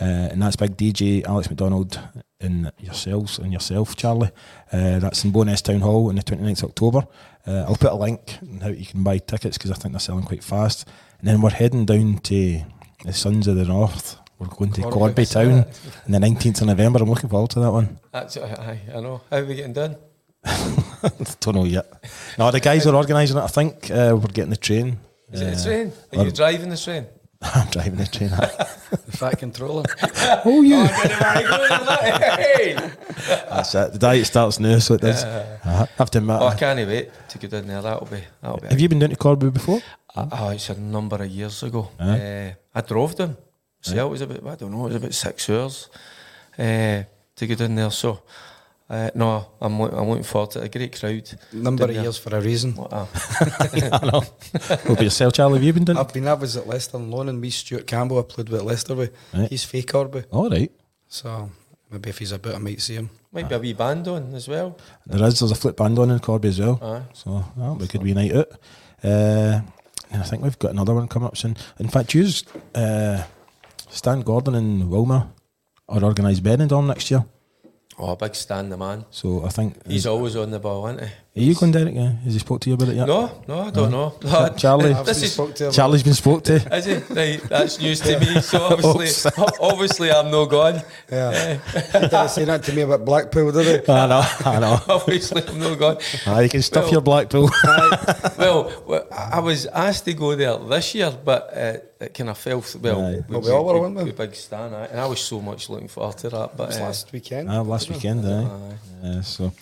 uh, 0.00 0.04
and 0.04 0.40
that's 0.40 0.56
big 0.56 0.76
DJ 0.76 1.24
Alex 1.26 1.48
McDonald 1.50 1.98
and 2.40 2.70
yourselves 2.78 3.38
and 3.38 3.52
yourself, 3.52 3.96
Charlie. 3.96 4.30
Uh, 4.72 4.98
that's 4.98 5.24
in 5.24 5.32
Bo'ness 5.32 5.62
Town 5.62 5.80
Hall 5.80 6.08
on 6.08 6.16
the 6.16 6.22
29th 6.22 6.62
of 6.64 6.70
October. 6.70 7.06
Uh, 7.46 7.64
I'll 7.68 7.76
put 7.76 7.92
a 7.92 7.94
link 7.94 8.38
on 8.42 8.60
how 8.60 8.68
you 8.68 8.84
can 8.86 9.02
buy 9.02 9.18
tickets 9.18 9.56
because 9.56 9.70
I 9.70 9.74
think 9.74 9.92
they're 9.92 10.00
selling 10.00 10.24
quite 10.24 10.44
fast. 10.44 10.86
And 11.18 11.28
then 11.28 11.40
we're 11.40 11.50
heading 11.50 11.86
down 11.86 12.18
to 12.18 12.62
the 13.04 13.12
Sons 13.12 13.46
of 13.46 13.56
the 13.56 13.64
North. 13.64 14.18
We're 14.38 14.48
going 14.48 14.72
to 14.72 14.82
Corby. 14.82 15.24
Town 15.24 15.64
on 16.06 16.10
the 16.12 16.18
19th 16.18 16.60
of 16.60 16.66
November. 16.66 16.98
I'm 17.02 17.08
looking 17.08 17.30
forward 17.30 17.50
to 17.50 17.60
that 17.60 17.72
one. 17.72 17.98
That's, 18.12 18.36
aye, 18.36 18.80
I 18.94 19.00
know. 19.00 19.22
How 19.30 19.38
are 19.38 19.44
we 19.44 19.54
getting 19.54 19.72
done? 19.72 19.96
Don't 21.40 21.54
know 21.54 21.64
yet. 21.64 21.86
No, 22.38 22.50
the 22.50 22.60
guys 22.60 22.86
are 22.86 22.94
organising 22.94 23.38
it. 23.38 23.42
I 23.42 23.46
think 23.46 23.90
uh, 23.90 24.12
we're 24.14 24.28
getting 24.28 24.50
the 24.50 24.56
train. 24.56 24.98
Is 25.32 25.40
it 25.40 25.54
Uh, 25.54 25.58
a 25.60 25.64
train? 25.64 25.92
Are 26.20 26.24
you 26.26 26.30
driving 26.32 26.68
the 26.70 26.76
train? 26.76 27.06
I'm 27.42 27.68
driving 27.68 27.96
the 27.96 28.06
train. 28.06 28.30
The 28.30 29.12
fat 29.16 29.38
controller. 29.38 29.84
oh, 30.44 30.62
you. 30.62 30.76
That's 33.50 33.74
it. 33.74 33.92
The 33.92 33.98
diet 33.98 34.26
starts 34.26 34.58
now, 34.58 34.78
so 34.78 34.94
it 34.94 35.00
does. 35.02 35.24
Uh, 35.24 35.86
have 35.96 36.10
to 36.10 36.18
admit. 36.18 36.38
Oh, 36.40 36.46
I 36.46 36.54
can't 36.54 36.78
wait 36.88 37.10
to 37.28 37.38
get 37.38 37.52
in 37.52 37.66
there. 37.66 37.82
That'll 37.82 38.06
be. 38.06 38.22
That'll 38.40 38.58
be. 38.58 38.68
have 38.68 38.80
you 38.80 38.88
been 38.88 38.98
down 38.98 39.10
to 39.10 39.16
Corby 39.16 39.50
before? 39.50 39.80
Uh, 40.14 40.28
oh, 40.32 40.48
it's 40.50 40.70
a 40.70 40.80
number 40.80 41.16
of 41.16 41.28
years 41.30 41.62
ago. 41.62 41.90
Uh-huh. 41.98 42.12
Uh, 42.12 42.52
I 42.74 42.80
drove 42.80 43.16
them. 43.16 43.36
So 43.80 44.06
it 44.06 44.10
was 44.10 44.20
about. 44.22 44.46
I 44.46 44.54
don't 44.56 44.72
know. 44.72 44.86
It 44.86 44.88
was 44.88 44.96
about 44.96 45.14
six 45.14 45.50
hours 45.50 45.90
uh, 46.58 47.02
to 47.36 47.46
get 47.46 47.60
in 47.60 47.74
there. 47.74 47.90
So. 47.90 48.20
Uh, 48.88 49.10
no, 49.16 49.44
I'm, 49.60 49.80
loo- 49.80 49.88
I'm 49.88 50.08
looking 50.08 50.22
forward 50.22 50.52
to 50.52 50.62
it. 50.62 50.66
A 50.66 50.78
great 50.78 50.98
crowd. 51.00 51.28
Number 51.52 51.84
of 51.84 51.92
there. 51.94 52.02
years 52.02 52.18
for 52.18 52.36
a 52.36 52.40
reason. 52.40 52.74
What 52.76 52.92
a- 52.92 53.08
I 54.00 54.06
know. 54.06 54.20
What 54.20 54.84
about 54.90 55.02
yourself, 55.02 55.32
Charlie? 55.32 55.54
Have 55.58 55.64
you 55.64 55.72
been 55.72 55.84
down? 55.84 55.96
I've 55.98 56.12
been. 56.12 56.28
I 56.28 56.34
was 56.34 56.56
at 56.56 56.68
Leicester 56.68 56.96
on 56.96 57.10
loan, 57.10 57.28
and 57.28 57.40
me 57.40 57.50
Stuart 57.50 57.86
Campbell. 57.88 58.20
I 58.20 58.22
played 58.22 58.48
with 58.48 58.62
Leicester 58.62 58.94
with. 58.94 59.12
Right. 59.34 59.50
He's 59.50 59.64
fake 59.64 59.90
Corby, 59.90 60.22
All 60.30 60.48
right. 60.48 60.70
so 61.08 61.50
maybe 61.90 62.10
if 62.10 62.18
he's 62.18 62.30
about, 62.32 62.54
I 62.54 62.58
might 62.58 62.80
see 62.80 62.94
him. 62.94 63.10
Might 63.32 63.48
be 63.48 63.54
a 63.56 63.58
wee 63.58 63.72
band 63.72 64.06
on 64.06 64.32
as 64.34 64.46
well. 64.46 64.78
There 65.04 65.26
is. 65.26 65.40
There's 65.40 65.50
a 65.50 65.56
flip 65.56 65.76
band 65.76 65.98
on 65.98 66.10
in 66.12 66.20
Corby 66.20 66.48
as 66.48 66.60
well. 66.60 66.78
Aye. 66.80 67.02
So 67.12 67.44
that'll 67.56 67.74
be 67.74 67.84
a 67.86 67.88
good 67.88 68.02
wee 68.04 68.14
night 68.14 68.34
out. 68.34 68.48
Uh, 69.02 69.60
I 70.12 70.22
think 70.22 70.42
we've 70.44 70.58
got 70.60 70.70
another 70.70 70.94
one 70.94 71.08
coming 71.08 71.26
up 71.26 71.36
soon. 71.36 71.56
In 71.80 71.88
fact, 71.88 72.14
you, 72.14 72.28
uh, 72.74 73.24
Stan 73.90 74.20
Gordon 74.22 74.54
and 74.54 74.88
Wilmer 74.88 75.28
are 75.88 76.02
organised 76.04 76.42
Benidorm 76.44 76.86
next 76.86 77.10
year. 77.10 77.24
Oh, 77.98 78.14
big 78.16 78.34
Stan, 78.34 78.68
the 78.68 78.76
man. 78.76 79.04
So 79.10 79.44
I 79.44 79.48
think. 79.48 79.86
He's 79.86 80.06
always 80.06 80.36
on 80.36 80.50
the 80.50 80.58
ball, 80.58 80.86
isn't 80.88 81.06
he? 81.06 81.14
You 81.42 81.54
going 81.54 81.70
Derek? 81.72 81.94
Yeah. 81.94 82.12
Has 82.24 82.32
he 82.34 82.38
spoke 82.40 82.60
to 82.62 82.70
you 82.70 82.74
about 82.74 82.88
it 82.88 82.96
yet? 82.96 83.06
No, 83.06 83.30
no, 83.46 83.60
I 83.60 83.70
don't 83.70 83.90
know. 83.90 84.14
Cha- 84.22 84.48
Charlie. 84.56 84.92
I've 84.94 85.04
this 85.06 85.18
been 85.18 85.24
is 85.26 85.32
spoke 85.32 85.54
to 85.56 85.66
him. 85.66 85.72
Charlie's 85.72 86.02
been 86.02 86.14
spoke 86.14 86.44
to. 86.44 86.54
Is 86.74 86.84
he? 86.86 86.94
Right, 87.14 87.40
that's 87.42 87.78
news 87.80 88.00
to 88.00 88.18
me. 88.18 88.40
So 88.40 88.58
obviously, 88.84 89.32
obviously, 89.60 90.10
I'm 90.10 90.30
no 90.30 90.46
gone. 90.46 90.80
Yeah. 91.10 91.58
he 91.92 91.98
didn't 92.00 92.28
say 92.30 92.44
that 92.44 92.62
to 92.64 92.72
me 92.72 92.82
about 92.82 93.04
Blackpool, 93.04 93.52
did 93.52 93.84
he? 93.86 93.92
I 93.92 94.06
know, 94.06 94.22
I 94.44 94.58
know. 94.60 94.80
Obviously, 94.88 95.42
I'm 95.46 95.58
no 95.58 95.74
gone. 95.76 95.98
Ah, 96.26 96.40
you 96.40 96.48
can 96.48 96.62
stuff 96.62 96.84
Well- 96.84 96.92
your 96.92 97.00
Blackpool. 97.02 97.50
well, 98.38 98.72
well, 98.86 99.06
I 99.12 99.40
was 99.40 99.66
asked 99.66 100.04
to 100.06 100.14
go 100.14 100.34
there 100.34 100.56
this 100.58 100.94
year, 100.94 101.12
but 101.24 101.50
uh, 101.56 101.76
it 102.00 102.14
kind 102.14 102.30
of 102.30 102.38
fell. 102.38 102.62
th- 102.62 102.82
Well, 102.82 103.04
Aye. 103.04 103.20
Well, 103.28 103.40
we 103.40 103.50
all 103.50 103.64
were, 103.64 103.80
weren't 103.80 103.96
we? 103.96 104.04
with 104.04 104.16
Big 104.16 104.34
Stan, 104.34 104.72
and 104.72 105.00
I 105.00 105.06
was 105.06 105.20
so 105.20 105.40
much 105.40 105.68
looking 105.68 105.88
forward 105.88 106.16
to 106.18 106.28
that. 106.30 106.56
But 106.56 106.64
It 106.64 106.66
was 106.68 106.78
uh, 106.78 106.82
last 106.84 107.12
weekend. 107.12 107.50
Ah, 107.50 107.60
last 107.60 107.90
weekend, 107.90 108.24
aye. 108.26 108.48
Yeah, 109.02 109.20
so 109.20 109.52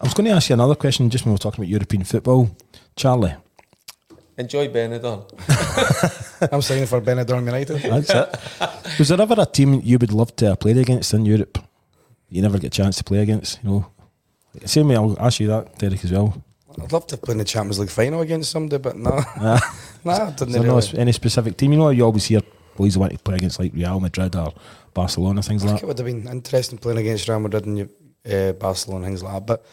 I 0.00 0.04
was 0.04 0.14
going 0.14 0.26
to 0.26 0.32
ask 0.32 0.48
you 0.48 0.54
another 0.54 0.74
question 0.74 1.10
just 1.10 1.24
when 1.24 1.32
we 1.32 1.34
were 1.34 1.38
talking 1.38 1.60
about 1.62 1.68
European 1.70 2.04
football. 2.04 2.50
Charlie, 2.96 3.34
enjoy 4.38 4.68
Benidorm. 4.68 5.24
I'm 6.52 6.62
signing 6.62 6.86
for 6.86 7.00
Benidorm 7.00 7.44
United. 7.44 7.78
that's 7.82 8.10
it. 8.10 8.98
Was 8.98 9.08
there 9.08 9.20
ever 9.20 9.34
a 9.38 9.46
team 9.46 9.80
you 9.84 9.98
would 9.98 10.12
love 10.12 10.34
to 10.36 10.46
have 10.46 10.60
played 10.60 10.78
against 10.78 11.12
in 11.12 11.26
Europe? 11.26 11.58
You 12.30 12.40
never 12.42 12.58
get 12.58 12.68
a 12.68 12.70
chance 12.82 12.96
to 12.96 13.04
play 13.04 13.18
against, 13.18 13.60
you 13.62 13.70
know. 13.70 13.86
Same 14.64 14.88
way, 14.88 14.96
I'll 14.96 15.16
ask 15.20 15.38
you 15.40 15.48
that, 15.48 15.78
Derek, 15.78 16.02
as 16.04 16.12
well. 16.12 16.42
I'd 16.82 16.92
love 16.92 17.06
to 17.08 17.16
play 17.16 17.32
in 17.32 17.38
the 17.38 17.44
Champions 17.44 17.78
League 17.78 17.90
final 17.90 18.20
against 18.20 18.50
somebody, 18.50 18.80
but 18.80 18.96
no, 18.96 19.10
Ah, 19.36 19.76
no, 20.04 20.12
I 20.12 20.28
is 20.28 20.34
didn't 20.36 20.52
there 20.52 20.62
really. 20.62 20.92
no 20.92 20.98
any 20.98 21.12
specific 21.12 21.56
team? 21.56 21.72
You 21.72 21.78
know, 21.78 21.90
you 21.90 22.04
always 22.04 22.24
hear 22.24 22.40
boys 22.76 22.94
who 22.94 23.00
want 23.00 23.12
to 23.12 23.18
play 23.18 23.36
against 23.36 23.58
like 23.58 23.72
Real 23.74 24.00
Madrid 24.00 24.34
or 24.36 24.54
Barcelona, 24.94 25.42
things 25.42 25.62
I 25.62 25.66
like 25.66 25.74
think 25.74 25.82
it 25.82 25.86
would 25.86 25.98
have 25.98 26.06
been 26.06 26.26
interesting 26.28 26.78
playing 26.78 26.98
against 26.98 27.28
Real 27.28 27.40
Madrid 27.40 27.66
and 27.66 27.88
uh, 28.28 28.52
Barcelona 28.52 29.06
and 29.06 29.06
things 29.06 29.22
like 29.22 29.32
that. 29.34 29.46
But 29.46 29.64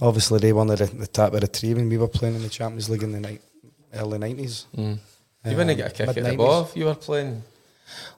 obviously, 0.00 0.38
they 0.40 0.52
won 0.52 0.68
the, 0.68 0.76
the 0.76 1.06
tap 1.06 1.32
of 1.34 1.40
the 1.40 1.48
tree 1.48 1.74
when 1.74 1.88
we 1.88 1.98
were 1.98 2.08
playing 2.08 2.36
in 2.36 2.42
the 2.42 2.48
Champions 2.48 2.88
League 2.90 3.02
in 3.02 3.12
the 3.12 3.20
night, 3.20 3.40
early 3.94 4.18
90s. 4.18 4.66
Mm. 4.76 4.98
You 5.44 5.50
Um, 5.50 5.56
wouldn't 5.56 5.76
get 5.76 5.90
a 5.90 5.94
kick 6.06 6.16
at 6.16 6.24
the 6.24 6.36
ball 6.36 6.62
if 6.64 6.76
you 6.76 6.84
were 6.84 6.94
playing 6.94 7.42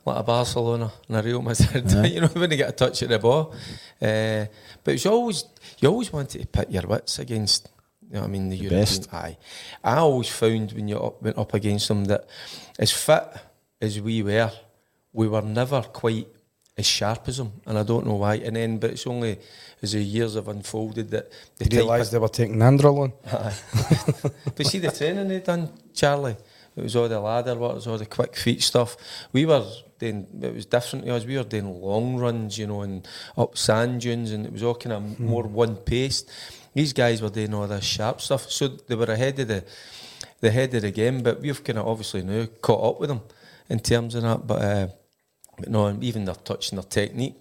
like 0.05 0.19
a 0.19 0.23
Barcelona 0.23 0.93
and 1.09 1.17
a 1.17 1.23
Real 1.23 1.41
Madrid. 1.43 1.91
Yeah. 1.91 2.05
you 2.15 2.21
know, 2.21 2.27
when 2.29 2.51
they 2.51 2.57
get 2.57 2.69
a 2.69 2.73
touch 2.73 3.03
at 3.03 3.09
the 3.09 3.19
ball. 3.19 3.55
Uh, 4.01 4.45
but 4.85 4.95
it's 4.95 5.07
always 5.07 5.45
you 5.81 5.89
always 5.89 6.13
wanted 6.13 6.41
to 6.41 6.47
pit 6.47 6.71
your 6.71 6.87
wits 6.87 7.19
against. 7.19 7.69
You 8.11 8.17
know, 8.17 8.21
what 8.21 8.27
I 8.29 8.31
mean 8.31 8.51
the, 8.51 8.57
European. 8.57 8.81
best. 8.83 9.13
Aye, 9.15 9.39
I 9.83 9.97
always 9.97 10.29
found 10.29 10.73
when 10.73 10.87
you 10.87 10.99
up, 10.99 11.23
went 11.23 11.39
up 11.39 11.55
against 11.55 11.89
them 11.89 12.05
that 12.05 12.27
as 12.79 12.93
fit 12.93 13.25
as 13.81 13.99
we 14.01 14.23
were, 14.23 14.53
we 15.15 15.27
were 15.27 15.41
never 15.41 15.81
quite 15.81 16.29
as 16.77 16.87
sharp 16.87 17.29
as 17.29 17.37
them, 17.37 17.53
and 17.67 17.79
I 17.79 17.85
don't 17.85 18.07
know 18.07 18.15
why. 18.15 18.35
And 18.37 18.57
then, 18.57 18.79
but 18.79 18.91
it's 18.91 19.07
only 19.07 19.39
as 19.81 19.93
the 19.93 20.03
years 20.03 20.35
have 20.35 20.49
unfolded 20.49 21.11
that 21.11 21.31
They 21.57 21.77
realised 21.77 22.13
they 22.13 22.19
were 22.19 22.29
taking 22.29 22.57
Andrel 22.57 23.03
on. 23.05 23.13
Aye. 23.27 24.31
but 24.57 24.67
see 24.67 24.79
the 24.81 24.91
training 24.91 25.29
they 25.29 25.41
done, 25.41 25.71
Charlie. 25.93 26.37
It 26.77 26.83
was 26.83 26.97
all 26.97 27.09
the 27.09 27.21
ladder 27.21 27.55
work, 27.55 27.73
it 27.73 27.77
was 27.77 27.87
all 27.87 27.99
the 27.99 28.07
quick 28.07 28.35
feet 28.35 28.61
stuff. 28.61 28.97
We 29.33 29.47
were 29.47 29.65
doing 30.01 30.27
it 30.43 30.53
was 30.53 30.67
different 30.67 31.05
to 31.05 31.15
us. 31.15 31.25
We 31.25 31.37
were 31.37 31.45
doing 31.45 31.81
long 31.81 32.17
runs, 32.17 32.59
you 32.59 32.67
know, 32.67 32.83
and 32.83 33.07
up 33.39 33.57
sand 33.57 34.01
dunes, 34.01 34.33
and 34.33 34.45
it 34.45 34.53
was 34.53 34.65
all 34.65 34.75
kind 34.75 34.93
of 34.95 35.21
more 35.21 35.45
one 35.45 35.77
paced. 35.77 36.29
These 36.75 36.93
guys 36.93 37.23
were 37.23 37.31
doing 37.31 37.55
all 37.55 37.69
this 37.69 37.85
sharp 37.85 38.21
stuff, 38.21 38.51
so 38.51 38.67
they 38.67 38.97
were 38.97 39.05
ahead 39.05 39.39
of 39.39 39.47
the 39.47 39.65
the 40.41 40.51
head 40.51 40.75
of 40.75 40.83
the 40.83 40.91
game. 40.91 41.23
But 41.23 41.41
we've 41.41 41.63
kind 41.63 41.79
of 41.79 41.87
obviously 41.87 42.23
now 42.23 42.47
caught 42.61 42.95
up 42.95 43.01
with 43.01 43.11
them 43.11 43.21
in 43.69 43.79
terms 43.79 44.17
of 44.17 44.23
that. 44.23 44.45
But 44.45 44.63
uh, 44.63 44.89
but 45.59 45.69
no, 45.71 45.97
even 46.01 46.25
their 46.25 46.35
touch 46.35 46.71
and 46.71 46.79
their 46.79 46.89
technique, 46.89 47.35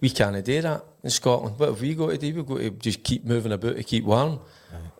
we 0.00 0.10
can't 0.10 0.44
do 0.44 0.62
that 0.62 0.84
in 1.02 1.10
Scotland. 1.10 1.58
What 1.58 1.70
have 1.70 1.80
we 1.80 1.94
got 1.94 2.10
to 2.10 2.18
do? 2.18 2.34
We've 2.34 2.46
got 2.46 2.58
to 2.58 2.70
just 2.70 3.02
keep 3.02 3.24
moving 3.24 3.52
about 3.52 3.76
to 3.76 3.82
keep 3.82 4.04
warm. 4.04 4.40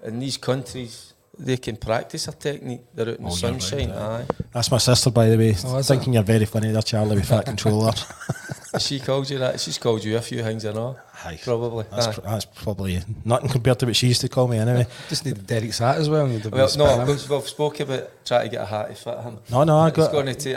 In 0.04 0.18
these 0.20 0.36
countries, 0.36 1.12
they 1.38 1.56
can 1.58 1.76
practice 1.76 2.28
a 2.28 2.32
technique. 2.32 2.80
They're 2.94 3.08
out 3.10 3.16
in 3.18 3.24
the 3.24 3.30
Oh, 3.30 3.36
you're 3.36 3.50
right, 3.52 3.60
sunshine. 3.62 3.90
aye. 3.90 4.20
aye. 4.22 4.26
That's 4.52 4.70
my 4.70 4.78
sister, 4.78 5.10
by 5.10 5.28
the 5.28 5.36
way. 5.36 5.54
Oh, 5.66 5.76
is 5.78 5.88
Thinking 5.88 6.14
you're 6.14 6.22
very 6.22 6.44
funny 6.46 6.70
there, 6.72 6.80
Charlie, 6.82 7.16
with 7.16 7.28
that 7.28 7.44
controller. 7.52 7.92
she 8.78 9.00
called 9.00 9.28
you 9.28 9.38
that. 9.38 9.60
She's 9.60 9.76
called 9.78 10.02
you 10.04 10.16
a 10.16 10.20
few 10.22 10.42
things, 10.42 10.64
I 10.64 10.72
know. 10.72 10.96
Aye. 11.24 11.38
Probably. 11.42 11.84
That's, 11.90 12.06
aye. 12.08 12.12
pr- 12.12 12.20
that's 12.22 12.44
probably 12.44 13.02
nothing 13.24 13.48
compared 13.50 13.78
to 13.80 13.86
what 13.86 13.96
she 13.96 14.06
used 14.08 14.20
to 14.22 14.28
call 14.28 14.48
me 14.48 14.58
anyway. 14.58 14.86
Just 15.08 15.24
need 15.26 15.46
Derek's 15.46 15.78
hat 15.78 15.96
as 15.98 16.08
well. 16.08 16.26
Need 16.26 16.42
to 16.44 16.50
be 16.50 16.56
Well, 16.56 16.70
no, 16.78 17.00
him. 17.00 17.08
we've, 17.08 17.28
we've 17.30 17.48
spoke 17.48 17.80
about 17.80 18.24
trying 18.24 18.44
to 18.44 18.48
get 18.50 18.62
a 18.62 18.66
hat 18.66 18.88
to 18.88 18.94
fit 18.94 19.18
him. 19.20 19.38
No, 19.50 19.64
no, 19.64 19.78
I 19.78 19.88
It's 19.88 19.96
got 19.96 20.12
going 20.12 20.26
to 20.26 20.34
take. 20.34 20.56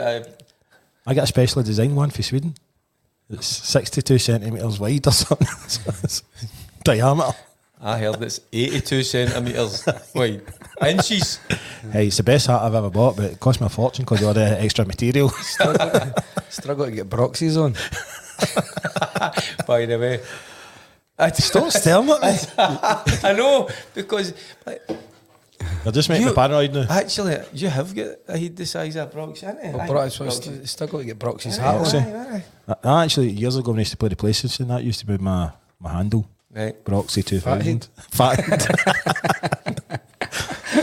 I 1.06 1.14
got 1.14 1.24
a 1.24 1.26
specially 1.26 1.64
designed 1.64 1.96
one 1.96 2.10
for 2.10 2.22
Sweden. 2.22 2.54
It's 3.30 3.46
62 3.46 4.18
centimetres 4.18 4.78
wide 4.80 5.06
or 5.06 5.12
something. 5.12 6.26
Diameter. 6.84 7.32
I 7.82 7.98
heard 7.98 8.22
it's 8.22 8.40
82 8.52 9.02
centimetres 9.04 9.86
wide. 10.14 10.42
Inches. 10.86 11.38
Hey, 11.92 12.08
it's 12.08 12.16
the 12.18 12.22
best 12.22 12.46
hat 12.48 12.60
I've 12.62 12.74
ever 12.74 12.90
bought, 12.90 13.16
but 13.16 13.26
it 13.26 13.40
cost 13.40 13.60
me 13.60 13.66
a 13.66 13.70
fortune 13.70 14.04
because 14.04 14.20
of 14.22 14.28
all 14.28 14.34
the 14.34 14.60
extra 14.60 14.84
material. 14.84 15.28
Struggle 16.48 16.86
to 16.86 16.90
get 16.92 17.08
Broxies 17.08 17.56
on. 17.56 17.72
by 19.66 19.86
the 19.86 19.98
way. 19.98 20.20
I 21.18 21.30
Stop 21.32 21.70
staring 21.70 22.08
at 22.08 22.22
me. 22.22 22.38
I 22.58 23.32
know 23.34 23.68
because 23.94 24.32
like, 25.60 25.84
You're 25.84 25.92
just 25.92 26.08
making 26.08 26.24
me 26.26 26.30
You- 26.30 26.34
paranoid 26.34 26.72
now. 26.74 26.86
actually 26.88 27.40
you 27.52 27.68
have 27.68 27.94
got 27.94 28.16
a 28.28 28.38
head 28.38 28.56
the 28.56 28.66
size 28.66 28.96
of 28.96 29.12
Brox, 29.12 29.40
haven't 29.40 29.64
you? 29.64 29.70
Well, 29.72 29.80
Aye, 29.82 29.86
Bro, 29.86 30.02
it's- 30.06 30.46
it's 30.48 30.70
still 30.72 30.86
got 30.86 30.98
to 30.98 31.04
get 31.04 31.18
Broxies 31.18 31.58
Aye, 31.58 31.62
hat 31.62 31.74
on. 31.76 31.84
Broxy. 31.84 32.06
aye, 32.06 32.10
eh? 32.10 32.42
aye. 32.68 32.76
I, 32.84 32.88
I 32.88 33.04
actually, 33.04 33.30
years 33.30 33.56
ago 33.56 33.70
when 33.70 33.78
I 33.78 33.82
used 33.82 33.90
to 33.92 33.96
play 33.96 34.08
the 34.08 34.16
PlayStation, 34.16 34.68
that 34.68 34.82
used 34.84 35.00
to 35.00 35.06
be 35.06 35.18
my, 35.18 35.50
my 35.80 35.92
handle. 35.92 36.28
Right. 36.52 36.82
Broxy 36.84 37.24
2000. 37.24 37.88
Fathead. 38.10 38.60
Fathead. 38.60 40.00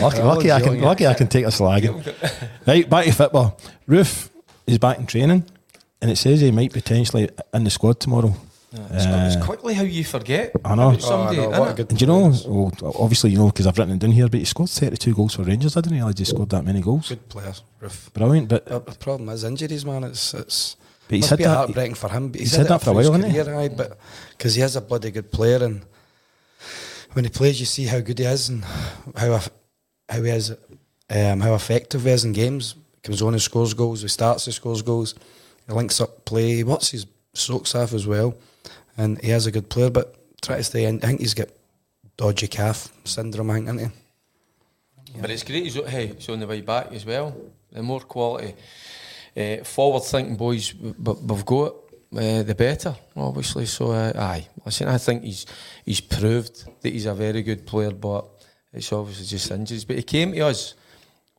lucky, 0.00 0.20
oh, 0.20 0.26
lucky, 0.26 0.52
I 0.52 0.60
can, 0.60 0.80
lucky 0.80 1.06
I 1.06 1.14
can 1.14 1.28
take 1.28 1.44
a 1.44 1.48
slagging. 1.48 2.04
Right, 2.66 2.88
back 2.88 3.06
to 3.06 3.12
football. 3.12 3.58
Roofe 3.88 4.28
is 4.66 4.76
back 4.78 4.98
in 4.98 5.06
training, 5.06 5.44
and 6.02 6.10
it 6.10 6.16
says 6.16 6.40
he 6.42 6.50
might 6.50 6.72
potentially 6.72 7.30
in 7.54 7.64
the 7.64 7.70
squad 7.70 7.98
tomorrow. 7.98 8.34
It's, 8.70 9.04
it's 9.06 9.36
Uh, 9.36 9.44
quickly 9.44 9.72
how 9.74 9.82
you 9.82 10.04
forget. 10.04 10.52
I 10.64 10.74
know. 10.74 10.96
Somebody, 10.98 11.38
Oh, 11.38 11.48
I 11.48 11.52
know, 11.52 11.60
what 11.60 11.68
a 11.68 11.72
innit? 11.72 11.76
good 11.76 11.90
And 11.90 11.98
do 11.98 12.02
you 12.04 12.06
know, 12.06 12.32
well, 12.46 12.72
obviously, 13.00 13.30
you 13.30 13.38
know, 13.38 13.46
because 13.46 13.66
I've 13.66 13.78
written 13.78 13.94
it 13.94 13.98
down 14.00 14.12
here, 14.12 14.28
but 14.28 14.40
he 14.40 14.44
scored 14.44 14.68
32 14.68 15.14
goals 15.14 15.34
for 15.34 15.42
Rangers. 15.42 15.76
I 15.76 15.80
didn't 15.80 15.96
realise 15.96 16.18
he 16.18 16.24
scored 16.26 16.50
that 16.50 16.64
many 16.64 16.82
goals. 16.82 17.08
Good 17.08 17.28
player, 17.30 17.54
Roofe. 17.80 18.12
Brilliant, 18.12 18.48
but, 18.48 18.66
The 18.66 18.80
the 18.80 18.98
problem 18.98 19.30
is 19.30 19.42
injuries, 19.44 19.84
man. 19.86 20.04
It's 20.04 20.34
it's 20.34 20.76
but 21.08 21.14
he's 21.14 21.22
must 21.22 21.30
had 21.30 21.38
be 21.38 21.44
that. 21.44 21.56
heartbreaking 21.56 21.94
for 21.94 22.10
him. 22.10 22.28
But 22.28 22.40
he's 22.40 22.50
he's, 22.50 22.56
had 22.58 22.66
had 22.66 22.80
that 22.80 22.84
for 22.84 22.90
a 22.90 22.92
while, 22.92 23.12
hasn't 23.12 23.32
he? 23.32 23.42
career, 23.42 23.54
aye, 23.58 23.68
but 23.68 23.98
because 24.36 24.54
he 24.54 24.60
is 24.62 24.76
a 24.76 24.80
bloody 24.82 25.10
good 25.10 25.32
player, 25.32 25.64
and 25.64 25.80
when 27.14 27.24
he 27.24 27.30
plays, 27.30 27.58
you 27.60 27.66
see 27.66 27.86
how 27.86 28.00
good 28.00 28.18
he 28.18 28.26
is 28.26 28.50
and 28.50 28.64
how 29.16 29.40
how 30.10 30.22
he 30.22 30.28
is, 30.30 30.50
um, 31.08 31.40
how 31.40 31.54
effective 31.54 32.04
he 32.04 32.10
is 32.10 32.24
in 32.24 32.32
games. 32.32 32.74
Comes 33.02 33.22
on 33.22 33.32
and 33.32 33.40
scores 33.40 33.72
goals. 33.72 34.02
He 34.02 34.08
starts 34.08 34.46
and 34.46 34.54
scores 34.54 34.82
goals. 34.82 35.14
He 35.66 35.72
links 35.72 36.00
up 36.00 36.24
play. 36.26 36.56
He 36.56 36.64
watches 36.64 36.90
his 36.90 37.06
socks 37.38 37.74
off 37.74 37.92
as 37.92 38.06
well, 38.06 38.34
and 38.96 39.20
he 39.22 39.30
is 39.30 39.46
a 39.46 39.50
good 39.50 39.68
player. 39.68 39.90
But 39.90 40.14
try 40.40 40.56
to 40.56 40.64
stay 40.64 40.84
in. 40.84 40.96
I 41.02 41.06
think 41.06 41.20
he's 41.20 41.34
got 41.34 41.48
dodgy 42.16 42.48
calf 42.48 42.92
syndrome. 43.04 43.50
I 43.50 43.54
think, 43.54 43.66
isn't 43.68 43.78
he? 43.78 45.20
But 45.20 45.30
it's 45.30 45.42
great. 45.42 45.64
He's, 45.64 45.74
hey, 45.74 46.08
he's 46.08 46.28
on 46.28 46.40
the 46.40 46.46
way 46.46 46.60
back 46.60 46.92
as 46.92 47.04
well. 47.04 47.34
The 47.72 47.82
more 47.82 48.00
quality, 48.00 48.54
uh, 49.36 49.64
forward-thinking 49.64 50.36
boys 50.36 50.72
w- 50.72 50.94
w- 50.94 51.26
we've 51.26 51.44
got, 51.44 51.74
uh, 52.16 52.42
the 52.42 52.54
better. 52.54 52.94
Obviously, 53.16 53.66
so 53.66 53.90
uh, 53.90 54.12
aye. 54.16 54.46
Listen, 54.64 54.88
I 54.88 54.98
think 54.98 55.24
he's 55.24 55.46
he's 55.84 56.00
proved 56.00 56.64
that 56.82 56.92
he's 56.92 57.06
a 57.06 57.14
very 57.14 57.42
good 57.42 57.66
player, 57.66 57.90
but 57.90 58.26
it's 58.72 58.92
obviously 58.92 59.26
just 59.26 59.50
injuries. 59.50 59.84
But 59.84 59.96
he 59.96 60.02
came 60.02 60.32
to 60.32 60.40
us 60.40 60.74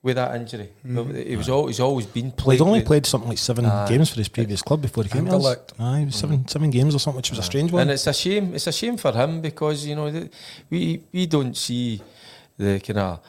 with 0.01 0.15
that 0.15 0.35
injury. 0.35 0.69
He 0.83 1.35
was 1.35 1.49
al- 1.49 1.67
he's 1.67 1.79
always 1.79 2.05
been 2.05 2.27
Well, 2.27 2.35
played. 2.37 2.59
he'd 2.59 2.65
only 2.65 2.81
played 2.83 3.05
something 3.05 3.29
like 3.29 3.37
seven 3.37 3.65
Aye. 3.65 3.89
games 3.89 4.09
for 4.09 4.15
his 4.17 4.29
previous 4.29 4.61
club 4.61 4.81
before 4.81 5.03
he 5.03 5.09
came 5.09 5.25
to 5.25 5.35
us. 5.35 5.57
Aye, 5.79 6.01
it 6.07 6.13
seven, 6.13 6.47
seven 6.47 6.69
games 6.69 6.95
or 6.95 6.99
something, 6.99 7.17
which 7.17 7.29
was 7.31 7.39
a 7.39 7.43
strange 7.43 7.71
one. 7.71 7.81
And 7.83 7.91
it's 7.91 8.07
a 8.07 8.13
shame. 8.13 8.53
It's 8.55 8.67
a 8.67 8.71
shame 8.71 8.97
for 8.97 9.11
him 9.11 9.41
because 9.41 9.85
you 9.85 9.95
know 9.95 10.09
the, 10.09 10.29
we 10.69 11.03
we 11.11 11.25
don't 11.25 11.55
see 11.57 12.01
the 12.57 12.79
kind 12.79 12.99
of 12.99 13.19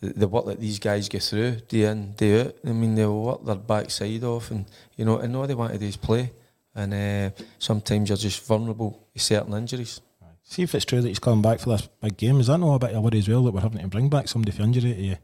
the, 0.00 0.08
the 0.12 0.28
work 0.28 0.46
that 0.46 0.60
these 0.60 0.78
guys 0.78 1.08
go 1.08 1.18
through 1.18 1.52
day 1.68 1.84
in 1.84 2.12
day 2.12 2.42
out. 2.42 2.54
I 2.64 2.72
mean, 2.72 2.94
they 2.94 3.06
work 3.06 3.44
their 3.44 3.54
backside 3.56 4.22
off, 4.24 4.50
and 4.50 4.66
you 4.96 5.04
know, 5.04 5.18
and 5.18 5.34
all 5.34 5.46
they 5.46 5.54
want 5.54 5.72
to 5.72 5.78
do 5.78 5.86
is 5.86 5.96
play. 5.96 6.32
And 6.74 6.94
uh, 6.94 7.30
sometimes 7.58 8.08
you're 8.10 8.18
just 8.18 8.46
vulnerable 8.46 9.06
to 9.14 9.18
certain 9.18 9.54
injuries. 9.54 10.00
See 10.44 10.62
if 10.62 10.74
it's 10.74 10.84
true 10.84 11.00
that 11.02 11.08
he's 11.08 11.18
coming 11.18 11.42
back 11.42 11.58
for 11.60 11.70
this 11.70 11.88
big 12.00 12.16
game. 12.16 12.38
Is 12.40 12.46
that 12.46 12.58
not 12.58 12.74
a 12.74 12.78
bit 12.78 12.90
of 12.90 12.96
a 12.96 13.00
worry 13.00 13.18
as 13.18 13.28
well 13.28 13.42
that 13.44 13.52
we're 13.52 13.60
having 13.60 13.80
to 13.80 13.88
bring 13.88 14.08
back 14.08 14.28
somebody 14.28 14.52
for 14.56 14.62
injury 14.62 14.94
to 14.94 15.18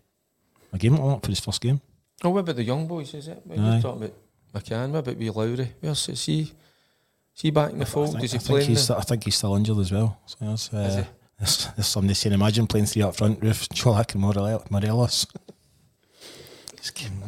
a 0.75 0.79
game 0.79 0.97
like 0.97 1.14
that 1.16 1.22
for 1.27 1.31
his 1.31 1.41
first 1.41 1.61
game? 1.61 1.81
Oh, 2.22 2.31
what 2.31 2.41
about 2.41 2.57
the 2.57 2.64
young 2.64 2.87
boys? 2.87 3.14
Is 3.14 3.29
it? 3.29 3.41
We're 3.47 3.57
talking 3.81 4.05
about 4.05 4.12
McCann. 4.55 4.91
What 4.91 4.99
about 5.01 5.16
wee 5.16 5.31
Lowry? 5.31 5.72
Where's 5.81 6.09
is 6.09 6.25
he? 6.25 6.41
Is 6.43 7.41
he 7.43 7.51
back 7.51 7.70
in 7.72 7.79
the 7.79 7.85
I 7.85 7.89
fold? 7.89 8.11
think, 8.11 8.20
Does 8.22 8.33
he 8.33 8.39
I 8.39 8.43
play? 8.43 8.59
think 8.61 8.68
he's 8.70 8.83
still, 8.83 8.97
I 8.97 9.01
think 9.01 9.25
he's 9.25 9.35
still 9.37 9.57
injured 9.57 9.79
as 9.79 9.91
well. 9.93 10.20
So 10.27 10.37
that's, 10.41 10.68
Is 10.68 10.75
uh, 10.75 10.97
he? 11.03 11.05
there's, 11.39 11.66
there's 11.77 11.87
somebody 11.89 12.14
saying, 12.14 12.33
imagine 12.33 12.66
playing 12.66 12.87
three 12.87 13.03
up 13.03 13.16
front, 13.16 13.41
Roofe, 13.41 13.68
Colak 13.70 14.12
and 14.14 14.22
Morel- 14.22 14.64
Morelos. 14.70 15.27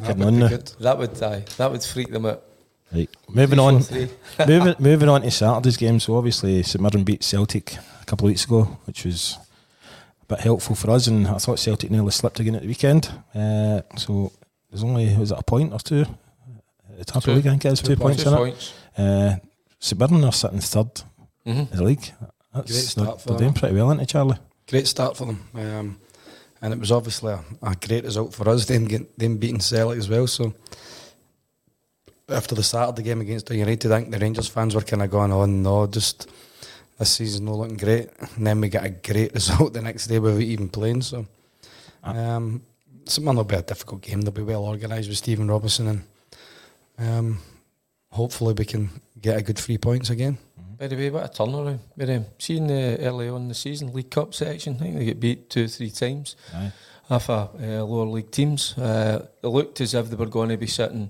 That 0.03 0.17
would 0.17 0.33
now. 0.33 0.47
good. 0.49 0.67
That 0.79 0.97
would 0.97 1.21
aye, 1.23 1.43
that 1.57 1.71
would 1.71 1.83
freak 1.83 2.11
them 2.11 2.25
out. 2.27 2.43
Right, 2.93 3.09
moving 3.27 3.59
on. 3.59 3.83
moving, 4.47 4.75
moving 4.79 5.09
on 5.09 5.21
to 5.23 5.31
Saturday's 5.31 5.75
game. 5.77 5.99
So 5.99 6.15
obviously 6.15 6.63
St 6.63 6.81
Mirren 6.81 7.03
beat 7.03 7.23
Celtic 7.23 7.73
a 8.01 8.05
couple 8.05 8.27
of 8.27 8.31
weeks 8.31 8.45
ago, 8.45 8.63
which 8.85 9.03
was 9.03 9.37
a 10.29 10.35
bit 10.35 10.39
helpful 10.41 10.75
for 10.75 10.91
us. 10.91 11.07
And 11.07 11.27
I 11.27 11.37
thought 11.37 11.59
Celtic 11.59 11.91
nearly 11.91 12.11
slipped 12.11 12.39
again 12.39 12.55
at 12.55 12.61
the 12.61 12.67
weekend. 12.67 13.09
Uh, 13.33 13.81
so 13.97 14.31
there's 14.69 14.83
only 14.83 15.15
was 15.15 15.31
it 15.31 15.37
a 15.39 15.43
point 15.43 15.73
or 15.73 15.79
two? 15.79 16.05
At 16.91 16.97
the 16.99 17.05
top 17.05 17.17
of 17.17 17.23
the 17.25 17.33
league, 17.35 17.47
I 17.47 17.51
think 17.51 17.65
it 17.65 17.73
is 17.73 17.81
two, 17.81 17.95
points 17.95 18.23
Two 18.23 18.29
in 18.29 18.33
it. 18.35 18.37
points. 18.37 18.73
Uh, 18.97 19.35
St 19.79 19.99
Mirren 19.99 20.23
are 20.23 20.31
sitting 20.31 20.59
third 20.59 20.89
Mhm. 21.45 21.71
in 21.71 21.77
the 21.77 21.83
league. 21.83 22.11
That's, 22.53 22.71
Great 22.71 22.81
start 22.85 23.07
they're, 23.07 23.17
for 23.19 23.29
they're 23.29 23.37
doing 23.39 23.53
pretty 23.53 23.75
well, 23.75 23.87
aren't 23.89 23.99
they, 23.99 24.05
Charlie? 24.05 24.37
Great 24.67 24.87
start 24.87 25.15
for 25.15 25.25
them. 25.27 25.39
Um, 25.53 25.99
and 26.61 26.73
it 26.73 26.79
was 26.79 26.91
obviously 26.91 27.33
a, 27.33 27.43
a 27.61 27.75
great 27.75 28.03
result 28.03 28.33
for 28.33 28.49
us, 28.49 28.65
them, 28.65 28.85
get, 28.85 29.17
them 29.19 29.37
beating 29.37 29.59
Celtic 29.61 29.99
as 29.99 30.09
well. 30.09 30.25
So 30.25 30.53
after 32.29 32.55
the 32.55 32.63
Saturday 32.63 33.03
game 33.03 33.21
against 33.21 33.49
United, 33.51 33.91
I 33.91 33.99
think 33.99 34.11
the 34.11 34.19
Rangers 34.19 34.47
fans 34.47 34.75
were 34.75 34.81
kind 34.81 35.03
of 35.03 35.11
going 35.11 35.31
on, 35.31 35.61
no, 35.63 35.87
just 35.87 36.27
this 36.97 37.11
season's 37.11 37.41
not 37.41 37.55
looking 37.55 37.77
great. 37.77 38.09
And 38.35 38.47
then 38.47 38.61
we 38.61 38.69
get 38.69 38.85
a 38.85 38.89
great 38.89 39.33
result 39.39 39.73
the 39.73 39.81
next 39.81 40.07
day 40.07 40.19
without 40.19 40.41
even 40.41 40.69
playing. 40.69 41.01
So 41.01 41.25
um, 42.03 42.61
something 43.05 43.35
will 43.35 43.43
be 43.43 43.55
a 43.55 43.61
difficult 43.61 44.01
game. 44.01 44.21
They'll 44.21 44.31
be 44.31 44.41
well 44.41 44.65
organised 44.65 45.09
with 45.09 45.17
Stephen 45.17 45.49
Robinson 45.49 45.87
and 45.87 46.01
um, 46.99 47.39
hopefully 48.11 48.53
we 48.57 48.65
can 48.65 48.89
get 49.21 49.37
a 49.37 49.41
good 49.41 49.57
three 49.57 49.77
points 49.77 50.09
again. 50.09 50.37
By 50.77 50.87
the 50.87 50.95
way, 50.95 51.09
what 51.09 51.25
a 51.25 51.43
turnaround 51.43 51.79
with 51.95 52.07
them. 52.07 52.25
Seeing 52.37 52.69
uh, 52.69 52.97
early 52.99 53.29
on 53.29 53.43
in 53.43 53.47
the 53.47 53.55
season, 53.55 53.93
League 53.93 54.11
Cup 54.11 54.33
section, 54.33 54.75
I 54.75 54.77
think 54.77 54.97
they 54.97 55.05
get 55.05 55.19
beat 55.19 55.49
two 55.49 55.65
or 55.65 55.67
three 55.67 55.89
times. 55.89 56.35
Aye. 56.53 56.71
Half 57.09 57.29
a 57.29 57.33
uh, 57.33 57.83
lower 57.83 58.05
league 58.05 58.31
teams. 58.31 58.77
Uh, 58.77 59.27
it 59.41 59.47
looked 59.47 59.81
as 59.81 59.93
if 59.93 60.09
they 60.09 60.15
were 60.15 60.27
going 60.27 60.49
to 60.49 60.57
be 60.57 60.67
sitting 60.67 61.09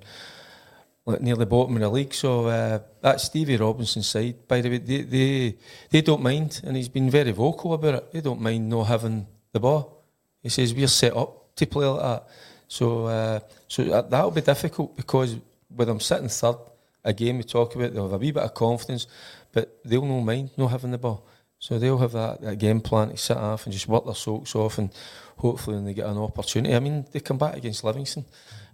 like 1.07 1.21
near 1.21 1.37
the 1.37 1.45
bottom 1.45 1.75
of 1.75 1.81
the 1.81 1.89
league. 1.89 2.13
So 2.13 2.47
uh, 2.47 2.79
that's 3.01 3.23
Stevie 3.23 3.55
Robinson's 3.55 4.07
side. 4.07 4.45
By 4.45 4.59
the 4.59 4.69
way, 4.69 4.77
they, 4.79 5.01
they 5.03 5.55
they 5.89 6.01
don't 6.01 6.21
mind, 6.21 6.61
and 6.65 6.75
he's 6.75 6.89
been 6.89 7.09
very 7.09 7.31
vocal 7.31 7.73
about 7.73 7.95
it. 7.95 8.11
They 8.11 8.21
don't 8.21 8.41
mind 8.41 8.69
not 8.69 8.87
having 8.87 9.25
the 9.53 9.59
ball. 9.61 10.03
He 10.43 10.49
says 10.49 10.73
we're 10.73 10.87
set 10.87 11.15
up 11.15 11.55
to 11.55 11.65
play 11.65 11.85
like 11.85 12.01
that. 12.01 12.27
So 12.67 13.05
uh, 13.05 13.39
so 13.69 13.83
that, 13.85 14.09
that'll 14.09 14.31
be 14.31 14.41
difficult 14.41 14.97
because 14.97 15.37
with 15.73 15.87
them 15.87 16.01
sitting 16.01 16.27
third, 16.27 16.57
again 17.05 17.37
we 17.37 17.43
talk 17.43 17.73
about 17.75 17.93
they'll 17.93 18.09
have 18.09 18.13
a 18.13 18.17
wee 18.17 18.31
bit 18.31 18.43
of 18.43 18.53
confidence, 18.53 19.07
but 19.53 19.79
they'll 19.85 20.05
no 20.05 20.19
mind 20.19 20.49
not 20.57 20.71
having 20.71 20.91
the 20.91 20.97
ball. 20.97 21.25
So 21.59 21.79
they'll 21.79 21.97
have 21.97 22.11
that, 22.11 22.41
that 22.41 22.59
game 22.59 22.81
plan 22.81 23.09
to 23.09 23.17
sit 23.17 23.37
off 23.37 23.65
and 23.65 23.73
just 23.73 23.87
work 23.87 24.05
their 24.05 24.13
socks 24.13 24.55
off 24.55 24.77
and 24.77 24.91
hopefully 25.37 25.77
when 25.77 25.85
they 25.85 25.93
get 25.93 26.05
an 26.05 26.17
opportunity. 26.17 26.75
I 26.75 26.79
mean, 26.79 27.05
they 27.11 27.19
come 27.19 27.39
back 27.39 27.55
against 27.55 27.83
Livingston 27.83 28.25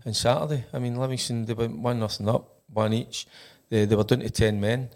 on 0.05 0.13
Saturday. 0.13 0.65
I 0.73 0.79
mean, 0.79 0.97
Livingston, 0.97 1.45
they 1.45 1.53
went 1.53 1.77
one 1.77 1.99
nothing 1.99 2.29
up, 2.29 2.61
one 2.71 2.93
each. 2.93 3.27
They, 3.69 3.85
they 3.85 3.95
were 3.95 4.03
down 4.03 4.19
to 4.19 4.29
10 4.29 4.59
men. 4.59 4.89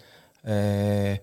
Uh, 0.46 1.18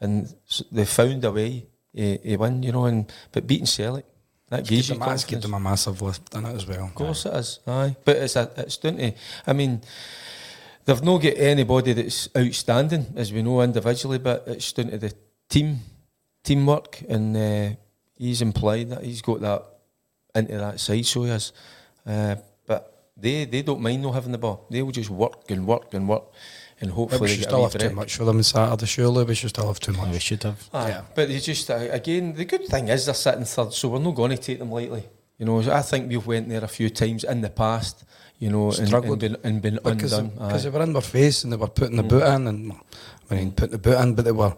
and 0.00 0.34
they 0.70 0.84
found 0.84 1.24
a 1.24 1.32
way 1.32 1.66
to, 1.94 2.18
to 2.18 2.36
win, 2.36 2.62
you 2.62 2.72
know, 2.72 2.84
and 2.84 3.10
but 3.32 3.46
beating 3.46 3.66
Celtic, 3.66 4.04
that 4.48 4.64
Give 4.64 4.68
gives 4.68 4.90
you 4.90 4.96
confidence. 4.96 5.24
give 5.24 5.42
them 5.42 5.54
a 5.54 5.60
massive 5.60 6.02
lift 6.02 6.34
in 6.34 6.44
it 6.44 6.54
as 6.54 6.66
well. 6.66 6.84
Of 6.84 6.94
course 6.94 7.26
it 7.26 7.34
is, 7.34 7.60
aye. 7.66 7.96
But 8.04 8.16
it's 8.16 8.36
a, 8.36 8.50
it's 8.56 8.76
down 8.76 8.96
to, 8.96 9.12
I 9.46 9.52
mean, 9.52 9.80
they've 10.84 11.02
not 11.02 11.22
got 11.22 11.34
anybody 11.36 11.92
that's 11.94 12.28
outstanding, 12.36 13.06
as 13.16 13.32
we 13.32 13.42
know 13.42 13.62
individually, 13.62 14.18
but 14.18 14.44
it's 14.46 14.72
down 14.72 14.90
to 14.90 14.98
the 14.98 15.12
team, 15.48 15.80
teamwork, 16.44 17.02
and 17.08 17.36
uh, 17.36 17.76
he's 18.16 18.42
implied 18.42 18.90
that 18.90 19.02
he's 19.02 19.22
got 19.22 19.40
that 19.40 19.64
into 20.34 20.58
that 20.58 20.78
side, 20.78 21.06
so 21.06 21.22
he 21.24 21.30
has. 21.30 21.52
Uh, 22.06 22.36
but 22.36 22.44
they, 23.16 23.44
they 23.46 23.62
don't 23.62 23.80
mind 23.80 24.02
not 24.02 24.12
having 24.14 24.32
the 24.32 24.38
ball. 24.38 24.66
They 24.70 24.82
will 24.82 24.92
just 24.92 25.10
work 25.10 25.50
and 25.50 25.66
work 25.66 25.94
and 25.94 26.08
work, 26.08 26.24
and 26.80 26.90
But 26.90 26.96
hopefully 26.96 27.20
we 27.20 27.26
they 27.28 27.32
should 27.34 27.40
get 27.40 27.46
a 27.46 27.50
still 27.50 27.58
wee 27.58 27.62
have 27.64 27.72
too 27.90 27.94
much 27.94 28.16
for 28.16 28.24
them 28.24 28.36
on 28.36 28.42
Saturday, 28.42 28.86
surely. 28.86 29.24
We 29.24 29.34
should 29.34 29.50
still 29.50 29.66
have 29.68 29.80
too 29.80 29.92
much. 29.92 30.06
we 30.06 30.12
much. 30.12 30.22
should 30.22 30.42
have. 30.42 30.68
Aye, 30.72 30.88
Yeah. 30.88 31.00
But 31.14 31.28
they 31.28 31.38
just 31.38 31.70
uh, 31.70 31.74
again 31.90 32.34
the 32.34 32.44
good 32.44 32.66
thing 32.66 32.88
is 32.88 33.06
they're 33.06 33.14
sitting 33.14 33.44
third, 33.44 33.72
so 33.72 33.88
we're 33.88 33.98
not 34.00 34.14
going 34.14 34.30
to 34.32 34.36
take 34.36 34.58
them 34.58 34.70
lightly. 34.70 35.04
You 35.38 35.44
know, 35.46 35.60
I 35.60 35.82
think 35.82 36.08
we've 36.08 36.26
went 36.26 36.48
there 36.48 36.64
a 36.64 36.68
few 36.68 36.88
times 36.90 37.24
in 37.24 37.40
the 37.42 37.50
past. 37.50 38.04
You 38.38 38.50
know, 38.50 38.70
and, 38.70 38.92
and 38.92 39.18
been 39.18 39.36
and 39.44 39.62
been 39.62 39.78
Because 39.82 40.12
undone. 40.12 40.46
because 40.46 40.64
they 40.64 40.68
Aye. 40.68 40.72
were 40.72 40.82
in 40.82 40.92
their 40.92 41.00
face 41.02 41.42
and 41.44 41.52
they 41.52 41.56
were 41.56 41.68
putting 41.68 41.96
the 41.96 42.02
Mm. 42.02 42.08
boot 42.08 42.22
in 42.22 42.46
and 42.46 42.72
I 43.30 43.34
mean 43.34 43.52
putting 43.52 43.72
the 43.72 43.78
boot 43.78 43.98
in, 43.98 44.14
but 44.14 44.24
they 44.26 44.32
were 44.32 44.54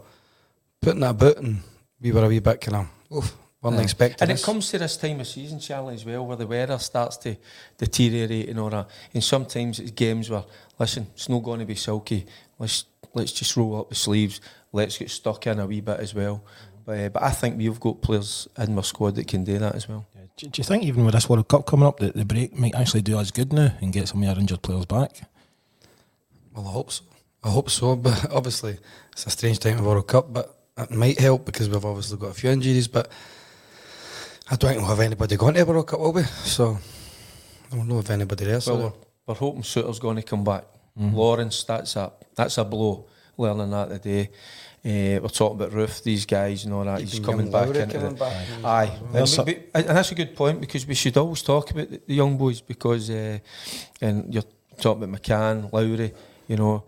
putting 0.83 1.01
that 1.01 1.17
boot 1.17 1.37
and 1.39 1.59
we 2.01 2.11
were 2.11 2.25
a 2.25 2.29
wee 2.29 2.41
bit 2.41 2.61
kind 2.61 2.77
of 3.11 3.17
oof, 3.17 3.37
weren't 3.63 3.79
Aye. 3.79 3.83
expecting 3.83 4.29
And 4.29 4.39
it 4.39 4.43
comes 4.43 4.71
to 4.71 4.79
this 4.79 4.97
time 4.97 5.21
of 5.21 5.27
season, 5.27 5.59
Charlie, 5.59 5.95
as 5.95 6.05
well, 6.05 6.27
where 6.27 6.37
the 6.37 6.47
weather 6.47 6.79
starts 6.79 7.17
to 7.19 7.37
deteriorate 7.77 8.49
and 8.49 8.59
all 8.59 8.71
that. 8.71 8.89
And 9.15 9.23
sometimes 9.23 9.79
it's 9.81 9.91
games 9.91 10.31
where, 10.31 10.45
listen, 10.79 11.09
it's 11.15 11.29
not 11.29 11.43
going 11.43 11.61
to 11.61 11.67
be 11.67 11.75
silky. 11.75 12.27
Let's 12.59 12.85
let's 13.15 13.33
just 13.33 13.57
roll 13.57 13.81
up 13.81 13.89
the 13.89 13.95
sleeves. 13.95 14.41
Let's 14.73 14.99
get 14.99 15.11
stuck 15.11 15.47
in 15.47 15.59
a 15.59 15.67
wee 15.67 15.81
bit 15.81 16.01
as 16.01 16.15
well. 16.15 16.45
But, 16.85 17.01
uh, 17.01 17.09
but 17.11 17.23
I 17.23 17.31
think 17.31 17.59
we've 17.59 17.81
got 17.81 18.01
players 18.01 18.49
in 18.57 18.75
my 18.75 18.83
squad 18.83 19.17
that 19.17 19.29
can 19.29 19.45
do 19.45 19.59
that 19.59 19.75
as 19.75 19.89
well. 19.89 20.07
Yeah. 20.15 20.23
Do, 20.37 20.47
do 20.49 20.61
you 20.61 20.65
think 20.65 20.85
even 20.85 21.05
with 21.05 21.15
this 21.15 21.29
World 21.29 21.49
Cup 21.49 21.67
coming 21.67 21.87
up 21.87 21.99
that 21.99 22.15
the 22.15 22.25
break 22.25 22.57
might 22.59 22.75
actually 22.75 23.03
do 23.03 23.19
us 23.19 23.31
good 23.31 23.53
now 23.53 23.75
and 23.81 23.93
get 23.93 24.09
some 24.09 24.23
of 24.23 24.29
our 24.29 24.39
injured 24.39 24.63
players 24.63 24.87
back? 24.87 25.21
Well, 26.55 26.67
I 26.67 26.71
hope 26.71 26.93
so. 26.93 27.05
I 27.45 27.51
hope 27.51 27.71
so, 27.71 27.97
but 27.97 28.33
obviously 28.33 28.79
it's 29.13 29.27
a 29.27 29.31
strange 29.31 29.59
time 29.59 29.79
of 29.79 29.85
World 29.85 30.07
Cup, 30.07 30.33
but 30.33 30.59
it 30.79 30.91
might 30.91 31.19
help 31.19 31.45
because 31.45 31.69
we've 31.69 31.85
obviously 31.85 32.19
got 32.19 32.31
a 32.31 32.35
few 32.35 32.51
injuries, 32.51 32.89
but 32.89 33.11
I 34.51 34.57
don't 34.57 34.71
think 34.71 34.81
we'll 34.81 34.89
have 34.91 35.01
anybody 35.01 35.37
going 35.37 35.55
to 35.55 35.61
the 35.65 35.67
World 35.71 35.87
Cup, 35.87 36.01
will 36.01 36.13
we? 36.13 36.23
So 36.23 36.79
I 37.71 37.77
don't 37.77 37.87
know 37.89 37.99
if 37.99 38.11
anybody 38.11 38.45
there. 38.47 38.61
So 38.61 38.75
Well, 38.75 38.83
we're, 38.85 38.93
we're 39.27 39.35
hoping 39.35 39.63
Souttar's 39.63 39.99
going 39.99 40.17
to 40.17 40.23
come 40.23 40.45
back. 40.45 40.65
Lawrence, 40.97 41.63
that's 41.63 41.95
a 41.97 42.11
that's 42.35 42.59
a 42.59 42.65
blow. 42.65 43.07
Learning 43.37 43.71
that 43.71 43.89
today. 44.03 44.31
Uh, 44.85 45.21
we're 45.23 45.29
talking 45.29 45.57
about 45.61 45.71
Roofe, 45.73 46.03
these 46.03 46.27
guys 46.27 46.65
and 46.65 46.75
all 46.75 46.85
that. 46.85 47.01
He's 47.01 47.15
Even 47.15 47.25
coming 47.27 47.51
back 47.53 47.69
into 47.69 47.87
coming 47.99 48.15
the, 48.15 48.19
back. 48.19 48.47
Aye, 48.65 48.99
There's 49.13 49.39
and, 49.39 49.47
we- 49.47 49.63
and 49.75 49.85
that's 49.87 50.11
a 50.11 50.15
good 50.17 50.35
point 50.35 50.61
because 50.61 50.87
we 50.87 50.95
should 50.95 51.17
always 51.17 51.43
talk 51.43 51.71
about 51.71 51.89
the, 51.91 52.01
the 52.05 52.15
young 52.15 52.37
boys 52.37 52.61
because, 52.61 53.11
uh, 53.11 53.39
and 54.01 54.33
you're 54.35 54.43
talking 54.81 55.05
about 55.05 55.23
McCann, 55.23 55.73
Lowry, 55.73 56.13
you 56.49 56.57
know. 56.57 56.83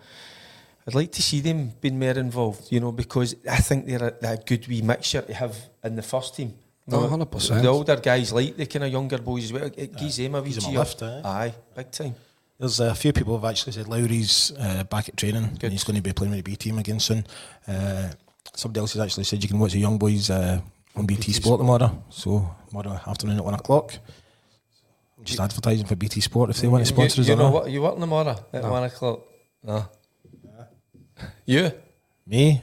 I'd 0.89 0.95
like 0.95 1.13
to 1.13 1.23
see 1.23 1.41
them 1.41 1.73
being 1.81 1.99
more 1.99 2.11
involved, 2.19 2.73
you 2.73 2.81
know, 2.81 2.91
because 2.91 3.37
I 3.49 3.59
think 3.59 3.87
they're 3.87 4.09
a, 4.09 4.15
they're 4.21 4.35
a 4.35 4.37
good 4.39 4.67
wee 4.67 4.83
mixture 4.83 5.23
to 5.23 5.35
have 5.35 5.57
in 5.85 5.95
the 5.95 6.03
first 6.03 6.35
team. 6.35 6.55
You 6.91 6.99
Oh, 6.99 7.09
100%. 7.09 7.63
The 7.63 7.69
older 7.69 7.97
guys 7.97 8.33
like 8.33 8.57
the 8.57 8.67
kind 8.67 8.85
of 8.85 8.93
younger 8.93 9.19
boys 9.19 9.45
as 9.45 9.53
well. 9.53 9.71
It 9.77 9.97
gives 9.97 10.17
them 10.17 10.35
a 10.35 10.41
wee 10.43 10.51
gives 10.51 10.65
them 10.65 10.71
a 10.71 10.73
gee 10.73 10.79
up. 10.79 10.87
lift, 10.87 11.03
eh? 11.03 11.23
Aye, 11.25 11.55
big 11.77 11.91
time. 11.91 12.15
There's 12.59 12.81
a 12.81 12.95
few 12.95 13.13
people 13.13 13.39
have 13.39 13.51
actually 13.51 13.73
said 13.73 13.89
Lowry's 13.89 14.53
uh, 14.59 14.85
back 14.85 15.09
at 15.09 15.17
training 15.17 15.59
and 15.63 15.73
he's 15.73 15.85
going 15.85 15.97
to 15.97 16.03
be 16.03 16.13
playing 16.13 16.33
with 16.33 16.45
the 16.45 16.51
B 16.51 16.57
team 16.57 16.79
again 16.79 17.01
soon. 17.01 17.27
Uh, 17.67 18.11
somebody 18.55 18.81
else 18.81 18.93
has 18.93 19.03
actually 19.03 19.25
said 19.25 19.43
you 19.43 19.49
can 19.49 19.59
watch 19.59 19.73
the 19.73 19.79
young 19.79 19.97
boys 19.99 20.29
uh, 20.29 20.61
on 20.95 21.07
BT, 21.07 21.33
Sport 21.33 21.61
tomorrow. 21.61 22.03
So 22.11 22.55
tomorrow 22.69 23.01
afternoon 23.07 23.39
at 23.39 23.45
one 23.45 23.55
o'clock. 23.55 23.95
I'm 25.17 25.25
just 25.25 25.41
advertising 25.41 25.87
for 25.87 25.97
BT 25.97 26.21
Sport 26.21 26.51
if 26.51 26.61
they 26.61 26.69
want 26.69 26.83
to 26.83 26.87
sponsor 26.87 27.17
you, 27.17 27.23
us 27.23 27.29
you 27.29 27.37
know 27.37 27.51
what? 27.51 27.71
You 27.71 27.81
working 27.83 28.01
tomorrow 28.01 28.37
at 28.53 28.63
one 28.63 28.85
o'clock? 28.85 29.21
No. 29.63 29.89
You? 31.45 31.71
Me, 32.27 32.63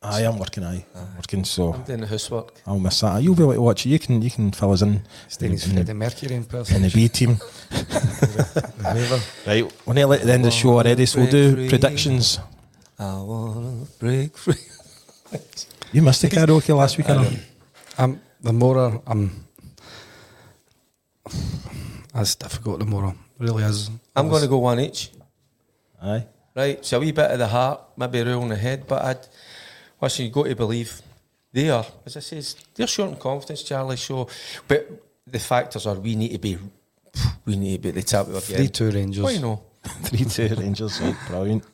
I 0.00 0.22
am 0.22 0.38
working. 0.38 0.62
I 0.64 0.84
am 0.94 1.16
working. 1.16 1.44
So 1.44 1.72
I'm 1.74 1.82
doing 1.82 2.00
the 2.00 2.06
housework. 2.06 2.52
I'll 2.66 2.78
miss 2.78 3.00
that. 3.00 3.22
You'll 3.22 3.34
be 3.34 3.42
able 3.42 3.54
to 3.54 3.60
watch 3.60 3.84
it. 3.84 3.88
You 3.90 3.98
can 3.98 4.22
you 4.22 4.30
can 4.30 4.52
fill 4.52 4.72
us 4.72 4.82
in 4.82 5.02
Staying 5.28 5.52
in, 5.52 5.58
Freddie 5.58 5.90
in, 5.90 5.96
Mercury 5.98 6.34
in 6.34 6.42
in 6.44 6.82
the 6.82 6.90
B 6.94 7.08
team. 7.08 7.36
right, 9.46 9.72
we're 9.86 9.94
nearly 9.94 10.18
at 10.18 10.24
the 10.26 10.32
end 10.32 10.44
of 10.44 10.50
the 10.52 10.56
show 10.56 10.70
already, 10.78 11.04
so 11.06 11.20
we'll 11.20 11.30
do 11.30 11.54
free. 11.54 11.68
predictions. 11.68 12.38
I 12.98 13.20
wanna 13.20 13.86
break 13.98 14.36
free. 14.36 14.54
You 15.90 16.02
missed 16.02 16.20
the 16.20 16.28
karaoke 16.28 16.76
last 16.76 16.98
week, 16.98 17.08
I 17.08 17.14
know. 17.16 17.30
Um, 17.96 18.20
the 18.42 18.52
more 18.52 18.78
I- 18.78 19.00
I'm, 19.06 19.44
that's 22.12 22.34
difficult. 22.34 22.80
The 22.80 22.84
more 22.84 23.08
it 23.08 23.14
really 23.38 23.64
is. 23.64 23.90
I'm 24.14 24.28
going 24.28 24.42
to 24.42 24.48
go 24.48 24.58
one 24.58 24.80
each. 24.80 25.10
Aye. 26.02 26.26
Right, 26.54 26.84
so 26.84 26.98
a 26.98 27.00
wee 27.00 27.12
bit 27.12 27.30
of 27.30 27.38
the 27.38 27.46
heart, 27.48 27.80
maybe 27.96 28.18
a 28.18 28.24
rolling 28.26 28.50
the 28.50 28.56
head, 28.56 28.84
but 28.86 29.02
I'd, 29.02 29.26
listen, 30.00 30.24
you 30.26 30.30
got 30.30 30.46
to 30.46 30.54
believe 30.56 31.00
they 31.52 31.70
are, 31.70 31.84
as 32.04 32.16
I 32.16 32.20
says, 32.20 32.56
they're 32.74 32.86
short 32.86 33.10
in 33.10 33.16
confidence, 33.16 33.62
Charlie. 33.62 33.96
So, 33.96 34.28
but 34.66 34.88
the 35.26 35.38
factors 35.38 35.86
are 35.86 35.94
we 35.94 36.14
need 36.16 36.32
to 36.32 36.38
be, 36.38 36.58
we 37.44 37.56
need 37.56 37.76
to 37.76 37.78
be 37.82 37.88
at 37.90 37.94
the 37.94 38.02
top 38.02 38.28
of 38.28 38.34
our 38.34 38.40
Three 38.40 38.68
two 38.68 38.90
Rangers. 38.90 39.22
Why 39.24 39.36
no? 39.38 39.62
Three 40.02 40.24
two 40.24 40.54
Rangers, 40.54 41.00
right, 41.00 41.16
brilliant. 41.28 41.64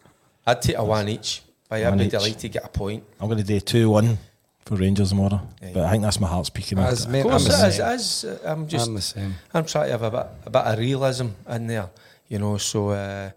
I'd 0.46 0.62
take 0.62 0.76
a 0.76 0.84
one 0.84 1.08
each. 1.08 1.42
But 1.68 1.80
I'd 1.82 1.88
One 1.88 1.98
be 1.98 2.04
each. 2.04 2.10
delighted 2.10 2.38
to 2.40 2.48
get 2.50 2.64
a 2.64 2.68
point. 2.68 3.02
I'm 3.18 3.26
going 3.28 3.38
to 3.38 3.44
do 3.44 3.58
two 3.60 3.88
one 3.90 4.18
for 4.64 4.76
Rangers 4.76 5.08
tomorrow, 5.10 5.40
but 5.72 5.78
I 5.84 5.90
think 5.90 6.02
that's 6.04 6.20
my 6.20 6.28
heart 6.28 6.46
speaking. 6.46 6.78
As 6.78 7.08
me- 7.08 7.20
Of 7.20 7.26
course, 7.26 7.46
I'm 7.46 7.52
it 7.52 7.58
the 7.58 7.66
is. 7.66 7.76
same. 7.76 7.88
it 7.88 7.94
is. 7.94 8.24
uh, 8.44 8.50
I'm 8.52 8.68
just. 8.68 8.86
I'm 8.88 8.94
the 8.94 9.00
same. 9.00 9.34
I'm 9.52 9.64
trying 9.64 9.86
to 9.86 9.92
have 9.92 10.02
a 10.02 10.10
bit, 10.10 10.26
a 10.46 10.50
bit 10.50 10.62
of 10.62 10.78
realism 10.78 11.28
in 11.48 11.66
there, 11.66 11.90
you 12.28 12.38
know. 12.38 12.56
So, 12.58 12.90
uh, 12.90 13.30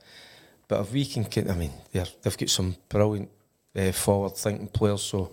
but 0.68 0.82
if 0.82 0.92
we 0.92 1.06
can, 1.06 1.50
I 1.50 1.54
mean, 1.56 1.72
they're, 1.92 2.06
they've 2.22 2.38
got 2.38 2.50
some 2.50 2.76
brilliant 2.90 3.30
uh, 3.78 3.92
forward-thinking 3.92 4.68
players. 4.70 5.04
So, 5.04 5.32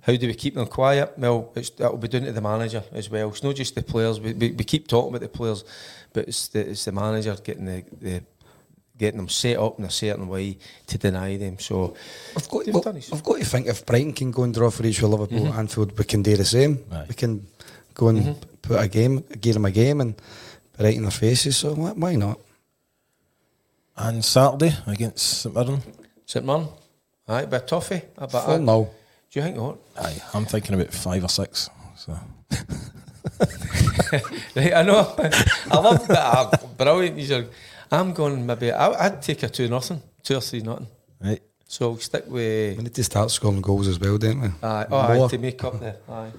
how 0.00 0.14
do 0.16 0.26
we 0.26 0.34
keep 0.34 0.54
them 0.54 0.66
quiet? 0.66 1.14
Well, 1.18 1.50
it's, 1.56 1.70
that'll 1.70 1.96
be 1.98 2.08
down 2.08 2.22
to 2.22 2.32
the 2.32 2.40
manager 2.40 2.82
as 2.92 3.10
well. 3.10 3.28
It's 3.30 3.42
not 3.42 3.56
just 3.56 3.74
the 3.74 3.82
players. 3.82 4.20
We, 4.20 4.32
we, 4.32 4.52
we 4.52 4.64
keep 4.64 4.86
talking 4.88 5.10
about 5.10 5.20
the 5.20 5.28
players, 5.36 5.64
but 6.12 6.28
it's 6.28 6.48
the, 6.48 6.70
it's 6.70 6.84
the 6.84 6.92
manager 6.92 7.36
getting 7.42 7.66
the, 7.66 7.84
the 8.00 8.22
getting 8.98 9.18
them 9.18 9.28
set 9.28 9.58
up 9.58 9.78
in 9.78 9.84
a 9.84 9.90
certain 9.90 10.26
way 10.26 10.56
to 10.86 10.96
deny 10.96 11.36
them. 11.36 11.58
So, 11.58 11.94
I've 12.36 12.48
got, 12.48 12.66
well, 12.68 12.82
done 12.82 13.02
I've 13.12 13.22
got 13.22 13.38
to 13.38 13.44
think 13.44 13.66
if 13.66 13.84
Brighton 13.84 14.12
can 14.14 14.30
go 14.30 14.44
and 14.44 14.54
draw 14.54 14.70
for 14.70 14.86
each 14.86 15.02
with 15.02 15.10
Liverpool 15.10 15.40
Mm-hmm. 15.40 15.58
Anfield, 15.58 15.98
we 15.98 16.04
can 16.04 16.22
do 16.22 16.36
the 16.36 16.44
same. 16.44 16.84
Aye. 16.90 17.04
We 17.08 17.14
can 17.14 17.46
go 17.92 18.08
and 18.08 18.36
put 18.62 18.80
a 18.80 18.88
game, 18.88 19.22
give 19.40 19.54
them 19.54 19.64
a 19.64 19.70
game, 19.70 20.00
and 20.00 20.16
be 20.78 20.84
right 20.84 20.94
in 20.94 21.02
their 21.02 21.10
faces. 21.10 21.56
So 21.56 21.74
why, 21.74 21.90
why 21.92 22.14
not? 22.14 22.38
And 23.96 24.24
Saturday 24.24 24.74
against 24.86 25.40
St 25.40 25.54
Mirren. 25.54 25.82
St 26.26 26.44
Mirren, 26.44 26.68
aye, 27.28 27.44
bit 27.44 27.62
of 27.62 27.66
toffee. 27.66 28.02
A 28.18 28.26
bit 28.26 28.42
Full 28.42 28.54
of- 28.54 28.60
no. 28.62 28.90
Do 29.30 29.40
you 29.40 29.44
think 29.44 29.56
what? 29.58 29.78
Aye, 30.00 30.22
I'm 30.34 30.44
thinking 30.44 30.74
about 30.74 30.92
five 30.92 31.22
or 31.24 31.28
six. 31.28 31.68
So 31.96 32.16
Right, 34.54 34.72
I 34.74 34.82
know. 34.82 35.14
I 35.70 35.78
love 35.78 36.06
that. 36.08 36.18
Ah, 36.18 36.50
brilliant. 36.78 37.16
These 37.16 37.32
are, 37.32 37.46
I'm 37.90 38.12
going 38.12 38.46
maybe. 38.46 38.72
I, 38.72 39.06
I'd 39.06 39.20
take 39.22 39.42
a 39.42 39.48
two 39.48 39.68
nothing, 39.68 40.00
two 40.22 40.36
or 40.36 40.40
three 40.40 40.60
nothing. 40.60 40.86
right, 41.20 41.42
So 41.66 41.90
we'll 41.90 41.98
stick 41.98 42.24
We 42.28 42.76
need 42.78 42.94
to 42.94 43.04
start 43.04 43.30
scoring 43.30 43.60
goals 43.60 43.88
as 43.88 43.98
well, 43.98 44.16
don't 44.16 44.40
we? 44.40 44.48
Aye, 44.62 44.86
oh, 44.90 45.24
aye, 45.24 45.28
to 45.28 45.38
make 45.38 45.62
up 45.64 45.80
there. 45.80 45.96
Aye. 46.08 46.30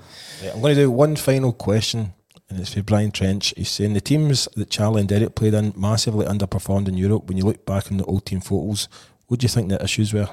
Right, 0.44 0.54
I'm 0.54 0.62
going 0.62 0.76
to 0.76 0.82
do 0.82 0.92
one 0.92 1.16
final 1.18 1.52
question, 1.54 2.14
and 2.50 2.60
it's 2.60 2.74
for 2.74 2.82
Brian 2.84 3.12
Trench. 3.12 3.54
He's 3.58 3.70
saying 3.70 3.94
the 3.94 4.02
teams 4.02 4.48
that 4.56 4.70
Charlie 4.70 5.02
and 5.02 5.10
Derek 5.10 5.36
played 5.36 5.54
in 5.54 5.74
massively 5.76 6.26
underperformed 6.26 6.88
in 6.88 6.96
Europe. 6.98 7.28
When 7.28 7.38
you 7.38 7.44
look 7.44 7.66
back 7.66 7.92
on 7.92 7.98
the 7.98 8.06
old 8.06 8.26
team 8.26 8.40
photos, 8.42 8.88
what 9.28 9.42
do 9.42 9.44
you 9.44 9.50
think 9.50 9.70
the 9.70 9.84
issues 9.84 10.14
were? 10.14 10.30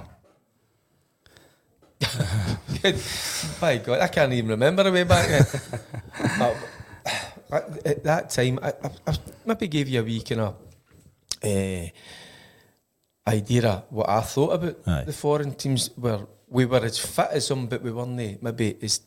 My 3.62 3.78
God, 3.78 4.00
I 4.00 4.08
can't 4.08 4.32
even 4.32 4.48
remember 4.50 4.82
the 4.84 4.92
way 4.92 5.04
back 5.04 5.28
then. 5.28 5.46
Uh, 7.50 7.58
at- 7.58 7.86
at 7.86 8.04
that 8.04 8.30
time, 8.30 8.58
I, 8.62 8.68
I, 8.68 8.90
I 9.06 9.14
maybe 9.44 9.68
gave 9.68 9.88
you 9.88 10.00
a 10.00 10.02
wee 10.02 10.22
kind 10.22 10.40
of 10.40 10.56
uh, 11.44 11.86
idea 13.28 13.68
of 13.68 13.84
what 13.90 14.08
I 14.08 14.20
thought 14.22 14.52
about 14.54 14.76
Aye. 14.86 15.04
the 15.04 15.12
foreign 15.12 15.54
teams. 15.54 15.90
Where 15.96 16.20
we 16.48 16.64
were 16.66 16.82
as 16.84 16.98
fit 16.98 17.28
as 17.32 17.48
them, 17.48 17.66
but 17.66 17.82
we 17.82 17.92
weren't 17.92 18.42
maybe 18.42 18.76
as 18.82 19.00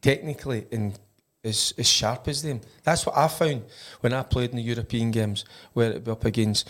technically 0.00 0.66
and 0.72 0.98
as, 1.44 1.74
as 1.78 1.88
sharp 1.88 2.26
as 2.28 2.42
them. 2.42 2.60
That's 2.82 3.04
what 3.06 3.16
I 3.16 3.28
found 3.28 3.64
when 4.00 4.12
I 4.12 4.22
played 4.22 4.50
in 4.50 4.56
the 4.56 4.62
European 4.62 5.10
games, 5.10 5.44
where 5.74 5.92
it 5.92 6.04
be 6.04 6.10
up 6.10 6.24
against 6.24 6.68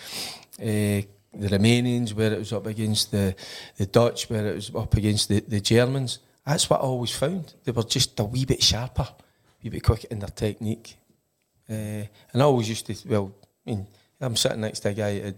uh, 0.60 1.00
the 1.40 1.48
Romanians, 1.48 2.12
where 2.14 2.32
it 2.32 2.38
was 2.38 2.52
up 2.52 2.66
against 2.66 3.10
the, 3.10 3.34
the 3.76 3.86
Dutch, 3.86 4.28
where 4.30 4.46
it 4.46 4.54
was 4.54 4.74
up 4.74 4.94
against 4.96 5.28
the, 5.28 5.40
the 5.40 5.60
Germans. 5.60 6.18
That's 6.44 6.68
what 6.70 6.80
I 6.80 6.84
always 6.84 7.10
found. 7.14 7.54
They 7.64 7.72
were 7.72 7.82
just 7.82 8.18
a 8.20 8.24
wee 8.24 8.44
bit 8.44 8.62
sharper, 8.62 9.02
a 9.02 9.14
wee 9.62 9.70
bit 9.70 9.82
quicker 9.82 10.08
in 10.10 10.20
their 10.20 10.28
technique. 10.28 10.96
Uh, 11.68 12.04
and 12.32 12.42
I 12.42 12.42
always 12.42 12.68
used 12.68 12.86
to, 12.86 12.94
well, 13.08 13.32
I 13.66 13.70
mean, 13.70 13.86
I'm 14.20 14.36
sitting 14.36 14.60
next 14.60 14.80
to 14.80 14.90
a 14.90 14.94
guy 14.94 15.18
that 15.18 15.24
had 15.24 15.34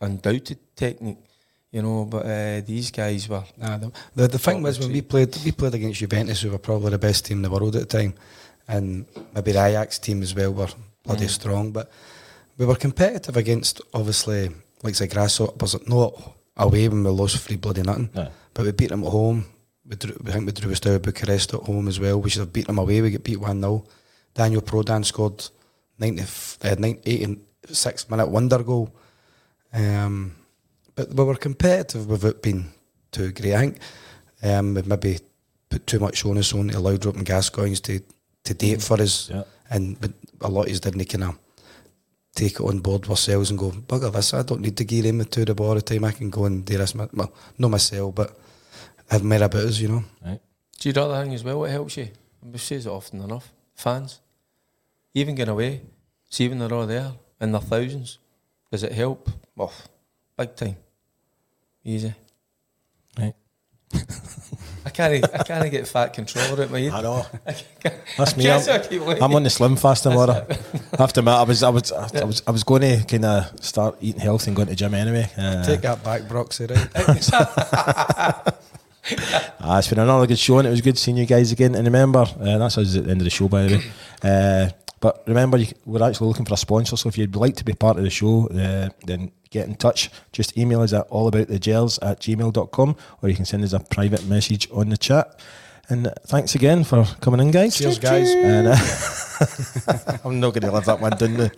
undoubted 0.00 0.58
technique, 0.76 1.18
you 1.70 1.82
know, 1.82 2.04
but 2.04 2.26
uh, 2.26 2.60
these 2.60 2.90
guys 2.90 3.28
were. 3.28 3.42
Nah, 3.56 3.78
the, 3.78 3.92
the, 4.14 4.28
the 4.28 4.38
thing 4.38 4.62
was 4.62 4.78
when 4.78 4.92
we 4.92 5.00
played 5.02 5.34
we 5.44 5.52
played 5.52 5.74
against 5.74 6.00
Juventus, 6.00 6.42
who 6.42 6.50
were 6.50 6.58
probably 6.58 6.90
the 6.90 6.98
best 6.98 7.24
team 7.24 7.38
in 7.38 7.42
the 7.42 7.50
world 7.50 7.74
at 7.74 7.88
the 7.88 7.98
time, 7.98 8.14
and 8.68 9.06
maybe 9.34 9.52
the 9.52 9.64
Ajax 9.64 9.98
team 9.98 10.22
as 10.22 10.34
well 10.34 10.52
were 10.52 10.68
bloody 11.02 11.24
Mm. 11.26 11.30
strong. 11.30 11.72
But 11.72 11.90
we 12.58 12.66
were 12.66 12.76
competitive 12.76 13.36
against 13.36 13.80
obviously 13.94 14.50
like 14.82 14.94
the 14.96 15.06
Grasshoppers. 15.06 15.76
Not 15.88 16.36
away 16.56 16.88
when 16.88 17.04
we 17.04 17.10
lost 17.10 17.38
three 17.38 17.56
bloody 17.56 17.82
nothing, 17.82 18.10
No. 18.14 18.28
but 18.54 18.64
we 18.66 18.72
beat 18.72 18.90
them 18.90 19.04
at 19.04 19.10
home. 19.10 19.44
We, 19.88 19.96
drew, 19.96 20.16
we 20.22 20.30
think 20.32 20.46
we 20.46 20.52
drew 20.52 20.74
Steaua 20.74 20.98
Bucharest 21.00 21.54
at 21.54 21.60
home 21.60 21.88
as 21.88 21.98
well. 21.98 22.20
We 22.20 22.30
should 22.30 22.40
have 22.40 22.52
beat 22.52 22.66
them 22.66 22.78
away. 22.78 23.00
We 23.00 23.10
get 23.10 23.24
beat 23.24 23.40
one 23.40 23.60
0 23.60 23.84
Daniel 24.34 24.62
Prodan 24.62 25.04
scored 25.04 25.44
ninety 25.98 26.22
uh, 26.22 26.76
86 27.04 28.10
minute 28.10 28.28
wonder 28.28 28.62
goal. 28.62 28.94
Um, 29.72 30.34
but 30.94 31.12
we 31.14 31.24
were 31.24 31.34
competitive 31.36 32.06
without 32.08 32.42
being 32.42 32.70
too 33.10 33.32
great. 33.32 33.54
I 33.54 33.58
think 33.60 33.78
um, 34.42 34.74
we 34.74 34.82
maybe 34.82 35.18
put 35.68 35.86
too 35.86 35.98
much 35.98 36.24
onus 36.24 36.52
on 36.54 36.68
to 36.68 36.78
Laudrup 36.78 37.16
and 37.16 37.26
Gascoignes 37.26 37.80
to, 37.82 38.00
to 38.44 38.54
date 38.54 38.82
for 38.82 39.00
us. 39.00 39.30
Yeah. 39.30 39.44
And 39.70 39.98
but 40.00 40.12
a 40.42 40.48
lot 40.48 40.66
of 40.66 40.72
us 40.72 40.80
didn't 40.80 41.04
kind 41.06 41.24
of 41.24 41.38
take 42.34 42.54
it 42.54 42.60
on 42.60 42.80
board 42.80 43.08
ourselves 43.08 43.50
and 43.50 43.58
go, 43.58 43.70
bugger 43.70 44.12
this, 44.12 44.34
I 44.34 44.42
don't 44.42 44.60
need 44.60 44.76
to 44.78 44.84
gear 44.84 45.04
him 45.04 45.24
to 45.24 45.44
the 45.44 45.54
ball 45.54 45.68
all 45.68 45.74
the 45.74 45.82
time. 45.82 46.04
I 46.04 46.12
can 46.12 46.30
go 46.30 46.44
and 46.44 46.64
do 46.64 46.78
this, 46.78 46.94
my, 46.94 47.08
well, 47.12 47.32
not 47.58 47.70
myself, 47.70 48.14
but 48.14 48.38
have 49.10 49.22
more 49.22 49.42
about 49.42 49.54
us, 49.54 49.78
you 49.78 49.88
know. 49.88 50.04
Right. 50.24 50.40
Do 50.78 50.88
you 50.88 50.92
know 50.94 51.08
the 51.08 51.22
thing 51.22 51.34
as 51.34 51.44
well? 51.44 51.60
What 51.60 51.70
helps 51.70 51.96
you? 51.96 52.08
We 52.42 52.58
say 52.58 52.76
it 52.76 52.86
often 52.86 53.20
enough. 53.20 53.52
Fans, 53.74 54.20
even 55.14 55.34
going 55.34 55.48
away, 55.48 55.82
see 56.28 56.48
when 56.48 56.58
they're 56.58 56.72
all 56.72 56.86
there 56.86 57.12
in 57.40 57.52
their 57.52 57.60
thousands. 57.60 58.18
Does 58.70 58.82
it 58.82 58.92
help? 58.92 59.28
Oh, 59.58 59.72
big 60.36 60.56
time. 60.56 60.76
Easy. 61.84 62.14
Right. 63.18 63.34
I 64.84 64.90
can't. 64.90 65.24
I 65.34 65.42
can't 65.44 65.70
get 65.70 65.86
fat 65.86 66.12
control 66.12 66.44
over 66.52 66.62
it, 66.62 66.70
my 66.70 66.80
head. 66.80 66.92
I 66.92 67.02
know. 67.02 67.24
I 67.46 67.52
can't- 67.52 68.00
That's 68.18 68.34
I 68.34 68.36
me. 68.36 68.50
I 68.50 69.14
I'm. 69.16 69.22
I'm 69.22 69.34
on 69.36 69.42
the 69.44 69.50
slim 69.50 69.76
fast 69.76 70.02
tomorrow. 70.02 70.44
I 70.44 70.96
have 70.98 71.12
to 71.12 71.20
admit, 71.20 71.34
I 71.34 71.42
was, 71.44 71.62
I 71.62 71.68
was, 71.68 71.92
I 71.92 72.24
was, 72.24 72.42
I 72.46 72.50
was 72.50 72.64
going 72.64 72.82
to 72.82 73.04
kind 73.06 73.24
of 73.24 73.64
start 73.64 73.96
eating 74.00 74.20
healthy 74.20 74.48
and 74.50 74.56
going 74.56 74.68
to 74.68 74.74
gym 74.74 74.94
anyway. 74.94 75.30
Uh, 75.38 75.64
Take 75.64 75.82
that 75.82 76.02
back, 76.02 76.22
Broxy, 76.22 76.68
right? 76.68 78.54
Ah, 79.64 79.78
it's 79.78 79.88
been 79.88 79.98
another 79.98 80.26
good 80.28 80.38
show, 80.38 80.58
and 80.58 80.68
it 80.68 80.70
was 80.70 80.80
good 80.80 80.96
seeing 80.96 81.16
you 81.16 81.26
guys 81.26 81.50
again. 81.50 81.74
And 81.74 81.84
remember, 81.86 82.20
uh, 82.20 82.58
that's 82.58 82.78
us 82.78 82.96
at 82.96 83.04
the 83.04 83.10
end 83.10 83.20
of 83.20 83.24
the 83.24 83.30
show, 83.30 83.48
by 83.48 83.62
the 83.64 83.76
way. 83.76 83.82
Uh, 84.22 84.68
but 85.00 85.24
remember, 85.26 85.56
you, 85.56 85.66
we're 85.84 86.00
actually 86.08 86.28
looking 86.28 86.44
for 86.44 86.54
a 86.54 86.56
sponsor. 86.56 86.96
So 86.96 87.08
if 87.08 87.18
you'd 87.18 87.34
like 87.34 87.56
to 87.56 87.64
be 87.64 87.72
part 87.72 87.96
of 87.96 88.04
the 88.04 88.10
show, 88.10 88.46
uh, 88.46 88.88
then 89.04 89.32
get 89.52 89.68
in 89.68 89.76
touch. 89.76 90.10
Just 90.32 90.56
email 90.58 90.80
us 90.80 90.92
at 90.92 91.08
allaboutthegers 91.10 91.98
at 92.02 92.20
gmail.com 92.20 92.96
or 93.22 93.28
you 93.28 93.36
can 93.36 93.44
send 93.44 93.62
us 93.62 93.72
a 93.72 93.80
private 93.80 94.26
message 94.26 94.68
on 94.72 94.88
the 94.88 94.96
chat. 94.96 95.38
And 95.88 96.12
thanks 96.26 96.54
again 96.54 96.84
for 96.84 97.04
coming 97.20 97.40
in, 97.40 97.50
guys. 97.50 97.76
Cheers, 97.76 97.98
guys. 97.98 98.30
And, 98.30 98.68
uh, 98.68 100.18
I'm 100.24 100.40
not 100.40 100.54
going 100.54 100.62
to 100.62 100.72
live 100.72 100.86
that 100.86 101.00
one 101.00 101.16
down. 101.16 101.50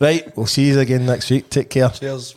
Right, 0.00 0.34
we'll 0.36 0.46
see 0.46 0.68
you 0.68 0.80
again 0.80 1.04
next 1.04 1.30
week. 1.30 1.50
Take 1.50 1.68
care. 1.68 1.90
Cheers. 1.90 2.36